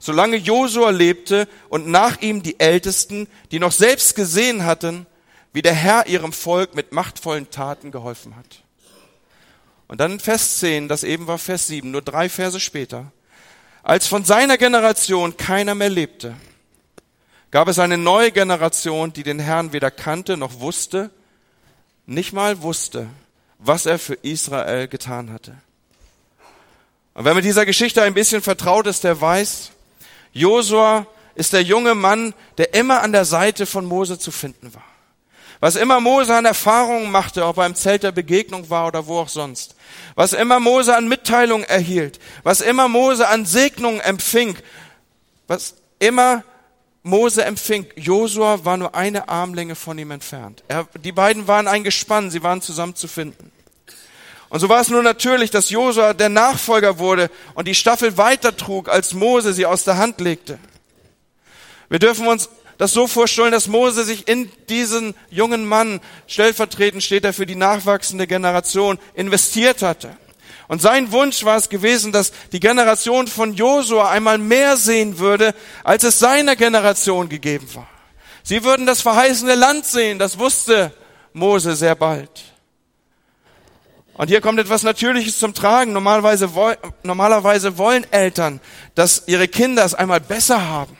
solange 0.00 0.36
Josua 0.36 0.90
lebte 0.90 1.46
und 1.68 1.86
nach 1.86 2.20
ihm 2.20 2.42
die 2.42 2.58
Ältesten, 2.58 3.28
die 3.52 3.60
noch 3.60 3.70
selbst 3.70 4.16
gesehen 4.16 4.64
hatten, 4.64 5.06
wie 5.52 5.62
der 5.62 5.74
Herr 5.74 6.06
ihrem 6.06 6.32
Volk 6.32 6.74
mit 6.74 6.92
machtvollen 6.92 7.50
Taten 7.50 7.90
geholfen 7.90 8.36
hat. 8.36 8.62
Und 9.88 10.00
dann 10.00 10.12
in 10.12 10.20
Vers 10.20 10.58
10, 10.58 10.88
das 10.88 11.02
eben 11.02 11.26
war 11.26 11.38
Vers 11.38 11.66
7, 11.66 11.90
nur 11.90 12.02
drei 12.02 12.28
Verse 12.28 12.60
später, 12.60 13.10
als 13.82 14.06
von 14.06 14.24
seiner 14.24 14.58
Generation 14.58 15.36
keiner 15.36 15.74
mehr 15.74 15.88
lebte, 15.88 16.34
gab 17.50 17.68
es 17.68 17.78
eine 17.78 17.96
neue 17.96 18.30
Generation, 18.32 19.12
die 19.12 19.22
den 19.22 19.38
Herrn 19.38 19.72
weder 19.72 19.90
kannte 19.90 20.36
noch 20.36 20.60
wusste, 20.60 21.10
nicht 22.04 22.32
mal 22.32 22.60
wusste, 22.62 23.08
was 23.58 23.86
er 23.86 23.98
für 23.98 24.14
Israel 24.14 24.88
getan 24.88 25.32
hatte. 25.32 25.56
Und 27.14 27.24
wer 27.24 27.34
mit 27.34 27.44
dieser 27.44 27.66
Geschichte 27.66 28.02
ein 28.02 28.14
bisschen 28.14 28.42
vertraut 28.42 28.86
ist, 28.86 29.04
der 29.04 29.20
weiß, 29.20 29.70
Josua 30.32 31.06
ist 31.34 31.52
der 31.52 31.62
junge 31.62 31.94
Mann, 31.94 32.34
der 32.58 32.74
immer 32.74 33.02
an 33.02 33.12
der 33.12 33.24
Seite 33.24 33.66
von 33.66 33.86
Mose 33.86 34.18
zu 34.18 34.30
finden 34.30 34.74
war. 34.74 34.84
Was 35.60 35.74
immer 35.74 36.00
Mose 36.00 36.34
an 36.34 36.44
Erfahrungen 36.44 37.10
machte, 37.10 37.44
ob 37.44 37.58
er 37.58 37.66
im 37.66 37.74
Zelt 37.74 38.04
der 38.04 38.12
Begegnung 38.12 38.70
war 38.70 38.86
oder 38.86 39.06
wo 39.06 39.18
auch 39.18 39.28
sonst. 39.28 39.74
Was 40.14 40.32
immer 40.32 40.60
Mose 40.60 40.96
an 40.96 41.08
Mitteilungen 41.08 41.68
erhielt. 41.68 42.20
Was 42.44 42.60
immer 42.60 42.86
Mose 42.88 43.26
an 43.26 43.44
Segnungen 43.44 44.00
empfing. 44.00 44.56
Was 45.48 45.74
immer 45.98 46.44
Mose 47.02 47.44
empfing. 47.44 47.86
Josua 47.96 48.64
war 48.64 48.76
nur 48.76 48.94
eine 48.94 49.28
Armlänge 49.28 49.74
von 49.74 49.98
ihm 49.98 50.12
entfernt. 50.12 50.62
Er, 50.68 50.86
die 51.02 51.12
beiden 51.12 51.48
waren 51.48 51.66
ein 51.66 51.82
Gespann. 51.82 52.30
Sie 52.30 52.42
waren 52.44 52.62
zusammen 52.62 52.94
zu 52.94 53.08
finden. 53.08 53.50
Und 54.50 54.60
so 54.60 54.68
war 54.68 54.80
es 54.80 54.88
nur 54.88 55.02
natürlich, 55.02 55.50
dass 55.50 55.70
Josua 55.70 56.14
der 56.14 56.28
Nachfolger 56.28 56.98
wurde 56.98 57.30
und 57.54 57.68
die 57.68 57.74
Staffel 57.74 58.16
weitertrug, 58.16 58.88
als 58.88 59.12
Mose 59.12 59.52
sie 59.52 59.66
aus 59.66 59.84
der 59.84 59.98
Hand 59.98 60.20
legte. 60.20 60.58
Wir 61.90 61.98
dürfen 61.98 62.26
uns 62.26 62.48
das 62.78 62.92
so 62.92 63.06
vorstellen, 63.08 63.52
dass 63.52 63.66
Mose 63.66 64.04
sich 64.04 64.28
in 64.28 64.50
diesen 64.68 65.14
jungen 65.30 65.66
Mann, 65.66 66.00
stellvertretend 66.28 67.02
steht 67.02 67.24
er 67.24 67.32
für 67.32 67.44
die 67.44 67.56
nachwachsende 67.56 68.26
Generation, 68.26 68.98
investiert 69.14 69.82
hatte. 69.82 70.16
Und 70.68 70.80
sein 70.80 71.10
Wunsch 71.12 71.44
war 71.44 71.56
es 71.56 71.68
gewesen, 71.68 72.12
dass 72.12 72.32
die 72.52 72.60
Generation 72.60 73.26
von 73.26 73.54
Josua 73.54 74.10
einmal 74.10 74.38
mehr 74.38 74.76
sehen 74.76 75.18
würde, 75.18 75.54
als 75.82 76.04
es 76.04 76.18
seiner 76.18 76.56
Generation 76.56 77.28
gegeben 77.28 77.66
war. 77.74 77.88
Sie 78.42 78.62
würden 78.62 78.86
das 78.86 79.00
verheißene 79.00 79.56
Land 79.56 79.84
sehen, 79.84 80.18
das 80.18 80.38
wusste 80.38 80.92
Mose 81.32 81.74
sehr 81.74 81.94
bald. 81.94 82.30
Und 84.14 84.28
hier 84.28 84.40
kommt 84.40 84.58
etwas 84.58 84.82
Natürliches 84.82 85.38
zum 85.38 85.54
Tragen. 85.54 85.92
Normalerweise, 85.92 86.50
normalerweise 87.02 87.78
wollen 87.78 88.04
Eltern, 88.12 88.60
dass 88.94 89.24
ihre 89.26 89.48
Kinder 89.48 89.84
es 89.84 89.94
einmal 89.94 90.20
besser 90.20 90.68
haben. 90.68 90.96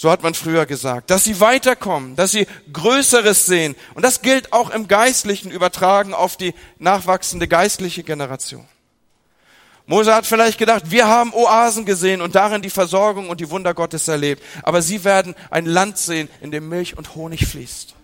So 0.00 0.10
hat 0.10 0.22
man 0.22 0.32
früher 0.32 0.64
gesagt, 0.64 1.10
dass 1.10 1.24
sie 1.24 1.40
weiterkommen, 1.40 2.16
dass 2.16 2.30
sie 2.30 2.46
Größeres 2.72 3.44
sehen. 3.44 3.76
Und 3.92 4.02
das 4.02 4.22
gilt 4.22 4.50
auch 4.50 4.70
im 4.70 4.88
Geistlichen 4.88 5.50
übertragen 5.50 6.14
auf 6.14 6.38
die 6.38 6.54
nachwachsende 6.78 7.46
geistliche 7.46 8.02
Generation. 8.02 8.66
Mose 9.84 10.14
hat 10.14 10.24
vielleicht 10.24 10.56
gedacht, 10.56 10.84
wir 10.90 11.06
haben 11.06 11.34
Oasen 11.34 11.84
gesehen 11.84 12.22
und 12.22 12.34
darin 12.34 12.62
die 12.62 12.70
Versorgung 12.70 13.28
und 13.28 13.40
die 13.40 13.50
Wunder 13.50 13.74
Gottes 13.74 14.08
erlebt. 14.08 14.42
Aber 14.62 14.80
sie 14.80 15.04
werden 15.04 15.34
ein 15.50 15.66
Land 15.66 15.98
sehen, 15.98 16.30
in 16.40 16.50
dem 16.50 16.70
Milch 16.70 16.96
und 16.96 17.14
Honig 17.14 17.46
fließt. 17.46 17.94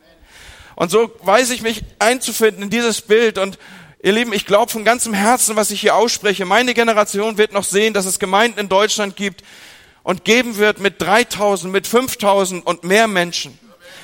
Und 0.74 0.90
so 0.90 1.10
weiß 1.22 1.48
ich 1.48 1.62
mich 1.62 1.82
einzufinden 1.98 2.64
in 2.64 2.68
dieses 2.68 3.00
Bild 3.00 3.38
und 3.38 3.58
Ihr 4.02 4.12
Lieben, 4.12 4.34
ich 4.34 4.46
glaube 4.46 4.70
von 4.70 4.84
ganzem 4.84 5.14
Herzen, 5.14 5.56
was 5.56 5.70
ich 5.72 5.80
hier 5.80 5.96
ausspreche. 5.96 6.44
Meine 6.44 6.74
Generation 6.74 7.38
wird 7.38 7.52
noch 7.52 7.64
sehen, 7.64 7.94
dass 7.94 8.04
es 8.04 8.18
Gemeinden 8.18 8.60
in 8.60 8.68
Deutschland 8.68 9.16
gibt, 9.16 9.42
und 10.06 10.24
geben 10.24 10.56
wird 10.56 10.78
mit 10.78 11.02
3000, 11.02 11.72
mit 11.72 11.88
5000 11.88 12.64
und 12.64 12.84
mehr 12.84 13.08
Menschen. 13.08 13.58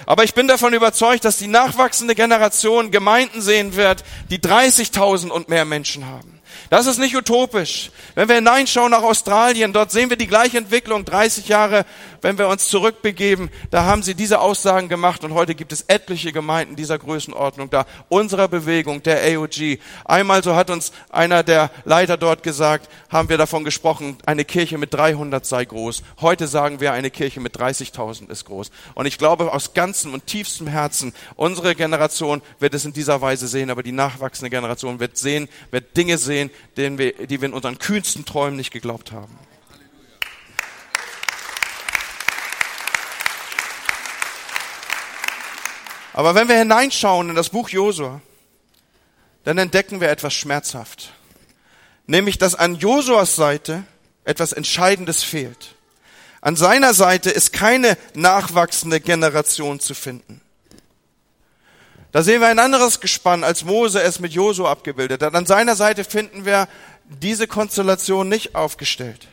Aber 0.05 0.25
ich 0.25 0.35
bin 0.35 0.49
davon 0.49 0.75
überzeugt, 0.75 1.25
dass 1.25 1.37
die 1.37 1.47
nachwachsende 1.47 2.17
Generation 2.17 2.91
Gemeinden 2.91 3.41
sehen 3.41 3.77
wird, 3.77 4.03
die 4.29 4.41
30.000 4.41 5.29
und 5.29 5.49
mehr 5.49 5.65
Menschen 5.65 6.05
haben. 6.07 6.41
Das 6.71 6.87
ist 6.87 6.99
nicht 6.99 7.15
utopisch. 7.15 7.93
Wenn 8.17 8.27
wir 8.27 8.35
hineinschauen 8.35 8.91
nach 8.91 9.05
Australien, 9.05 9.73
dort 9.73 9.93
sehen 9.93 10.11
wir 10.11 10.17
die 10.17 10.27
gleiche 10.27 10.59
Entwicklung 10.59 11.05
30 11.05 11.47
Jahre, 11.47 11.87
wenn 12.23 12.39
wir 12.39 12.49
uns 12.49 12.69
zurückbegeben, 12.69 13.51
da 13.71 13.85
haben 13.85 14.03
sie 14.03 14.15
diese 14.15 14.41
Aussagen 14.41 14.89
gemacht 14.89 15.25
und 15.25 15.35
heute 15.35 15.55
gibt 15.55 15.73
es 15.73 15.83
etliche 15.89 16.33
Gemeinden 16.33 16.77
dieser 16.77 16.99
Größenordnung 16.99 17.69
da, 17.69 17.85
unserer 18.09 18.49
Bewegung, 18.49 19.03
der 19.03 19.21
AOG. 19.23 19.79
Einmal, 20.05 20.43
so 20.43 20.55
hat 20.55 20.71
uns 20.71 20.93
einer 21.11 21.43
der 21.43 21.71
Leiter 21.85 22.17
dort 22.17 22.43
gesagt, 22.43 22.89
haben 23.11 23.29
wir 23.29 23.39
davon 23.39 23.65
gesprochen, 23.65 24.17
eine 24.25 24.45
Kirche 24.45 24.79
mit 24.79 24.95
300 24.95 25.45
sei 25.45 25.65
groß. 25.65 26.03
Heute 26.21 26.47
sagen 26.47 26.81
wir, 26.81 26.93
eine 26.93 27.11
Kirche 27.11 27.41
mit 27.41 27.57
30.000 27.57 28.31
ist 28.31 28.45
groß. 28.45 28.71
Und 28.95 29.07
ich 29.07 29.19
glaube 29.19 29.53
aus 29.53 29.75
ganzem 29.75 30.15
und 30.15 30.27
tiefstem 30.27 30.69
Herzen, 30.69 31.13
unsere 31.37 31.75
Generation 31.75 32.41
wird 32.61 32.75
es 32.75 32.85
in 32.85 32.93
dieser 32.93 33.21
Weise 33.21 33.49
sehen, 33.49 33.71
aber 33.71 33.83
die 33.83 33.93
nachwachsende 33.93 34.51
Generation 34.51 35.01
wird 35.01 35.17
sehen, 35.17 35.49
wird 35.71 35.97
Dinge 35.97 36.19
sehen, 36.19 36.51
denen 36.77 36.99
wir, 36.99 37.27
die 37.27 37.41
wir 37.41 37.49
in 37.49 37.55
unseren 37.55 37.79
kühnsten 37.79 38.25
Träumen 38.25 38.57
nicht 38.57 38.71
geglaubt 38.71 39.13
haben. 39.13 39.37
Aber 46.13 46.35
wenn 46.35 46.49
wir 46.49 46.59
hineinschauen 46.59 47.31
in 47.31 47.35
das 47.35 47.51
Buch 47.51 47.69
Josua, 47.69 48.21
dann 49.45 49.59
entdecken 49.59 50.01
wir 50.01 50.11
etwas 50.11 50.35
schmerzhaft. 50.35 51.13
Nämlich, 52.07 52.39
dass 52.39 52.55
an 52.55 52.77
Josuas 52.77 53.37
Seite 53.37 53.85
etwas 54.25 54.53
Entscheidendes 54.53 55.23
fehlt. 55.23 55.75
An 56.41 56.57
seiner 56.57 56.93
Seite 56.93 57.31
ist 57.31 57.53
keine 57.53 57.97
nachwachsende 58.15 59.01
Generation 59.01 59.81
zu 59.81 59.95
finden. 59.95 60.41
Da 62.11 62.23
sehen 62.23 62.41
wir 62.41 62.49
ein 62.49 62.59
anderes 62.59 63.01
Gespann, 63.01 63.43
als 63.43 63.65
Mose 63.65 64.03
es 64.03 64.21
mit 64.21 64.33
Josua 64.33 64.71
abgebildet 64.71 65.23
hat. 65.23 65.35
An 65.35 65.47
seiner 65.47 65.77
Seite 65.77 66.05
finden 66.05 66.45
wir 66.45 66.69
diese 67.09 67.47
Konstellation 67.47 68.29
nicht 68.29 68.55
aufgestellt. 68.55 69.29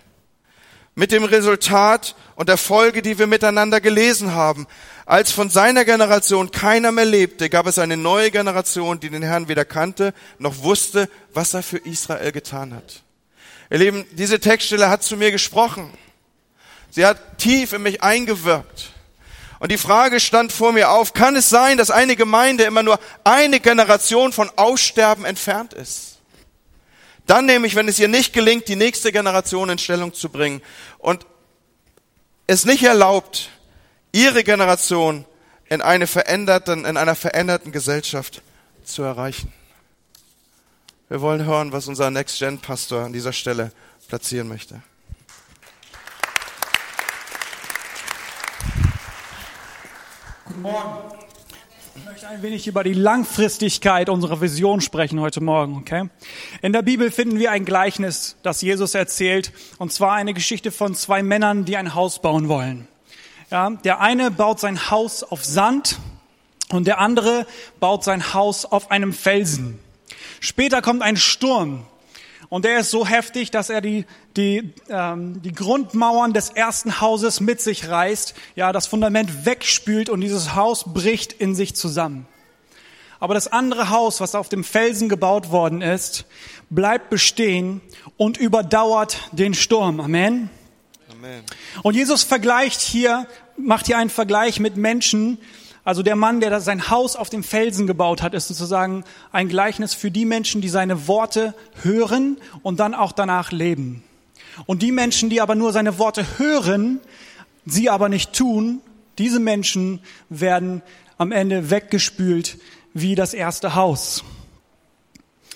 Mit 1.00 1.14
dem 1.14 1.24
Resultat 1.24 2.14
und 2.36 2.50
der 2.50 2.58
Folge, 2.58 3.02
die 3.02 3.18
wir 3.18 3.26
miteinander 3.26 3.80
gelesen 3.80 4.34
haben. 4.34 4.68
Als 5.06 5.32
von 5.32 5.50
seiner 5.50 5.86
Generation 5.86 6.52
keiner 6.52 6.92
mehr 6.92 7.06
lebte, 7.06 7.50
gab 7.50 7.68
es 7.68 7.80
eine 7.80 7.96
neue 7.96 8.32
Generation, 8.32 9.00
die 9.00 9.10
den 9.10 9.24
Herrn 9.24 9.48
weder 9.48 9.64
kannte, 9.64 10.14
noch 10.40 10.62
wusste, 10.62 11.08
was 11.34 11.54
er 11.54 11.64
für 11.64 11.78
Israel 11.78 12.34
getan 12.34 12.74
hat. 12.74 13.04
Ihr 13.70 13.78
Lieben, 13.78 14.06
diese 14.12 14.42
Textstelle 14.42 14.90
hat 14.90 15.02
zu 15.02 15.16
mir 15.16 15.32
gesprochen. 15.32 15.90
Sie 16.90 17.06
hat 17.06 17.38
tief 17.38 17.72
in 17.72 17.84
mich 17.84 18.04
eingewirkt. 18.04 18.92
Und 19.60 19.72
die 19.72 19.78
Frage 19.78 20.20
stand 20.20 20.52
vor 20.52 20.74
mir 20.74 20.90
auf, 20.90 21.14
kann 21.14 21.38
es 21.38 21.48
sein, 21.48 21.78
dass 21.78 21.92
eine 21.92 22.18
Gemeinde 22.18 22.66
immer 22.66 22.84
nur 22.84 23.00
eine 23.24 23.62
Generation 23.62 24.34
von 24.34 24.52
Aussterben 24.58 25.24
entfernt 25.24 25.74
ist? 25.74 26.09
Dann 27.30 27.46
nämlich, 27.46 27.76
wenn 27.76 27.88
es 27.88 28.00
ihr 28.00 28.08
nicht 28.08 28.34
gelingt, 28.34 28.68
die 28.68 28.76
nächste 28.76 29.12
Generation 29.12 29.70
in 29.70 29.78
Stellung 29.78 30.16
zu 30.16 30.30
bringen 30.30 30.64
und 30.98 31.28
es 32.48 32.66
nicht 32.66 32.82
erlaubt, 32.82 33.52
ihre 34.12 34.44
Generation 34.44 35.26
in, 35.70 35.84
eine 35.84 36.08
veränderten, 36.08 36.86
in 36.86 36.98
einer 36.98 37.14
veränderten 37.14 37.72
Gesellschaft 37.72 38.42
zu 38.84 39.04
erreichen. 39.04 39.54
Wir 41.08 41.22
wollen 41.22 41.46
hören, 41.46 41.72
was 41.72 41.88
unser 41.88 42.10
Next-Gen-Pastor 42.10 43.04
an 43.04 43.14
dieser 43.14 43.32
Stelle 43.32 43.74
platzieren 44.08 44.48
möchte. 44.48 44.82
Guten 50.46 50.62
Morgen. 50.64 51.29
Ich 51.96 52.06
möchte 52.06 52.28
ein 52.28 52.42
wenig 52.44 52.68
über 52.68 52.84
die 52.84 52.94
Langfristigkeit 52.94 54.10
unserer 54.10 54.42
Vision 54.42 54.82
sprechen 54.82 55.20
heute 55.20 55.42
Morgen, 55.42 55.78
okay? 55.78 56.10
In 56.62 56.74
der 56.74 56.82
Bibel 56.82 57.10
finden 57.10 57.40
wir 57.40 57.52
ein 57.52 57.66
Gleichnis, 57.66 58.36
das 58.44 58.62
Jesus 58.62 58.94
erzählt, 58.94 59.52
und 59.78 59.92
zwar 59.92 60.14
eine 60.14 60.34
Geschichte 60.34 60.72
von 60.72 60.94
zwei 60.94 61.24
Männern, 61.24 61.66
die 61.66 61.78
ein 61.78 61.96
Haus 61.96 62.22
bauen 62.22 62.48
wollen. 62.48 62.88
Ja, 63.50 63.72
der 63.72 64.02
eine 64.02 64.30
baut 64.30 64.60
sein 64.60 64.92
Haus 64.92 65.24
auf 65.24 65.44
Sand 65.44 66.00
und 66.70 66.86
der 66.86 67.00
andere 67.00 67.48
baut 67.80 68.04
sein 68.04 68.34
Haus 68.34 68.66
auf 68.66 68.92
einem 68.92 69.12
Felsen. 69.12 69.80
Später 70.40 70.82
kommt 70.82 71.02
ein 71.02 71.18
Sturm 71.18 71.86
und 72.50 72.66
der 72.66 72.80
ist 72.80 72.90
so 72.90 73.06
heftig, 73.06 73.52
dass 73.52 73.70
er 73.70 73.80
die, 73.80 74.06
die, 74.36 74.74
ähm, 74.90 75.42
die 75.44 75.52
Grundmauern 75.52 76.34
des 76.34 76.50
ersten 76.50 77.00
Hauses 77.00 77.40
mit 77.40 77.62
sich 77.62 77.88
reißt, 77.88 78.34
ja, 78.56 78.72
das 78.72 78.88
Fundament 78.88 79.46
wegspült 79.46 80.10
und 80.10 80.22
dieses 80.22 80.56
Haus 80.56 80.86
bricht 80.92 81.32
in 81.34 81.54
sich 81.54 81.76
zusammen. 81.76 82.28
Aber 83.20 83.36
das 83.36 83.48
andere 83.48 83.90
Haus, 83.90 84.20
was 84.20 84.34
auf 84.34 84.50
dem 84.50 84.64
Felsen 84.64 85.10
gebaut 85.10 85.52
worden 85.52 85.82
ist, 85.82 86.26
bleibt 86.70 87.10
bestehen 87.10 87.82
und 88.18 88.38
überdauert 88.38 89.30
den 89.32 89.54
Sturm. 89.54 90.00
Amen. 90.00 90.50
Amen. 91.12 91.44
Und 91.84 91.96
Jesus 91.96 92.24
vergleicht 92.24 92.82
hier, 92.82 93.28
macht 93.58 93.88
hier 93.88 93.98
einen 93.98 94.10
Vergleich 94.10 94.60
mit 94.60 94.78
Menschen, 94.78 95.38
also 95.90 96.04
der 96.04 96.16
Mann, 96.16 96.40
der 96.40 96.62
sein 96.62 96.92
Haus 96.92 97.16
auf 97.16 97.32
dem 97.32 97.44
Felsen 97.44 97.88
gebaut 97.88 98.22
hat, 98.22 98.36
ist 98.36 98.48
sozusagen 98.48 99.04
ein 99.32 99.50
Gleichnis 99.50 99.96
für 99.96 100.12
die 100.12 100.24
Menschen, 100.24 100.62
die 100.62 100.70
seine 100.70 101.08
Worte 101.08 101.56
hören 101.82 102.38
und 102.62 102.80
dann 102.80 102.94
auch 102.94 103.12
danach 103.12 103.52
leben. 103.52 104.04
Und 104.68 104.84
die 104.84 104.92
Menschen, 104.92 105.32
die 105.32 105.42
aber 105.42 105.56
nur 105.56 105.74
seine 105.74 105.98
Worte 105.98 106.24
hören, 106.38 107.00
sie 107.66 107.90
aber 107.90 108.08
nicht 108.08 108.34
tun, 108.34 108.82
diese 109.18 109.40
Menschen 109.40 110.00
werden 110.30 110.84
am 111.18 111.32
Ende 111.32 111.72
weggespült 111.72 112.60
wie 112.94 113.16
das 113.16 113.34
erste 113.34 113.74
Haus. 113.74 114.24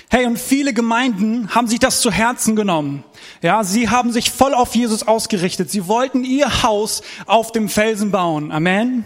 Hey, 0.10 0.26
und 0.26 0.40
viele 0.40 0.74
Gemeinden 0.74 1.54
haben 1.54 1.68
sich 1.68 1.78
das 1.78 2.02
zu 2.02 2.12
Herzen 2.12 2.56
genommen. 2.56 3.04
Ja, 3.44 3.64
sie 3.64 3.92
haben 3.92 4.12
sich 4.12 4.32
voll 4.32 4.56
auf 4.56 4.74
Jesus 4.74 5.08
ausgerichtet. 5.08 5.70
Sie 5.70 5.88
wollten 5.88 6.24
ihr 6.24 6.64
Haus 6.64 7.04
auf 7.28 7.52
dem 7.52 7.70
Felsen 7.70 8.10
bauen. 8.10 8.52
Amen. 8.52 9.06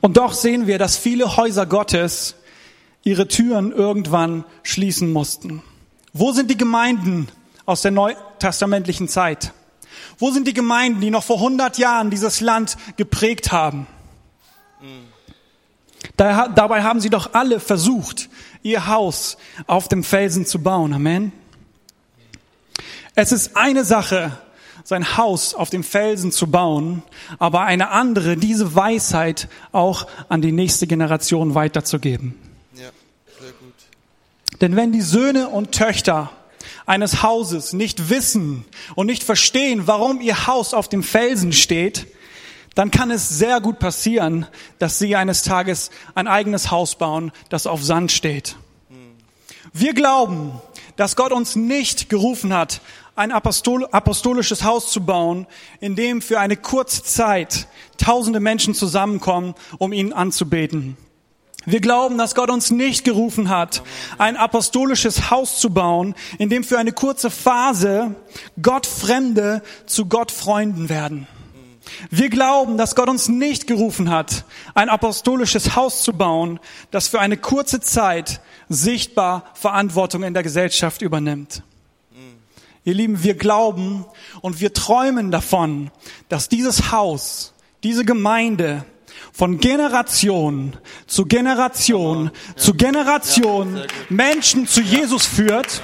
Und 0.00 0.16
doch 0.16 0.32
sehen 0.32 0.66
wir, 0.66 0.78
dass 0.78 0.96
viele 0.96 1.36
Häuser 1.36 1.66
Gottes 1.66 2.36
ihre 3.02 3.28
Türen 3.28 3.72
irgendwann 3.72 4.44
schließen 4.62 5.12
mussten. 5.12 5.62
Wo 6.12 6.32
sind 6.32 6.50
die 6.50 6.56
Gemeinden 6.56 7.28
aus 7.64 7.82
der 7.82 7.90
neutestamentlichen 7.90 9.08
Zeit? 9.08 9.52
Wo 10.18 10.30
sind 10.30 10.46
die 10.48 10.54
Gemeinden, 10.54 11.00
die 11.00 11.10
noch 11.10 11.24
vor 11.24 11.36
100 11.36 11.78
Jahren 11.78 12.10
dieses 12.10 12.40
Land 12.40 12.76
geprägt 12.96 13.52
haben? 13.52 13.86
Da, 16.16 16.48
dabei 16.48 16.82
haben 16.82 17.00
sie 17.00 17.10
doch 17.10 17.34
alle 17.34 17.60
versucht, 17.60 18.28
ihr 18.62 18.86
Haus 18.86 19.36
auf 19.66 19.88
dem 19.88 20.02
Felsen 20.02 20.46
zu 20.46 20.60
bauen. 20.60 20.92
Amen. 20.92 21.32
Es 23.14 23.32
ist 23.32 23.56
eine 23.56 23.84
Sache, 23.84 24.38
sein 24.88 25.18
Haus 25.18 25.52
auf 25.52 25.68
dem 25.68 25.84
Felsen 25.84 26.32
zu 26.32 26.46
bauen, 26.46 27.02
aber 27.38 27.64
eine 27.64 27.90
andere, 27.90 28.38
diese 28.38 28.74
Weisheit 28.74 29.46
auch 29.70 30.06
an 30.30 30.40
die 30.40 30.50
nächste 30.50 30.86
Generation 30.86 31.54
weiterzugeben. 31.54 32.34
Ja, 32.74 32.88
sehr 33.38 33.50
gut. 33.50 33.74
Denn 34.62 34.76
wenn 34.76 34.90
die 34.90 35.02
Söhne 35.02 35.50
und 35.50 35.72
Töchter 35.72 36.30
eines 36.86 37.22
Hauses 37.22 37.74
nicht 37.74 38.08
wissen 38.08 38.64
und 38.94 39.08
nicht 39.08 39.24
verstehen, 39.24 39.86
warum 39.86 40.22
ihr 40.22 40.46
Haus 40.46 40.72
auf 40.72 40.88
dem 40.88 41.02
Felsen 41.02 41.52
steht, 41.52 42.06
dann 42.74 42.90
kann 42.90 43.10
es 43.10 43.28
sehr 43.28 43.60
gut 43.60 43.78
passieren, 43.78 44.46
dass 44.78 44.98
sie 44.98 45.16
eines 45.16 45.42
Tages 45.42 45.90
ein 46.14 46.26
eigenes 46.26 46.70
Haus 46.70 46.94
bauen, 46.94 47.30
das 47.50 47.66
auf 47.66 47.84
Sand 47.84 48.10
steht. 48.10 48.56
Wir 49.74 49.92
glauben, 49.92 50.52
dass 50.96 51.14
Gott 51.14 51.32
uns 51.32 51.56
nicht 51.56 52.08
gerufen 52.08 52.54
hat, 52.54 52.80
ein 53.18 53.32
Apostol 53.32 53.86
apostolisches 53.86 54.62
Haus 54.62 54.90
zu 54.90 55.04
bauen, 55.04 55.46
in 55.80 55.96
dem 55.96 56.22
für 56.22 56.38
eine 56.38 56.56
kurze 56.56 57.02
Zeit 57.02 57.66
tausende 57.96 58.38
Menschen 58.38 58.74
zusammenkommen, 58.74 59.54
um 59.78 59.92
ihn 59.92 60.12
anzubeten. 60.12 60.96
Wir 61.66 61.80
glauben, 61.80 62.16
dass 62.16 62.36
Gott 62.36 62.48
uns 62.48 62.70
nicht 62.70 63.04
gerufen 63.04 63.48
hat, 63.48 63.82
ein 64.16 64.36
apostolisches 64.36 65.30
Haus 65.30 65.58
zu 65.58 65.70
bauen, 65.70 66.14
in 66.38 66.48
dem 66.48 66.62
für 66.62 66.78
eine 66.78 66.92
kurze 66.92 67.28
Phase 67.28 68.14
Gottfremde 68.62 69.62
zu 69.84 70.06
Gottfreunden 70.06 70.88
werden. 70.88 71.26
Wir 72.10 72.28
glauben, 72.28 72.78
dass 72.78 72.94
Gott 72.94 73.08
uns 73.08 73.28
nicht 73.28 73.66
gerufen 73.66 74.10
hat, 74.10 74.44
ein 74.74 74.88
apostolisches 74.88 75.74
Haus 75.74 76.02
zu 76.02 76.12
bauen, 76.12 76.60
das 76.90 77.08
für 77.08 77.18
eine 77.18 77.36
kurze 77.36 77.80
Zeit 77.80 78.40
sichtbar 78.68 79.44
Verantwortung 79.54 80.22
in 80.22 80.34
der 80.34 80.42
Gesellschaft 80.42 81.02
übernimmt. 81.02 81.62
Ihr 82.84 82.94
Lieben, 82.94 83.22
wir 83.22 83.34
glauben 83.34 84.04
und 84.40 84.60
wir 84.60 84.72
träumen 84.72 85.30
davon, 85.30 85.90
dass 86.28 86.48
dieses 86.48 86.92
Haus, 86.92 87.52
diese 87.82 88.04
Gemeinde 88.04 88.84
von 89.32 89.58
Generation 89.58 90.76
zu 91.06 91.26
Generation 91.26 92.30
zu 92.56 92.74
Generation 92.74 93.82
Menschen 94.08 94.66
zu 94.66 94.80
Jesus 94.80 95.26
führt, 95.26 95.82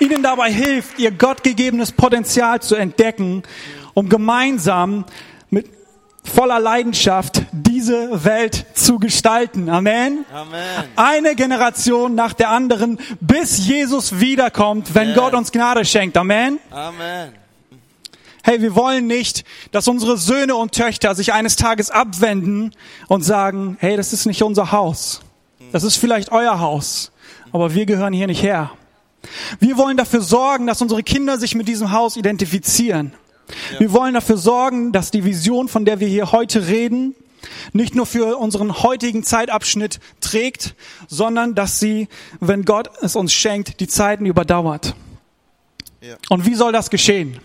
ihnen 0.00 0.22
dabei 0.22 0.50
hilft, 0.50 0.98
ihr 0.98 1.10
gottgegebenes 1.10 1.92
Potenzial 1.92 2.60
zu 2.60 2.74
entdecken, 2.74 3.42
um 3.94 4.08
gemeinsam 4.08 5.04
voller 6.24 6.60
Leidenschaft 6.60 7.42
diese 7.52 8.24
Welt 8.24 8.66
zu 8.74 8.98
gestalten. 8.98 9.68
Amen. 9.68 10.24
Amen. 10.32 10.84
Eine 10.96 11.34
Generation 11.34 12.14
nach 12.14 12.32
der 12.32 12.50
anderen, 12.50 12.98
bis 13.20 13.66
Jesus 13.66 14.20
wiederkommt, 14.20 14.94
wenn 14.94 15.08
Amen. 15.08 15.16
Gott 15.16 15.34
uns 15.34 15.52
Gnade 15.52 15.84
schenkt. 15.84 16.16
Amen. 16.16 16.58
Amen. 16.70 17.32
Hey, 18.44 18.60
wir 18.60 18.74
wollen 18.74 19.06
nicht, 19.06 19.44
dass 19.70 19.86
unsere 19.86 20.16
Söhne 20.16 20.56
und 20.56 20.72
Töchter 20.72 21.14
sich 21.14 21.32
eines 21.32 21.54
Tages 21.54 21.90
abwenden 21.90 22.72
und 23.06 23.22
sagen, 23.22 23.76
hey, 23.78 23.96
das 23.96 24.12
ist 24.12 24.26
nicht 24.26 24.42
unser 24.42 24.72
Haus. 24.72 25.20
Das 25.70 25.84
ist 25.84 25.96
vielleicht 25.96 26.32
euer 26.32 26.58
Haus, 26.58 27.12
aber 27.52 27.74
wir 27.74 27.86
gehören 27.86 28.12
hier 28.12 28.26
nicht 28.26 28.42
her. 28.42 28.72
Wir 29.60 29.76
wollen 29.76 29.96
dafür 29.96 30.20
sorgen, 30.20 30.66
dass 30.66 30.82
unsere 30.82 31.04
Kinder 31.04 31.38
sich 31.38 31.54
mit 31.54 31.68
diesem 31.68 31.92
Haus 31.92 32.16
identifizieren. 32.16 33.12
Wir 33.78 33.92
wollen 33.92 34.14
dafür 34.14 34.36
sorgen, 34.36 34.92
dass 34.92 35.10
die 35.10 35.24
Vision, 35.24 35.68
von 35.68 35.84
der 35.84 36.00
wir 36.00 36.08
hier 36.08 36.32
heute 36.32 36.66
reden, 36.68 37.14
nicht 37.72 37.94
nur 37.94 38.06
für 38.06 38.36
unseren 38.36 38.82
heutigen 38.82 39.24
Zeitabschnitt 39.24 40.00
trägt, 40.20 40.74
sondern 41.08 41.54
dass 41.54 41.80
sie, 41.80 42.08
wenn 42.40 42.64
Gott 42.64 42.90
es 43.00 43.16
uns 43.16 43.32
schenkt, 43.32 43.80
die 43.80 43.88
Zeiten 43.88 44.26
überdauert. 44.26 44.94
Ja. 46.00 46.16
Und 46.28 46.46
wie 46.46 46.54
soll 46.54 46.72
das 46.72 46.90
geschehen? 46.90 47.38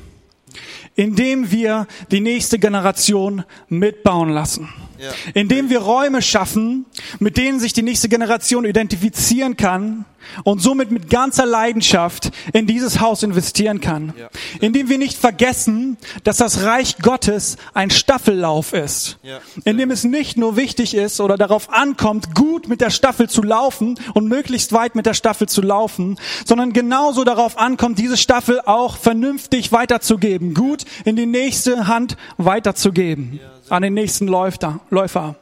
Indem 0.95 1.51
wir 1.51 1.87
die 2.11 2.21
nächste 2.21 2.57
Generation 2.59 3.43
mitbauen 3.69 4.29
lassen. 4.29 4.69
Ja. 4.99 5.11
Indem 5.33 5.69
wir 5.69 5.79
Räume 5.79 6.21
schaffen, 6.21 6.85
mit 7.19 7.37
denen 7.37 7.59
sich 7.59 7.73
die 7.73 7.83
nächste 7.83 8.09
Generation 8.09 8.65
identifizieren 8.65 9.57
kann 9.57 10.05
und 10.43 10.61
somit 10.61 10.91
mit 10.91 11.09
ganzer 11.09 11.45
Leidenschaft 11.45 12.31
in 12.53 12.67
dieses 12.67 12.99
Haus 12.99 13.23
investieren 13.23 13.81
kann. 13.81 14.13
Ja. 14.17 14.29
Indem 14.59 14.89
wir 14.89 14.97
nicht 14.97 15.17
vergessen, 15.17 15.97
dass 16.23 16.37
das 16.37 16.63
Reich 16.63 16.97
Gottes 16.97 17.57
ein 17.73 17.89
Staffellauf 17.89 18.73
ist. 18.73 19.17
Ja. 19.23 19.39
Indem 19.63 19.91
es 19.91 20.03
nicht 20.03 20.37
nur 20.37 20.55
wichtig 20.55 20.93
ist 20.93 21.21
oder 21.21 21.37
darauf 21.37 21.71
ankommt, 21.71 22.35
gut 22.35 22.67
mit 22.67 22.81
der 22.81 22.89
Staffel 22.89 23.29
zu 23.29 23.41
laufen 23.41 23.99
und 24.13 24.27
möglichst 24.27 24.73
weit 24.73 24.95
mit 24.95 25.05
der 25.05 25.13
Staffel 25.13 25.47
zu 25.47 25.61
laufen, 25.61 26.17
sondern 26.45 26.73
genauso 26.73 27.23
darauf 27.23 27.57
ankommt, 27.57 27.99
diese 27.99 28.17
Staffel 28.17 28.61
auch 28.65 28.97
vernünftig 28.97 29.71
weiterzugeben, 29.71 30.53
gut 30.53 30.85
in 31.05 31.15
die 31.15 31.25
nächste 31.25 31.87
Hand 31.87 32.17
weiterzugeben, 32.37 33.39
an 33.69 33.81
den 33.81 33.93
nächsten 33.93 34.27
Läufer. 34.27 34.79
Läufer. 34.89 35.35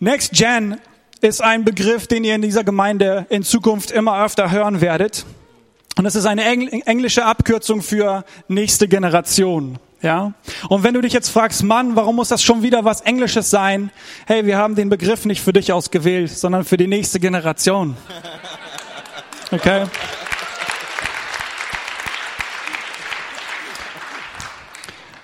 Next 0.00 0.32
Gen 0.32 0.78
ist 1.20 1.42
ein 1.42 1.64
Begriff, 1.64 2.06
den 2.06 2.24
ihr 2.24 2.34
in 2.34 2.42
dieser 2.42 2.64
Gemeinde 2.64 3.26
in 3.30 3.42
Zukunft 3.42 3.90
immer 3.90 4.24
öfter 4.24 4.50
hören 4.50 4.80
werdet. 4.80 5.26
Und 5.96 6.06
es 6.06 6.14
ist 6.14 6.26
eine 6.26 6.44
engl 6.44 6.82
englische 6.86 7.24
Abkürzung 7.24 7.82
für 7.82 8.24
nächste 8.46 8.86
Generation. 8.86 9.78
Ja? 10.00 10.32
Und 10.68 10.84
wenn 10.84 10.94
du 10.94 11.00
dich 11.00 11.12
jetzt 11.12 11.28
fragst, 11.28 11.64
Mann, 11.64 11.96
warum 11.96 12.16
muss 12.16 12.28
das 12.28 12.42
schon 12.42 12.62
wieder 12.62 12.84
was 12.84 13.00
Englisches 13.00 13.50
sein? 13.50 13.90
Hey, 14.26 14.46
wir 14.46 14.56
haben 14.56 14.76
den 14.76 14.88
Begriff 14.88 15.24
nicht 15.24 15.42
für 15.42 15.52
dich 15.52 15.72
ausgewählt, 15.72 16.30
sondern 16.30 16.64
für 16.64 16.76
die 16.76 16.86
nächste 16.86 17.18
Generation. 17.18 17.96
Okay? 19.50 19.86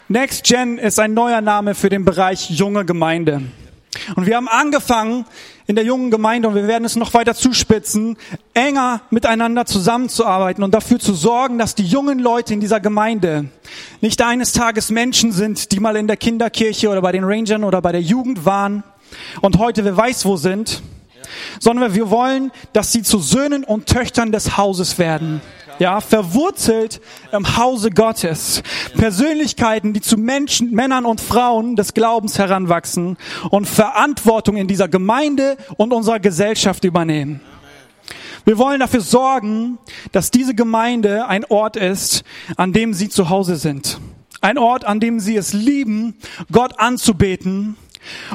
Next 0.08 0.44
Gen 0.44 0.76
ist 0.76 1.00
ein 1.00 1.14
neuer 1.14 1.40
Name 1.40 1.74
für 1.74 1.88
den 1.88 2.04
Bereich 2.04 2.50
junge 2.50 2.84
Gemeinde. 2.84 3.40
Und 4.16 4.26
wir 4.26 4.36
haben 4.36 4.48
angefangen 4.48 5.24
in 5.66 5.76
der 5.76 5.84
jungen 5.84 6.10
Gemeinde 6.10 6.46
und 6.46 6.54
wir 6.54 6.66
werden 6.66 6.84
es 6.84 6.94
noch 6.94 7.14
weiter 7.14 7.34
zuspitzen, 7.34 8.18
enger 8.52 9.00
miteinander 9.08 9.64
zusammenzuarbeiten 9.64 10.62
und 10.62 10.74
dafür 10.74 10.98
zu 10.98 11.14
sorgen, 11.14 11.56
dass 11.56 11.74
die 11.74 11.86
jungen 11.86 12.18
Leute 12.18 12.52
in 12.52 12.60
dieser 12.60 12.80
Gemeinde 12.80 13.46
nicht 14.02 14.20
eines 14.20 14.52
Tages 14.52 14.90
Menschen 14.90 15.32
sind, 15.32 15.72
die 15.72 15.80
mal 15.80 15.96
in 15.96 16.06
der 16.06 16.18
Kinderkirche 16.18 16.90
oder 16.90 17.00
bei 17.00 17.12
den 17.12 17.24
Rangern 17.24 17.64
oder 17.64 17.80
bei 17.80 17.92
der 17.92 18.02
Jugend 18.02 18.44
waren 18.44 18.84
und 19.40 19.56
heute 19.58 19.86
wer 19.86 19.96
weiß 19.96 20.26
wo 20.26 20.36
sind, 20.36 20.82
sondern 21.60 21.94
wir 21.94 22.10
wollen, 22.10 22.52
dass 22.74 22.92
sie 22.92 23.02
zu 23.02 23.20
Söhnen 23.20 23.64
und 23.64 23.86
Töchtern 23.86 24.32
des 24.32 24.58
Hauses 24.58 24.98
werden. 24.98 25.40
Ja, 25.78 26.00
verwurzelt 26.00 27.00
im 27.32 27.56
Hause 27.56 27.90
Gottes. 27.90 28.62
Persönlichkeiten, 28.96 29.92
die 29.92 30.00
zu 30.00 30.16
Menschen, 30.16 30.70
Männern 30.70 31.04
und 31.04 31.20
Frauen 31.20 31.74
des 31.74 31.94
Glaubens 31.94 32.38
heranwachsen 32.38 33.16
und 33.50 33.66
Verantwortung 33.66 34.56
in 34.56 34.68
dieser 34.68 34.88
Gemeinde 34.88 35.56
und 35.76 35.92
unserer 35.92 36.20
Gesellschaft 36.20 36.84
übernehmen. 36.84 37.40
Wir 38.44 38.58
wollen 38.58 38.80
dafür 38.80 39.00
sorgen, 39.00 39.78
dass 40.12 40.30
diese 40.30 40.54
Gemeinde 40.54 41.26
ein 41.26 41.44
Ort 41.46 41.76
ist, 41.76 42.24
an 42.56 42.72
dem 42.72 42.92
sie 42.92 43.08
zu 43.08 43.30
Hause 43.30 43.56
sind. 43.56 43.98
Ein 44.42 44.58
Ort, 44.58 44.84
an 44.84 45.00
dem 45.00 45.18
sie 45.18 45.36
es 45.36 45.54
lieben, 45.54 46.18
Gott 46.52 46.78
anzubeten 46.78 47.76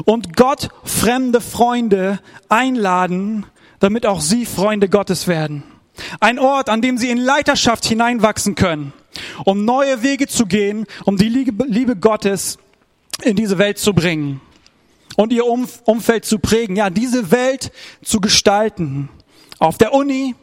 und 0.06 0.36
Gott 0.36 0.70
fremde 0.84 1.40
Freunde 1.42 2.20
einladen, 2.50 3.46
damit 3.80 4.08
auch 4.08 4.20
sie 4.20 4.46
Freunde 4.46 4.90
Gottes 4.90 5.28
werden. 5.28 5.64
Ein 6.20 6.40
Ort, 6.40 6.70
an 6.70 6.82
dem 6.82 6.98
sie 6.98 7.10
in 7.10 7.18
Leiterschaft 7.18 7.86
hineinwachsen 7.86 8.56
können, 8.56 8.94
um 9.46 9.66
neue 9.66 10.04
Wege 10.04 10.28
zu 10.28 10.46
gehen, 10.46 10.86
um 11.06 11.18
die 11.18 11.30
Liebe, 11.30 11.96
Gottes 11.96 12.58
in 13.24 13.36
diese 13.36 13.58
Welt 13.58 13.78
zu 13.78 13.94
bringen 13.94 14.42
und 15.16 15.34
ihr 15.34 15.46
Umf 15.46 15.82
Umfeld 15.86 16.26
zu 16.26 16.40
prägen, 16.40 16.76
ja, 16.76 16.90
diese 16.90 17.32
Welt 17.32 17.72
zu 18.04 18.22
gestalten. 18.22 19.10
Auf 19.60 19.78
der 19.78 19.94
Uni, 19.94 20.36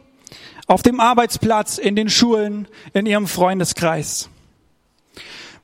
auf 0.67 0.83
dem 0.83 0.99
Arbeitsplatz, 0.99 1.77
in 1.79 1.95
den 1.95 2.09
Schulen, 2.09 2.67
in 2.93 3.05
ihrem 3.05 3.27
Freundeskreis. 3.27 4.29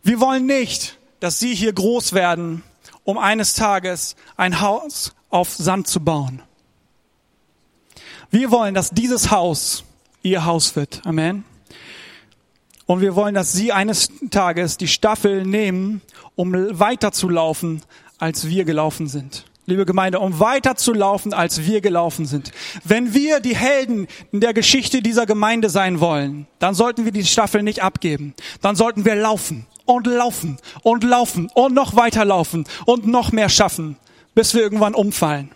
Wir 0.02 0.20
wollen 0.20 0.46
nicht, 0.46 0.98
dass 1.20 1.40
Sie 1.40 1.54
hier 1.54 1.72
groß 1.72 2.14
werden, 2.14 2.64
um 3.04 3.18
eines 3.18 3.54
Tages 3.54 4.16
ein 4.36 4.60
Haus 4.60 5.14
auf 5.30 5.50
Sand 5.50 5.88
zu 5.88 6.00
bauen. 6.00 6.42
Wir 8.34 8.50
wollen, 8.50 8.74
dass 8.74 8.90
dieses 8.90 9.30
Haus 9.30 9.84
Ihr 10.24 10.44
Haus 10.44 10.76
wird. 10.76 11.02
Amen. 11.06 11.46
Und 12.88 13.00
wir 13.00 13.16
wollen, 13.16 13.36
dass 13.36 13.54
Sie 13.54 13.72
eines 13.72 14.10
Tages 14.32 14.78
die 14.78 14.88
Staffel 14.88 15.46
nehmen, 15.46 16.02
um 16.36 16.52
weiterzulaufen, 16.52 17.84
als 18.18 18.48
wir 18.48 18.66
gelaufen 18.66 19.08
sind. 19.08 19.46
Liebe 19.68 19.86
Gemeinde, 19.86 20.20
um 20.20 20.40
weiterzulaufen, 20.40 21.32
als 21.32 21.66
wir 21.66 21.80
gelaufen 21.80 22.26
sind. 22.26 22.52
Wenn 22.84 23.14
wir 23.14 23.40
die 23.40 23.56
Helden 23.56 24.08
in 24.32 24.40
der 24.40 24.56
Geschichte 24.56 25.04
dieser 25.04 25.28
Gemeinde 25.28 25.70
sein 25.70 26.00
wollen, 26.00 26.48
dann 26.58 26.74
sollten 26.74 27.06
wir 27.06 27.12
die 27.12 27.26
Staffel 27.26 27.62
nicht 27.62 27.84
abgeben. 27.84 28.34
Dann 28.62 28.76
sollten 28.76 29.06
wir 29.06 29.14
laufen 29.14 29.68
und 29.86 30.08
laufen 30.08 30.58
und 30.82 31.04
laufen 31.04 31.52
und 31.54 31.76
noch 31.76 31.96
weiter 31.96 32.26
laufen 32.26 32.66
und 32.86 33.06
noch 33.06 33.32
mehr 33.32 33.50
schaffen, 33.50 33.96
bis 34.34 34.56
wir 34.56 34.64
irgendwann 34.64 34.96
umfallen. 34.96 35.52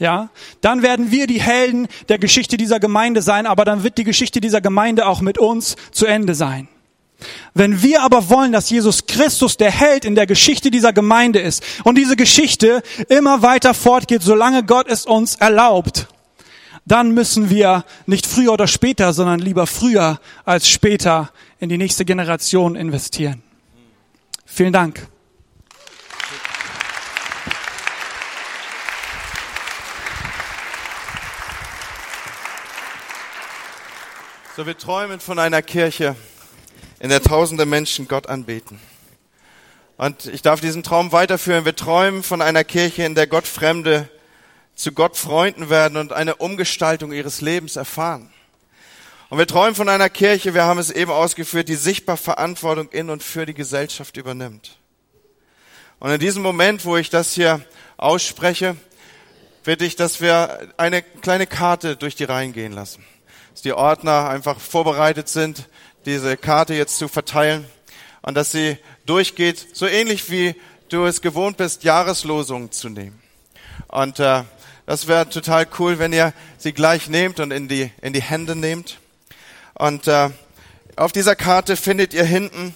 Ja, 0.00 0.30
dann 0.62 0.82
werden 0.82 1.10
wir 1.10 1.26
die 1.26 1.42
Helden 1.42 1.86
der 2.08 2.18
Geschichte 2.18 2.56
dieser 2.56 2.80
Gemeinde 2.80 3.20
sein, 3.20 3.46
aber 3.46 3.66
dann 3.66 3.84
wird 3.84 3.98
die 3.98 4.04
Geschichte 4.04 4.40
dieser 4.40 4.62
Gemeinde 4.62 5.06
auch 5.06 5.20
mit 5.20 5.36
uns 5.36 5.76
zu 5.92 6.06
Ende 6.06 6.34
sein. 6.34 6.68
Wenn 7.52 7.82
wir 7.82 8.02
aber 8.02 8.30
wollen, 8.30 8.50
dass 8.50 8.70
Jesus 8.70 9.04
Christus 9.04 9.58
der 9.58 9.70
Held 9.70 10.06
in 10.06 10.14
der 10.14 10.26
Geschichte 10.26 10.70
dieser 10.70 10.94
Gemeinde 10.94 11.38
ist 11.38 11.62
und 11.84 11.98
diese 11.98 12.16
Geschichte 12.16 12.82
immer 13.10 13.42
weiter 13.42 13.74
fortgeht, 13.74 14.22
solange 14.22 14.64
Gott 14.64 14.88
es 14.88 15.04
uns 15.04 15.34
erlaubt, 15.34 16.08
dann 16.86 17.12
müssen 17.12 17.50
wir 17.50 17.84
nicht 18.06 18.26
früher 18.26 18.54
oder 18.54 18.66
später, 18.66 19.12
sondern 19.12 19.38
lieber 19.38 19.66
früher 19.66 20.18
als 20.46 20.70
später 20.70 21.30
in 21.58 21.68
die 21.68 21.76
nächste 21.76 22.06
Generation 22.06 22.74
investieren. 22.74 23.42
Vielen 24.46 24.72
Dank. 24.72 25.06
So, 34.56 34.66
wir 34.66 34.76
träumen 34.76 35.20
von 35.20 35.38
einer 35.38 35.62
Kirche, 35.62 36.16
in 36.98 37.08
der 37.08 37.22
tausende 37.22 37.66
Menschen 37.66 38.08
Gott 38.08 38.28
anbeten. 38.28 38.80
Und 39.96 40.26
ich 40.26 40.42
darf 40.42 40.60
diesen 40.60 40.82
Traum 40.82 41.12
weiterführen. 41.12 41.64
Wir 41.64 41.76
träumen 41.76 42.24
von 42.24 42.42
einer 42.42 42.64
Kirche, 42.64 43.04
in 43.04 43.14
der 43.14 43.28
Gott 43.28 43.46
Fremde 43.46 44.08
zu 44.74 44.90
Gott 44.90 45.16
Freunden 45.16 45.70
werden 45.70 45.96
und 45.96 46.12
eine 46.12 46.34
Umgestaltung 46.34 47.12
ihres 47.12 47.40
Lebens 47.40 47.76
erfahren. 47.76 48.32
Und 49.28 49.38
wir 49.38 49.46
träumen 49.46 49.76
von 49.76 49.88
einer 49.88 50.10
Kirche, 50.10 50.52
wir 50.52 50.64
haben 50.64 50.80
es 50.80 50.90
eben 50.90 51.12
ausgeführt, 51.12 51.68
die 51.68 51.76
sichtbar 51.76 52.16
Verantwortung 52.16 52.88
in 52.88 53.08
und 53.08 53.22
für 53.22 53.46
die 53.46 53.54
Gesellschaft 53.54 54.16
übernimmt. 54.16 54.78
Und 56.00 56.10
in 56.10 56.18
diesem 56.18 56.42
Moment, 56.42 56.84
wo 56.84 56.96
ich 56.96 57.08
das 57.08 57.34
hier 57.34 57.64
ausspreche, 57.96 58.74
bitte 59.62 59.84
ich, 59.84 59.94
dass 59.94 60.20
wir 60.20 60.72
eine 60.76 61.02
kleine 61.02 61.46
Karte 61.46 61.94
durch 61.94 62.16
die 62.16 62.24
Reihen 62.24 62.52
gehen 62.52 62.72
lassen. 62.72 63.04
Dass 63.52 63.62
die 63.62 63.72
Ordner 63.72 64.28
einfach 64.28 64.60
vorbereitet 64.60 65.28
sind, 65.28 65.68
diese 66.06 66.36
Karte 66.36 66.74
jetzt 66.74 66.96
zu 66.96 67.08
verteilen 67.08 67.66
und 68.22 68.34
dass 68.34 68.52
sie 68.52 68.78
durchgeht, 69.06 69.76
so 69.76 69.86
ähnlich 69.86 70.30
wie 70.30 70.54
du 70.88 71.04
es 71.04 71.20
gewohnt 71.20 71.56
bist, 71.56 71.84
Jahreslosungen 71.84 72.72
zu 72.72 72.88
nehmen. 72.88 73.20
Und 73.88 74.18
äh, 74.20 74.44
das 74.86 75.06
wäre 75.06 75.28
total 75.28 75.66
cool, 75.78 75.98
wenn 75.98 76.12
ihr 76.12 76.32
sie 76.58 76.72
gleich 76.72 77.08
nehmt 77.08 77.40
und 77.40 77.52
in 77.52 77.68
die, 77.68 77.90
in 78.02 78.12
die 78.12 78.22
Hände 78.22 78.56
nehmt. 78.56 78.98
Und 79.74 80.08
äh, 80.08 80.30
auf 80.96 81.12
dieser 81.12 81.36
Karte 81.36 81.76
findet 81.76 82.12
ihr 82.12 82.24
hinten, 82.24 82.74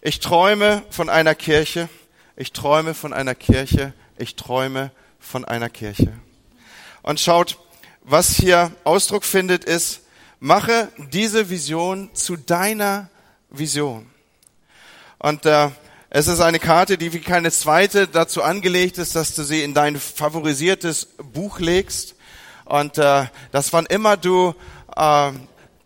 ich 0.00 0.20
träume 0.20 0.82
von 0.90 1.08
einer 1.08 1.34
Kirche, 1.34 1.88
ich 2.36 2.52
träume 2.52 2.94
von 2.94 3.12
einer 3.12 3.34
Kirche, 3.34 3.92
ich 4.16 4.36
träume 4.36 4.90
von 5.18 5.44
einer 5.44 5.68
Kirche. 5.68 6.12
Und 7.02 7.18
schaut, 7.18 7.58
was 8.10 8.34
hier 8.34 8.72
Ausdruck 8.84 9.24
findet, 9.24 9.64
ist, 9.64 10.00
mache 10.40 10.88
diese 11.12 11.50
Vision 11.50 12.10
zu 12.14 12.36
deiner 12.36 13.10
Vision. 13.50 14.06
Und 15.18 15.44
äh, 15.44 15.68
es 16.10 16.26
ist 16.26 16.40
eine 16.40 16.58
Karte, 16.58 16.96
die 16.96 17.12
wie 17.12 17.20
keine 17.20 17.50
zweite 17.50 18.08
dazu 18.08 18.42
angelegt 18.42 18.96
ist, 18.96 19.14
dass 19.14 19.34
du 19.34 19.42
sie 19.42 19.62
in 19.62 19.74
dein 19.74 20.00
favorisiertes 20.00 21.08
Buch 21.32 21.58
legst. 21.58 22.14
Und 22.64 22.96
äh, 22.96 23.26
dass 23.52 23.72
wann 23.74 23.84
immer 23.86 24.16
du 24.16 24.54
äh, 24.96 25.32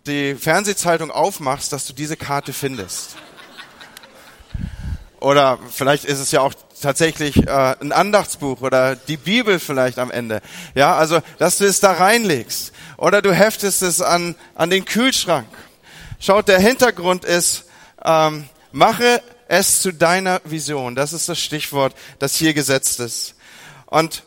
die 0.07 0.35
Fernsehzeitung 0.37 1.11
aufmachst, 1.11 1.73
dass 1.73 1.87
du 1.87 1.93
diese 1.93 2.17
Karte 2.17 2.53
findest. 2.53 3.17
Oder 5.23 5.61
vielleicht 5.71 6.05
ist 6.05 6.19
es 6.19 6.33
ja 6.33 6.41
auch 6.41 6.53
tatsächlich 6.81 7.47
äh, 7.47 7.77
ein 7.81 7.93
Andachtsbuch 7.93 8.61
oder 8.61 8.97
die 8.97 9.17
Bibel 9.17 9.61
vielleicht 9.61 10.01
am 10.01 10.11
Ende. 10.11 10.43
Ja, 10.75 10.97
also 10.97 11.21
dass 11.39 11.59
du 11.59 11.65
es 11.65 11.79
da 11.79 11.93
reinlegst. 11.93 12.73
Oder 12.97 13.23
du 13.23 13.33
heftest 13.33 13.83
es 13.83 14.01
an, 14.01 14.35
an 14.57 14.71
den 14.71 14.85
Kühlschrank. 14.85 15.47
Schaut, 16.19 16.49
der 16.49 16.59
Hintergrund 16.59 17.25
ist, 17.25 17.67
ähm, 18.05 18.49
mache 18.73 19.23
es 19.47 19.81
zu 19.81 19.93
deiner 19.93 20.41
Vision. 20.45 20.97
Das 20.97 21.13
ist 21.13 21.29
das 21.29 21.39
Stichwort, 21.39 21.95
das 22.19 22.35
hier 22.35 22.53
gesetzt 22.53 22.99
ist. 22.99 23.37
Und 23.87 24.25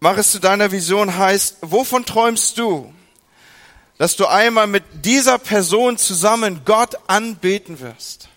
mach 0.00 0.16
es 0.16 0.30
zu 0.30 0.38
deiner 0.38 0.72
Vision 0.72 1.18
heißt, 1.18 1.58
wovon 1.60 2.06
träumst 2.06 2.56
du? 2.56 2.90
Dass 3.98 4.16
du 4.16 4.26
einmal 4.26 4.66
mit 4.66 4.82
dieser 5.04 5.38
Person 5.38 5.98
zusammen 5.98 6.62
Gott 6.64 6.96
anbeten 7.06 7.80
wirst. 7.80 8.30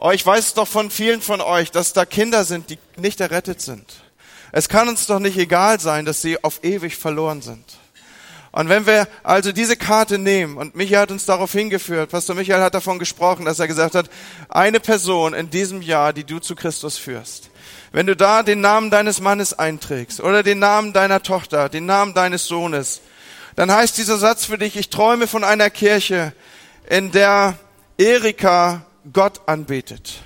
Oh, 0.00 0.12
ich 0.12 0.24
weiß 0.24 0.54
doch 0.54 0.68
von 0.68 0.90
vielen 0.90 1.20
von 1.20 1.40
euch, 1.40 1.72
dass 1.72 1.92
da 1.92 2.04
Kinder 2.04 2.44
sind, 2.44 2.70
die 2.70 2.78
nicht 2.96 3.20
errettet 3.20 3.60
sind. 3.60 3.84
Es 4.52 4.68
kann 4.68 4.88
uns 4.88 5.06
doch 5.06 5.18
nicht 5.18 5.36
egal 5.36 5.80
sein, 5.80 6.04
dass 6.04 6.22
sie 6.22 6.42
auf 6.44 6.62
ewig 6.62 6.96
verloren 6.96 7.42
sind. 7.42 7.64
Und 8.52 8.68
wenn 8.68 8.86
wir 8.86 9.08
also 9.24 9.50
diese 9.50 9.76
Karte 9.76 10.16
nehmen, 10.16 10.56
und 10.56 10.76
Michael 10.76 11.02
hat 11.02 11.10
uns 11.10 11.26
darauf 11.26 11.50
hingeführt, 11.50 12.10
Pastor 12.10 12.36
Michael 12.36 12.62
hat 12.62 12.74
davon 12.74 13.00
gesprochen, 13.00 13.44
dass 13.44 13.58
er 13.58 13.66
gesagt 13.66 13.96
hat, 13.96 14.08
eine 14.48 14.78
Person 14.78 15.34
in 15.34 15.50
diesem 15.50 15.82
Jahr, 15.82 16.12
die 16.12 16.24
du 16.24 16.38
zu 16.38 16.54
Christus 16.54 16.96
führst. 16.96 17.50
Wenn 17.90 18.06
du 18.06 18.14
da 18.14 18.44
den 18.44 18.60
Namen 18.60 18.90
deines 18.90 19.20
Mannes 19.20 19.58
einträgst 19.58 20.20
oder 20.20 20.44
den 20.44 20.60
Namen 20.60 20.92
deiner 20.92 21.24
Tochter, 21.24 21.68
den 21.68 21.86
Namen 21.86 22.14
deines 22.14 22.46
Sohnes, 22.46 23.00
dann 23.56 23.72
heißt 23.72 23.98
dieser 23.98 24.18
Satz 24.18 24.44
für 24.44 24.58
dich, 24.58 24.76
ich 24.76 24.90
träume 24.90 25.26
von 25.26 25.42
einer 25.42 25.70
Kirche, 25.70 26.32
in 26.88 27.10
der 27.10 27.58
Erika 27.98 28.86
Gott 29.12 29.42
anbetet. 29.46 30.22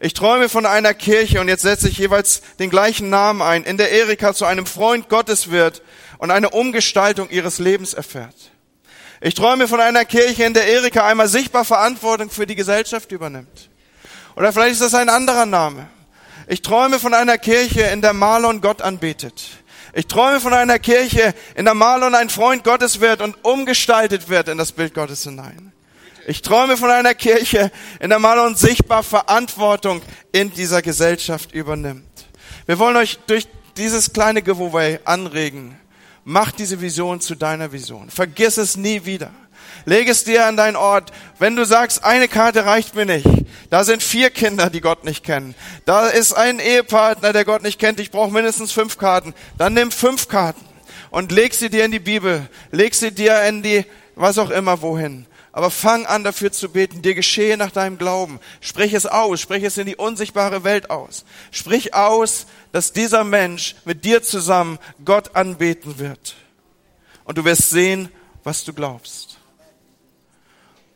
Ich 0.00 0.14
träume 0.14 0.48
von 0.48 0.66
einer 0.66 0.94
Kirche 0.94 1.40
und 1.40 1.48
jetzt 1.48 1.62
setze 1.62 1.88
ich 1.88 1.98
jeweils 1.98 2.42
den 2.58 2.70
gleichen 2.70 3.08
Namen 3.08 3.40
ein, 3.40 3.62
in 3.62 3.76
der 3.76 3.92
Erika 3.92 4.34
zu 4.34 4.44
einem 4.44 4.66
Freund 4.66 5.08
Gottes 5.08 5.50
wird 5.50 5.82
und 6.18 6.30
eine 6.30 6.50
Umgestaltung 6.50 7.30
ihres 7.30 7.58
Lebens 7.58 7.94
erfährt. 7.94 8.34
Ich 9.20 9.34
träume 9.34 9.68
von 9.68 9.80
einer 9.80 10.04
Kirche, 10.04 10.42
in 10.42 10.54
der 10.54 10.66
Erika 10.66 11.06
einmal 11.06 11.28
sichtbar 11.28 11.64
Verantwortung 11.64 12.30
für 12.30 12.46
die 12.46 12.56
Gesellschaft 12.56 13.12
übernimmt. 13.12 13.70
Oder 14.34 14.52
vielleicht 14.52 14.72
ist 14.72 14.82
das 14.82 14.94
ein 14.94 15.08
anderer 15.08 15.46
Name. 15.46 15.86
Ich 16.48 16.62
träume 16.62 16.98
von 16.98 17.14
einer 17.14 17.38
Kirche, 17.38 17.82
in 17.82 18.02
der 18.02 18.12
Marlon 18.12 18.60
Gott 18.60 18.82
anbetet. 18.82 19.42
Ich 19.94 20.06
träume 20.06 20.40
von 20.40 20.52
einer 20.52 20.78
Kirche, 20.78 21.34
in 21.54 21.64
der 21.64 21.74
Marlon 21.74 22.14
ein 22.14 22.30
Freund 22.30 22.64
Gottes 22.64 23.00
wird 23.00 23.20
und 23.20 23.36
umgestaltet 23.44 24.28
wird 24.28 24.48
in 24.48 24.58
das 24.58 24.72
Bild 24.72 24.94
Gottes 24.94 25.22
hinein. 25.22 25.72
Ich 26.26 26.42
träume 26.42 26.76
von 26.76 26.90
einer 26.90 27.14
Kirche, 27.14 27.72
in 27.98 28.10
der 28.10 28.18
Marlon 28.18 28.54
sichtbar 28.54 29.02
Verantwortung 29.02 30.02
in 30.30 30.52
dieser 30.52 30.82
Gesellschaft 30.82 31.52
übernimmt. 31.52 32.04
Wir 32.66 32.78
wollen 32.78 32.96
euch 32.96 33.18
durch 33.26 33.48
dieses 33.76 34.12
kleine 34.12 34.42
Giveaway 34.42 35.00
anregen. 35.04 35.78
Mach 36.24 36.52
diese 36.52 36.80
Vision 36.80 37.20
zu 37.20 37.34
deiner 37.34 37.72
Vision. 37.72 38.08
Vergiss 38.08 38.56
es 38.56 38.76
nie 38.76 39.04
wieder. 39.04 39.32
Leg 39.84 40.08
es 40.08 40.22
dir 40.22 40.46
an 40.46 40.56
deinen 40.56 40.76
Ort. 40.76 41.10
Wenn 41.40 41.56
du 41.56 41.64
sagst, 41.64 42.04
eine 42.04 42.28
Karte 42.28 42.66
reicht 42.66 42.94
mir 42.94 43.06
nicht, 43.06 43.26
da 43.70 43.82
sind 43.82 44.02
vier 44.02 44.30
Kinder, 44.30 44.70
die 44.70 44.80
Gott 44.80 45.04
nicht 45.04 45.24
kennen. 45.24 45.56
Da 45.86 46.08
ist 46.08 46.34
ein 46.34 46.60
Ehepartner, 46.60 47.32
der 47.32 47.44
Gott 47.44 47.62
nicht 47.64 47.80
kennt. 47.80 47.98
Ich 47.98 48.12
brauche 48.12 48.32
mindestens 48.32 48.70
fünf 48.70 48.98
Karten. 48.98 49.34
Dann 49.58 49.74
nimm 49.74 49.90
fünf 49.90 50.28
Karten 50.28 50.64
und 51.10 51.32
leg 51.32 51.54
sie 51.54 51.70
dir 51.70 51.84
in 51.84 51.90
die 51.90 51.98
Bibel. 51.98 52.48
Leg 52.70 52.94
sie 52.94 53.10
dir 53.10 53.42
in 53.42 53.62
die, 53.64 53.84
was 54.14 54.38
auch 54.38 54.50
immer, 54.50 54.82
wohin. 54.82 55.26
Aber 55.52 55.70
fang 55.70 56.06
an 56.06 56.24
dafür 56.24 56.50
zu 56.50 56.70
beten, 56.70 57.02
dir 57.02 57.14
geschehe 57.14 57.58
nach 57.58 57.70
deinem 57.70 57.98
Glauben. 57.98 58.40
Sprich 58.62 58.94
es 58.94 59.04
aus, 59.04 59.38
sprich 59.38 59.62
es 59.62 59.76
in 59.76 59.86
die 59.86 59.96
unsichtbare 59.96 60.64
Welt 60.64 60.88
aus. 60.88 61.26
Sprich 61.50 61.92
aus, 61.92 62.46
dass 62.72 62.94
dieser 62.94 63.22
Mensch 63.22 63.76
mit 63.84 64.06
dir 64.06 64.22
zusammen 64.22 64.78
Gott 65.04 65.36
anbeten 65.36 65.98
wird. 65.98 66.36
Und 67.24 67.36
du 67.36 67.44
wirst 67.44 67.68
sehen, 67.68 68.08
was 68.44 68.64
du 68.64 68.72
glaubst. 68.72 69.38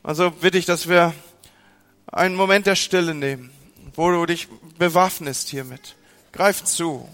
Also 0.03 0.31
bitte 0.31 0.57
ich, 0.57 0.65
dass 0.65 0.89
wir 0.89 1.13
einen 2.07 2.35
Moment 2.35 2.67
der 2.67 2.77
Stille 2.77 3.15
nehmen, 3.15 3.51
wo 3.95 4.11
du 4.11 4.25
dich 4.25 4.49
bewaffnest 4.79 5.49
hiermit. 5.51 5.97
Greif 6.33 6.65
zu. 6.65 7.07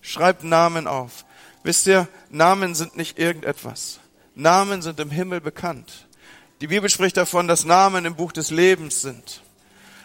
Schreib 0.00 0.42
Namen 0.42 0.88
auf. 0.88 1.24
Wisst 1.62 1.86
ihr, 1.86 2.08
Namen 2.30 2.74
sind 2.74 2.96
nicht 2.96 3.18
irgendetwas. 3.18 4.00
Namen 4.34 4.82
sind 4.82 4.98
im 4.98 5.10
Himmel 5.10 5.40
bekannt. 5.40 6.08
Die 6.60 6.66
Bibel 6.66 6.90
spricht 6.90 7.16
davon, 7.16 7.48
dass 7.48 7.64
Namen 7.64 8.04
im 8.04 8.16
Buch 8.16 8.32
des 8.32 8.50
Lebens 8.50 9.00
sind. 9.00 9.42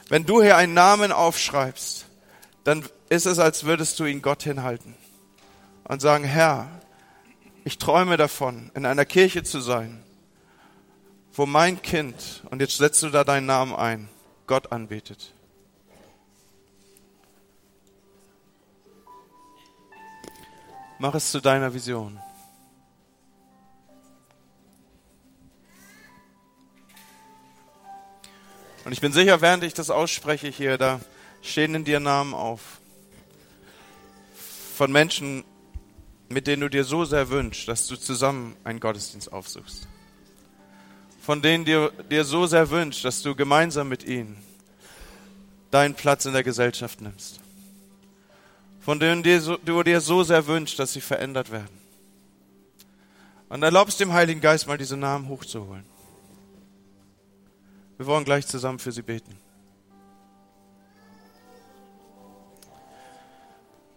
Wenn 0.07 0.25
du 0.25 0.41
hier 0.41 0.55
einen 0.55 0.73
Namen 0.73 1.11
aufschreibst, 1.11 2.05
dann 2.63 2.85
ist 3.09 3.25
es, 3.25 3.39
als 3.39 3.65
würdest 3.65 3.99
du 3.99 4.05
ihn 4.05 4.21
Gott 4.21 4.43
hinhalten 4.43 4.95
und 5.83 6.01
sagen, 6.01 6.23
Herr, 6.23 6.69
ich 7.65 7.77
träume 7.77 8.15
davon, 8.15 8.71
in 8.73 8.85
einer 8.85 9.05
Kirche 9.05 9.43
zu 9.43 9.59
sein, 9.59 10.01
wo 11.33 11.45
mein 11.45 11.81
Kind, 11.81 12.43
und 12.49 12.61
jetzt 12.61 12.77
setzt 12.77 13.03
du 13.03 13.09
da 13.09 13.23
deinen 13.23 13.47
Namen 13.47 13.75
ein, 13.75 14.07
Gott 14.47 14.71
anbetet. 14.71 15.33
Mach 20.99 21.13
es 21.15 21.31
zu 21.31 21.41
deiner 21.41 21.73
Vision. 21.73 22.19
Und 28.85 28.91
ich 28.91 29.01
bin 29.01 29.11
sicher, 29.11 29.41
während 29.41 29.63
ich 29.63 29.73
das 29.73 29.89
ausspreche 29.89 30.47
hier, 30.47 30.77
da 30.77 31.01
stehen 31.41 31.73
in 31.73 31.85
dir 31.85 31.99
Namen 31.99 32.35
auf. 32.35 32.61
Von 34.77 34.91
Menschen, 34.91 35.43
mit 36.29 36.45
denen 36.45 36.61
du 36.61 36.69
dir 36.69 36.83
so 36.83 37.03
sehr 37.03 37.29
wünschst, 37.29 37.67
dass 37.67 37.87
du 37.87 37.95
zusammen 37.95 38.55
einen 38.63 38.79
Gottesdienst 38.79 39.33
aufsuchst. 39.33 39.87
Von 41.21 41.41
denen 41.41 41.65
du 41.65 41.91
dir 42.11 42.25
so 42.25 42.45
sehr 42.45 42.69
wünschst, 42.69 43.03
dass 43.03 43.23
du 43.23 43.35
gemeinsam 43.35 43.89
mit 43.89 44.03
ihnen 44.03 44.37
deinen 45.71 45.95
Platz 45.95 46.25
in 46.25 46.33
der 46.33 46.43
Gesellschaft 46.43 47.01
nimmst. 47.01 47.39
Von 48.81 48.99
denen 48.99 49.23
du 49.23 49.83
dir 49.83 49.99
so 49.99 50.23
sehr 50.23 50.45
wünschst, 50.45 50.77
dass 50.77 50.93
sie 50.93 51.01
verändert 51.01 51.51
werden. 51.51 51.81
Und 53.49 53.63
erlaubst 53.63 53.99
dem 53.99 54.13
Heiligen 54.13 54.41
Geist 54.41 54.67
mal 54.67 54.77
diese 54.77 54.95
Namen 54.95 55.27
hochzuholen. 55.27 55.85
Wir 57.97 58.05
wollen 58.05 58.25
gleich 58.25 58.45
zusammen 58.45 58.79
für 58.79 58.91
sie 58.91 59.01
beten. 59.01 59.37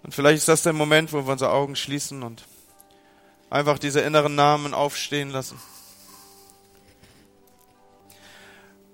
Und 0.03 0.15
vielleicht 0.15 0.39
ist 0.39 0.49
das 0.49 0.63
der 0.63 0.73
Moment, 0.73 1.13
wo 1.13 1.27
wir 1.27 1.33
unsere 1.33 1.51
Augen 1.51 1.77
schließen 1.77 2.23
und 2.23 2.45
einfach 3.51 3.79
diese 3.79 4.01
inneren 4.01 4.35
Namen 4.35 4.73
aufstehen 4.73 5.31
lassen. 5.31 5.61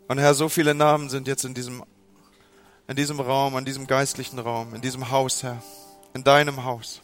Und 0.08 0.18
Herr, 0.18 0.34
so 0.34 0.48
viele 0.48 0.74
Namen 0.74 1.10
sind 1.10 1.28
jetzt 1.28 1.44
in 1.44 1.54
diesem, 1.54 1.84
in 2.88 2.96
diesem 2.96 3.20
Raum, 3.20 3.56
an 3.56 3.64
diesem 3.64 3.86
geistlichen 3.86 4.38
Raum, 4.38 4.74
in 4.74 4.80
diesem 4.80 5.10
Haus, 5.10 5.42
Herr, 5.42 5.62
in 6.14 6.24
deinem 6.24 6.64
Haus. 6.64 7.00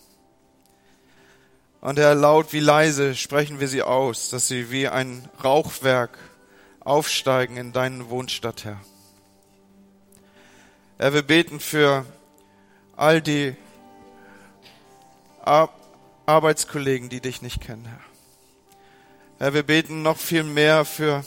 Und 1.80 1.98
Herr, 1.98 2.14
laut 2.14 2.52
wie 2.52 2.60
leise 2.60 3.14
sprechen 3.14 3.60
wir 3.60 3.68
sie 3.68 3.82
aus, 3.82 4.30
dass 4.30 4.48
sie 4.48 4.70
wie 4.70 4.88
ein 4.88 5.28
Rauchwerk 5.42 6.18
aufsteigen 6.80 7.56
in 7.56 7.72
deinen 7.72 8.10
Wohnstadt, 8.10 8.64
Herr. 8.64 8.80
Herr, 10.98 11.14
wir 11.14 11.22
beten 11.22 11.60
für 11.60 12.04
all 12.96 13.22
die 13.22 13.54
Ar 15.42 15.70
Arbeitskollegen, 16.26 17.08
die 17.08 17.20
dich 17.20 17.42
nicht 17.42 17.60
kennen, 17.60 17.86
Herr. 17.86 18.00
Herr, 19.38 19.54
wir 19.54 19.62
beten 19.64 20.02
noch 20.02 20.16
viel 20.16 20.44
mehr 20.44 20.84
für 20.84 21.24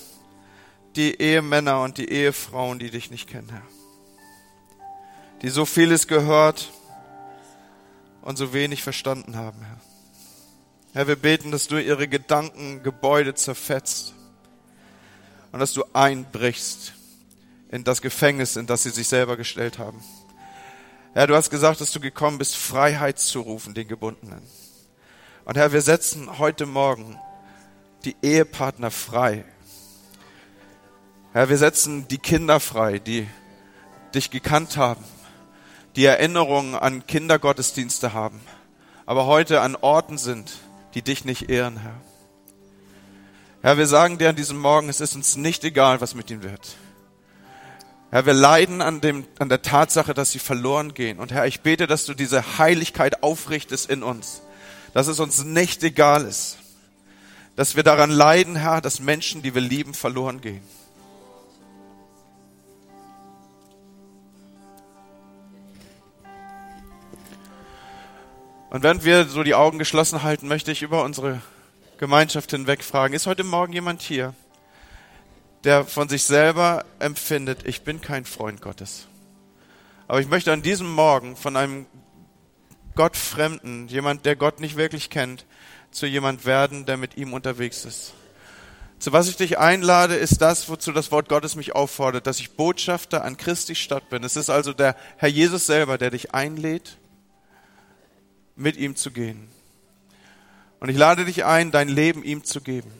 die 0.95 1.19
Ehemänner 1.19 1.81
und 1.81 1.97
die 1.97 2.09
Ehefrauen, 2.09 2.79
die 2.79 2.89
dich 2.89 3.11
nicht 3.11 3.27
kennen, 3.27 3.49
Herr. 3.49 3.63
Die 5.41 5.49
so 5.49 5.65
vieles 5.65 6.07
gehört 6.07 6.71
und 8.21 8.37
so 8.37 8.53
wenig 8.53 8.81
verstanden 8.81 9.35
haben, 9.35 9.59
Herr. 9.61 9.81
Herr, 10.93 11.07
wir 11.07 11.15
beten, 11.15 11.51
dass 11.51 11.67
du 11.67 11.81
ihre 11.81 12.07
Gedankengebäude 12.07 13.33
zerfetzt 13.33 14.13
und 15.53 15.59
dass 15.59 15.71
du 15.71 15.85
einbrichst 15.93 16.93
in 17.71 17.83
das 17.83 18.01
Gefängnis, 18.01 18.55
in 18.55 18.65
das 18.65 18.83
sie 18.83 18.89
sich 18.89 19.07
selber 19.07 19.37
gestellt 19.37 19.77
haben. 19.77 20.03
Herr, 21.13 21.27
du 21.27 21.35
hast 21.35 21.51
gesagt, 21.51 21.79
dass 21.79 21.91
du 21.91 21.99
gekommen 21.99 22.39
bist, 22.39 22.57
Freiheit 22.57 23.19
zu 23.19 23.41
rufen, 23.41 23.75
den 23.75 23.87
Gebundenen. 23.87 24.41
Und 25.45 25.55
Herr, 25.55 25.71
wir 25.71 25.81
setzen 25.81 26.39
heute 26.39 26.65
Morgen 26.65 27.19
die 28.03 28.15
Ehepartner 28.23 28.89
frei. 28.89 29.45
Herr, 31.33 31.49
wir 31.49 31.57
setzen 31.59 32.07
die 32.07 32.17
Kinder 32.17 32.59
frei, 32.59 32.97
die 32.97 33.27
dich 34.15 34.31
gekannt 34.31 34.75
haben, 34.75 35.03
die 35.95 36.05
Erinnerungen 36.05 36.73
an 36.73 37.05
Kindergottesdienste 37.05 38.13
haben, 38.13 38.41
aber 39.05 39.27
heute 39.27 39.61
an 39.61 39.75
Orten 39.75 40.17
sind, 40.17 40.51
die 40.95 41.03
dich 41.03 41.25
nicht 41.25 41.51
ehren, 41.51 41.77
Herr. 41.77 42.01
Herr, 43.63 43.77
wir 43.77 43.87
sagen 43.87 44.17
dir 44.17 44.27
an 44.27 44.35
diesem 44.35 44.57
Morgen, 44.57 44.89
es 44.89 44.99
ist 44.99 45.15
uns 45.15 45.37
nicht 45.37 45.63
egal, 45.63 46.01
was 46.01 46.15
mit 46.15 46.29
ihnen 46.29 46.43
wird. 46.43 46.75
Herr, 48.11 48.25
wir 48.25 48.33
leiden 48.33 48.81
an, 48.81 48.99
dem, 48.99 49.25
an 49.39 49.47
der 49.47 49.61
Tatsache, 49.61 50.13
dass 50.13 50.31
sie 50.31 50.39
verloren 50.39 50.93
gehen. 50.93 51.17
Und 51.17 51.31
Herr, 51.31 51.47
ich 51.47 51.61
bete, 51.61 51.87
dass 51.87 52.03
du 52.03 52.13
diese 52.13 52.57
Heiligkeit 52.57 53.23
aufrichtest 53.23 53.89
in 53.89 54.03
uns, 54.03 54.41
dass 54.93 55.07
es 55.07 55.21
uns 55.21 55.45
nicht 55.45 55.81
egal 55.81 56.25
ist, 56.25 56.57
dass 57.55 57.77
wir 57.77 57.83
daran 57.83 58.11
leiden, 58.11 58.57
Herr, 58.57 58.81
dass 58.81 58.99
Menschen, 58.99 59.41
die 59.43 59.55
wir 59.55 59.61
lieben, 59.61 59.93
verloren 59.93 60.41
gehen. 60.41 60.61
Und 68.71 68.83
während 68.83 69.05
wir 69.05 69.23
so 69.23 69.41
die 69.41 69.55
Augen 69.55 69.79
geschlossen 69.79 70.21
halten, 70.21 70.49
möchte 70.49 70.73
ich 70.73 70.81
über 70.81 71.05
unsere 71.05 71.41
Gemeinschaft 71.97 72.51
hinweg 72.51 72.83
fragen, 72.83 73.13
ist 73.13 73.27
heute 73.27 73.43
Morgen 73.43 73.73
jemand 73.73 74.01
hier, 74.01 74.33
der 75.63 75.85
von 75.85 76.09
sich 76.09 76.23
selber 76.23 76.85
empfindet, 76.99 77.65
ich 77.65 77.83
bin 77.83 78.01
kein 78.01 78.25
Freund 78.25 78.61
Gottes. 78.61 79.07
Aber 80.07 80.19
ich 80.19 80.27
möchte 80.27 80.51
an 80.51 80.61
diesem 80.61 80.91
Morgen 80.91 81.35
von 81.35 81.55
einem 81.55 81.85
Gottfremden, 82.95 83.87
jemand, 83.87 84.25
der 84.25 84.35
Gott 84.35 84.59
nicht 84.59 84.75
wirklich 84.75 85.09
kennt, 85.09 85.45
zu 85.91 86.05
jemand 86.05 86.45
werden, 86.45 86.85
der 86.85 86.97
mit 86.97 87.17
ihm 87.17 87.33
unterwegs 87.33 87.85
ist. 87.85 88.13
Zu 88.99 89.11
was 89.11 89.27
ich 89.27 89.35
dich 89.35 89.57
einlade, 89.57 90.15
ist 90.15 90.41
das, 90.41 90.69
wozu 90.69 90.91
das 90.91 91.11
Wort 91.11 91.27
Gottes 91.27 91.55
mich 91.55 91.75
auffordert, 91.75 92.25
dass 92.25 92.39
ich 92.39 92.55
Botschafter 92.55 93.23
an 93.23 93.37
Christi 93.37 93.75
Stadt 93.75 94.09
bin. 94.09 94.23
Es 94.23 94.35
ist 94.35 94.49
also 94.49 94.73
der 94.73 94.95
Herr 95.17 95.29
Jesus 95.29 95.65
selber, 95.65 95.97
der 95.97 96.09
dich 96.09 96.33
einlädt, 96.33 96.97
mit 98.55 98.77
ihm 98.77 98.95
zu 98.95 99.11
gehen. 99.11 99.49
Und 100.83 100.89
ich 100.89 100.97
lade 100.97 101.23
dich 101.23 101.45
ein, 101.45 101.71
dein 101.71 101.87
Leben 101.87 102.25
ihm 102.25 102.43
zu 102.43 102.59
geben. 102.59 102.91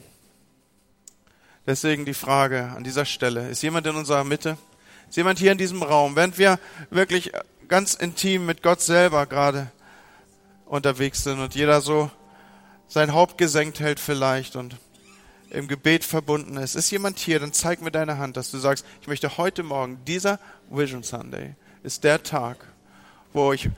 Deswegen 1.66 2.06
die 2.06 2.14
Frage 2.14 2.72
an 2.74 2.82
dieser 2.82 3.04
Stelle, 3.04 3.50
ist 3.50 3.62
jemand 3.62 3.86
in 3.86 3.94
unserer 3.94 4.24
Mitte? 4.24 4.56
Ist 5.10 5.18
jemand 5.18 5.38
hier 5.38 5.52
in 5.52 5.58
diesem 5.58 5.82
Raum? 5.82 6.16
Während 6.16 6.38
wir 6.38 6.58
wirklich 6.88 7.32
ganz 7.68 7.92
intim 7.92 8.46
mit 8.46 8.62
Gott 8.62 8.80
selber 8.80 9.26
gerade 9.26 9.70
unterwegs 10.64 11.24
sind 11.24 11.40
und 11.40 11.54
jeder 11.54 11.82
so 11.82 12.10
sein 12.88 13.12
Haupt 13.12 13.36
gesenkt 13.36 13.80
hält 13.80 14.00
vielleicht 14.00 14.56
und 14.56 14.78
im 15.50 15.68
Gebet 15.68 16.04
verbunden 16.04 16.56
ist. 16.56 16.76
Ist 16.76 16.90
jemand 16.90 17.18
hier, 17.18 17.38
dann 17.38 17.52
zeig 17.52 17.82
mir 17.82 17.90
deine 17.90 18.16
Hand, 18.16 18.38
dass 18.38 18.50
du 18.50 18.56
sagst, 18.56 18.86
ich 19.02 19.08
möchte 19.08 19.36
heute 19.36 19.62
Morgen, 19.62 20.02
dieser 20.06 20.40
Vision 20.70 21.02
Sunday 21.02 21.54
ist 21.82 22.02
der 22.02 22.22
Tag, 22.22 22.66
wo 23.34 23.52
ich 23.52 23.68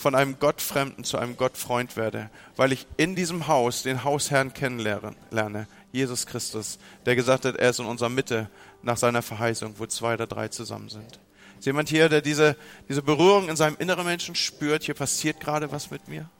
von 0.00 0.14
einem 0.14 0.38
Gottfremden 0.38 1.04
zu 1.04 1.18
einem 1.18 1.36
Gottfreund 1.36 1.96
werde, 1.96 2.30
weil 2.56 2.72
ich 2.72 2.86
in 2.96 3.14
diesem 3.14 3.48
Haus 3.48 3.82
den 3.82 4.02
Hausherrn 4.02 4.54
kennenlerne, 4.54 5.66
Jesus 5.92 6.26
Christus, 6.26 6.78
der 7.04 7.16
gesagt 7.16 7.44
hat, 7.44 7.56
er 7.56 7.68
ist 7.68 7.80
in 7.80 7.86
unserer 7.86 8.08
Mitte 8.08 8.48
nach 8.82 8.96
seiner 8.96 9.20
Verheißung, 9.20 9.74
wo 9.76 9.84
zwei 9.84 10.14
oder 10.14 10.26
drei 10.26 10.48
zusammen 10.48 10.88
sind. 10.88 11.20
Ist 11.58 11.66
jemand 11.66 11.90
hier, 11.90 12.08
der 12.08 12.22
diese, 12.22 12.56
diese 12.88 13.02
Berührung 13.02 13.50
in 13.50 13.56
seinem 13.56 13.76
inneren 13.78 14.06
Menschen 14.06 14.34
spürt, 14.34 14.84
hier 14.84 14.94
passiert 14.94 15.38
gerade 15.38 15.70
was 15.70 15.90
mit 15.90 16.08
mir? 16.08 16.30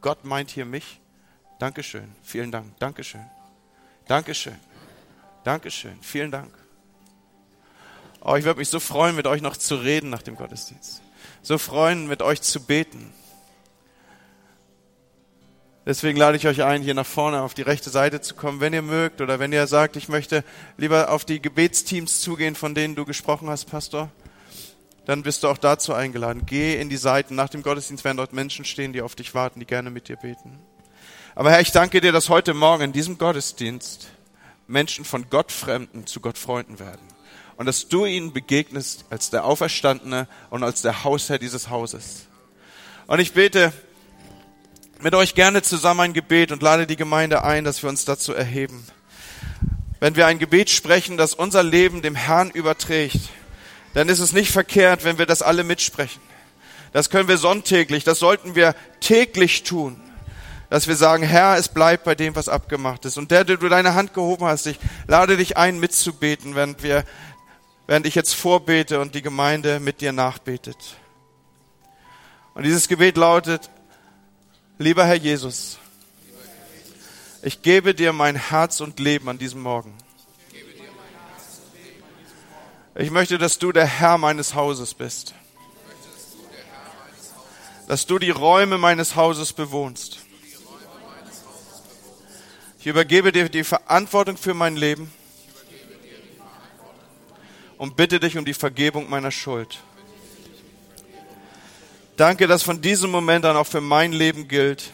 Gott 0.00 0.24
meint 0.24 0.50
hier 0.50 0.64
mich? 0.64 0.98
Dankeschön, 1.58 2.10
vielen 2.22 2.50
Dank, 2.50 2.78
Dankeschön, 2.78 3.26
Dankeschön, 4.08 4.56
Dankeschön, 5.44 5.98
vielen 6.00 6.30
Dank. 6.30 6.54
Oh, 8.22 8.34
ich 8.36 8.46
würde 8.46 8.60
mich 8.60 8.70
so 8.70 8.80
freuen, 8.80 9.14
mit 9.14 9.26
euch 9.26 9.42
noch 9.42 9.58
zu 9.58 9.76
reden 9.76 10.08
nach 10.08 10.22
dem 10.22 10.36
Gottesdienst 10.36 11.02
so 11.42 11.58
freuen, 11.58 12.06
mit 12.06 12.22
euch 12.22 12.42
zu 12.42 12.60
beten. 12.60 13.12
Deswegen 15.86 16.18
lade 16.18 16.36
ich 16.36 16.46
euch 16.46 16.62
ein, 16.62 16.82
hier 16.82 16.94
nach 16.94 17.06
vorne 17.06 17.42
auf 17.42 17.54
die 17.54 17.62
rechte 17.62 17.90
Seite 17.90 18.20
zu 18.20 18.34
kommen, 18.34 18.60
wenn 18.60 18.74
ihr 18.74 18.82
mögt 18.82 19.20
oder 19.20 19.38
wenn 19.38 19.52
ihr 19.52 19.66
sagt, 19.66 19.96
ich 19.96 20.08
möchte 20.08 20.44
lieber 20.76 21.10
auf 21.10 21.24
die 21.24 21.40
Gebetsteams 21.40 22.20
zugehen, 22.20 22.54
von 22.54 22.74
denen 22.74 22.94
du 22.94 23.04
gesprochen 23.04 23.48
hast, 23.48 23.64
Pastor. 23.64 24.10
Dann 25.06 25.22
bist 25.22 25.42
du 25.42 25.48
auch 25.48 25.58
dazu 25.58 25.94
eingeladen. 25.94 26.42
Geh 26.44 26.78
in 26.78 26.90
die 26.90 26.98
Seiten. 26.98 27.34
Nach 27.34 27.48
dem 27.48 27.62
Gottesdienst 27.62 28.04
werden 28.04 28.18
dort 28.18 28.32
Menschen 28.32 28.64
stehen, 28.64 28.92
die 28.92 29.00
auf 29.02 29.14
dich 29.14 29.34
warten, 29.34 29.58
die 29.58 29.66
gerne 29.66 29.90
mit 29.90 30.08
dir 30.08 30.16
beten. 30.16 30.60
Aber 31.34 31.50
Herr, 31.50 31.60
ich 31.60 31.72
danke 31.72 32.00
dir, 32.00 32.12
dass 32.12 32.28
heute 32.28 32.52
Morgen 32.54 32.84
in 32.84 32.92
diesem 32.92 33.16
Gottesdienst 33.16 34.08
Menschen 34.68 35.04
von 35.04 35.28
Gottfremden 35.30 36.06
zu 36.06 36.20
Gottfreunden 36.20 36.78
werden 36.78 37.19
und 37.60 37.66
dass 37.66 37.88
du 37.88 38.06
ihnen 38.06 38.32
begegnest 38.32 39.04
als 39.10 39.28
der 39.28 39.44
Auferstandene 39.44 40.28
und 40.48 40.64
als 40.64 40.80
der 40.80 41.04
Hausherr 41.04 41.38
dieses 41.38 41.68
Hauses. 41.68 42.26
Und 43.06 43.20
ich 43.20 43.34
bete 43.34 43.70
mit 45.02 45.14
euch 45.14 45.34
gerne 45.34 45.60
zusammen 45.60 46.00
ein 46.00 46.12
Gebet 46.14 46.52
und 46.52 46.62
lade 46.62 46.86
die 46.86 46.96
Gemeinde 46.96 47.44
ein, 47.44 47.64
dass 47.64 47.82
wir 47.82 47.90
uns 47.90 48.06
dazu 48.06 48.32
erheben. 48.32 48.86
Wenn 49.98 50.16
wir 50.16 50.26
ein 50.26 50.38
Gebet 50.38 50.70
sprechen, 50.70 51.18
das 51.18 51.34
unser 51.34 51.62
Leben 51.62 52.00
dem 52.00 52.14
Herrn 52.14 52.50
überträgt, 52.50 53.28
dann 53.92 54.08
ist 54.08 54.20
es 54.20 54.32
nicht 54.32 54.50
verkehrt, 54.50 55.04
wenn 55.04 55.18
wir 55.18 55.26
das 55.26 55.42
alle 55.42 55.62
mitsprechen. 55.62 56.22
Das 56.94 57.10
können 57.10 57.28
wir 57.28 57.36
sonntäglich, 57.36 58.04
das 58.04 58.20
sollten 58.20 58.54
wir 58.54 58.74
täglich 59.00 59.64
tun 59.64 60.00
dass 60.70 60.86
wir 60.86 60.94
sagen, 60.94 61.24
Herr, 61.24 61.56
es 61.56 61.68
bleibt 61.68 62.04
bei 62.04 62.14
dem, 62.14 62.36
was 62.36 62.48
abgemacht 62.48 63.04
ist. 63.04 63.18
Und 63.18 63.32
der, 63.32 63.44
der 63.44 63.56
du 63.56 63.68
deine 63.68 63.94
Hand 63.94 64.14
gehoben 64.14 64.44
hast, 64.44 64.66
ich 64.66 64.78
lade 65.08 65.36
dich 65.36 65.56
ein, 65.56 65.80
mitzubeten, 65.80 66.54
während 66.54 66.84
wir 66.84 67.04
während 67.90 68.06
ich 68.06 68.14
jetzt 68.14 68.36
vorbete 68.36 69.00
und 69.00 69.16
die 69.16 69.20
Gemeinde 69.20 69.80
mit 69.80 70.00
dir 70.00 70.12
nachbetet. 70.12 70.76
Und 72.54 72.62
dieses 72.62 72.86
Gebet 72.86 73.16
lautet, 73.16 73.68
lieber 74.78 75.04
Herr 75.04 75.16
Jesus, 75.16 75.76
ich 77.42 77.62
gebe 77.62 77.92
dir 77.92 78.12
mein 78.12 78.36
Herz 78.36 78.80
und 78.80 79.00
Leben 79.00 79.28
an 79.28 79.38
diesem 79.38 79.60
Morgen. 79.60 79.92
Ich 82.94 83.10
möchte, 83.10 83.38
dass 83.38 83.58
du 83.58 83.72
der 83.72 83.86
Herr 83.86 84.18
meines 84.18 84.54
Hauses 84.54 84.94
bist. 84.94 85.34
Dass 87.88 88.06
du 88.06 88.20
die 88.20 88.30
Räume 88.30 88.78
meines 88.78 89.16
Hauses 89.16 89.52
bewohnst. 89.52 90.20
Ich 92.78 92.86
übergebe 92.86 93.32
dir 93.32 93.48
die 93.48 93.64
Verantwortung 93.64 94.36
für 94.36 94.54
mein 94.54 94.76
Leben 94.76 95.10
und 97.80 97.96
bitte 97.96 98.20
dich 98.20 98.36
um 98.36 98.44
die 98.44 98.52
Vergebung 98.52 99.08
meiner 99.08 99.30
Schuld. 99.30 99.78
Danke, 102.14 102.46
dass 102.46 102.62
von 102.62 102.82
diesem 102.82 103.10
Moment 103.10 103.46
an 103.46 103.56
auch 103.56 103.66
für 103.66 103.80
mein 103.80 104.12
Leben 104.12 104.48
gilt. 104.48 104.92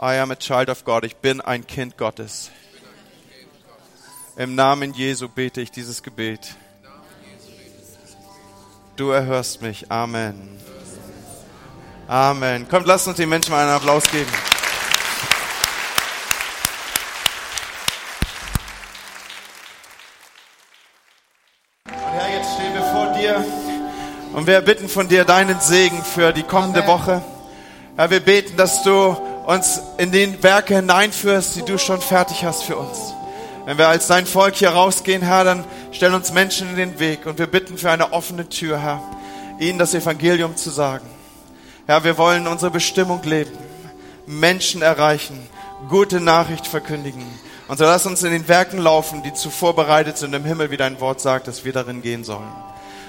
I 0.00 0.16
am 0.16 0.30
a 0.30 0.34
child 0.34 0.70
of 0.70 0.82
God. 0.82 1.04
Ich 1.04 1.16
bin 1.16 1.42
ein 1.42 1.66
Kind 1.66 1.98
Gottes. 1.98 2.50
Im 4.38 4.54
Namen 4.54 4.94
Jesu 4.94 5.28
bete 5.28 5.60
ich 5.60 5.70
dieses 5.70 6.02
Gebet. 6.02 6.54
Du 8.96 9.10
erhörst 9.10 9.60
mich. 9.60 9.90
Amen. 9.90 10.58
Amen. 12.06 12.66
Kommt, 12.66 12.86
lasst 12.86 13.06
uns 13.06 13.18
den 13.18 13.28
Menschen 13.28 13.50
mal 13.50 13.60
einen 13.60 13.76
Applaus 13.76 14.04
geben. 14.10 14.30
Und 24.38 24.46
wir 24.46 24.60
bitten 24.60 24.88
von 24.88 25.08
dir 25.08 25.24
deinen 25.24 25.58
Segen 25.58 26.00
für 26.04 26.32
die 26.32 26.44
kommende 26.44 26.84
Amen. 26.84 26.92
Woche. 26.92 27.22
Herr, 27.96 28.08
wir 28.08 28.20
beten, 28.20 28.56
dass 28.56 28.84
du 28.84 29.16
uns 29.46 29.80
in 29.96 30.12
den 30.12 30.40
Werke 30.44 30.76
hineinführst, 30.76 31.56
die 31.56 31.64
du 31.64 31.76
schon 31.76 32.00
fertig 32.00 32.44
hast 32.44 32.62
für 32.62 32.76
uns. 32.76 33.14
Wenn 33.66 33.78
wir 33.78 33.88
als 33.88 34.06
dein 34.06 34.26
Volk 34.26 34.54
hier 34.54 34.70
rausgehen, 34.70 35.22
Herr, 35.22 35.42
dann 35.42 35.64
stell 35.90 36.14
uns 36.14 36.32
Menschen 36.32 36.70
in 36.70 36.76
den 36.76 37.00
Weg 37.00 37.26
und 37.26 37.40
wir 37.40 37.48
bitten 37.48 37.78
für 37.78 37.90
eine 37.90 38.12
offene 38.12 38.48
Tür, 38.48 38.80
Herr, 38.80 39.02
ihnen 39.58 39.80
das 39.80 39.92
Evangelium 39.92 40.54
zu 40.54 40.70
sagen. 40.70 41.08
Herr, 41.86 42.04
wir 42.04 42.16
wollen 42.16 42.46
unsere 42.46 42.70
Bestimmung 42.70 43.20
leben, 43.24 43.58
Menschen 44.28 44.82
erreichen, 44.82 45.36
gute 45.88 46.20
Nachricht 46.20 46.68
verkündigen. 46.68 47.26
Und 47.66 47.78
so 47.78 47.82
lass 47.82 48.06
uns 48.06 48.22
in 48.22 48.30
den 48.30 48.46
Werken 48.46 48.78
laufen, 48.78 49.24
die 49.24 49.34
zuvor 49.34 49.74
bereitet 49.74 50.16
sind 50.16 50.32
im 50.32 50.44
Himmel, 50.44 50.70
wie 50.70 50.76
dein 50.76 51.00
Wort 51.00 51.20
sagt, 51.20 51.48
dass 51.48 51.64
wir 51.64 51.72
darin 51.72 52.02
gehen 52.02 52.22
sollen. 52.22 52.52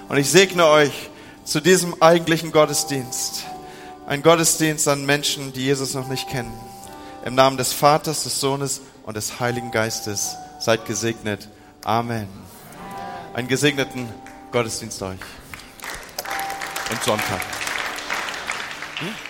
Und 0.08 0.18
ich 0.18 0.32
segne 0.32 0.66
euch 0.66 1.12
zu 1.50 1.62
diesem 1.62 2.00
eigentlichen 2.00 2.52
Gottesdienst. 2.52 3.46
Ein 4.06 4.22
Gottesdienst 4.22 4.88
an 4.88 5.04
Menschen, 5.04 5.52
die 5.52 5.66
Jesus 5.66 5.96
noch 5.96 6.08
nicht 6.08 6.30
kennen. 6.30 6.54
Im 7.26 7.34
Namen 7.34 7.58
des 7.58 7.74
Vaters, 7.74 8.24
des 8.24 8.40
Sohnes 8.40 8.82
und 9.04 9.18
des 9.18 9.40
Heiligen 9.40 9.72
Geistes. 9.72 10.36
Seid 10.60 10.86
gesegnet. 10.86 11.50
Amen. 11.84 12.28
Einen 13.34 13.48
gesegneten 13.48 14.08
Gottesdienst 14.52 15.02
euch. 15.02 15.20
Und 16.92 17.04
Sonntag. 17.04 17.42
Hm? 19.00 19.29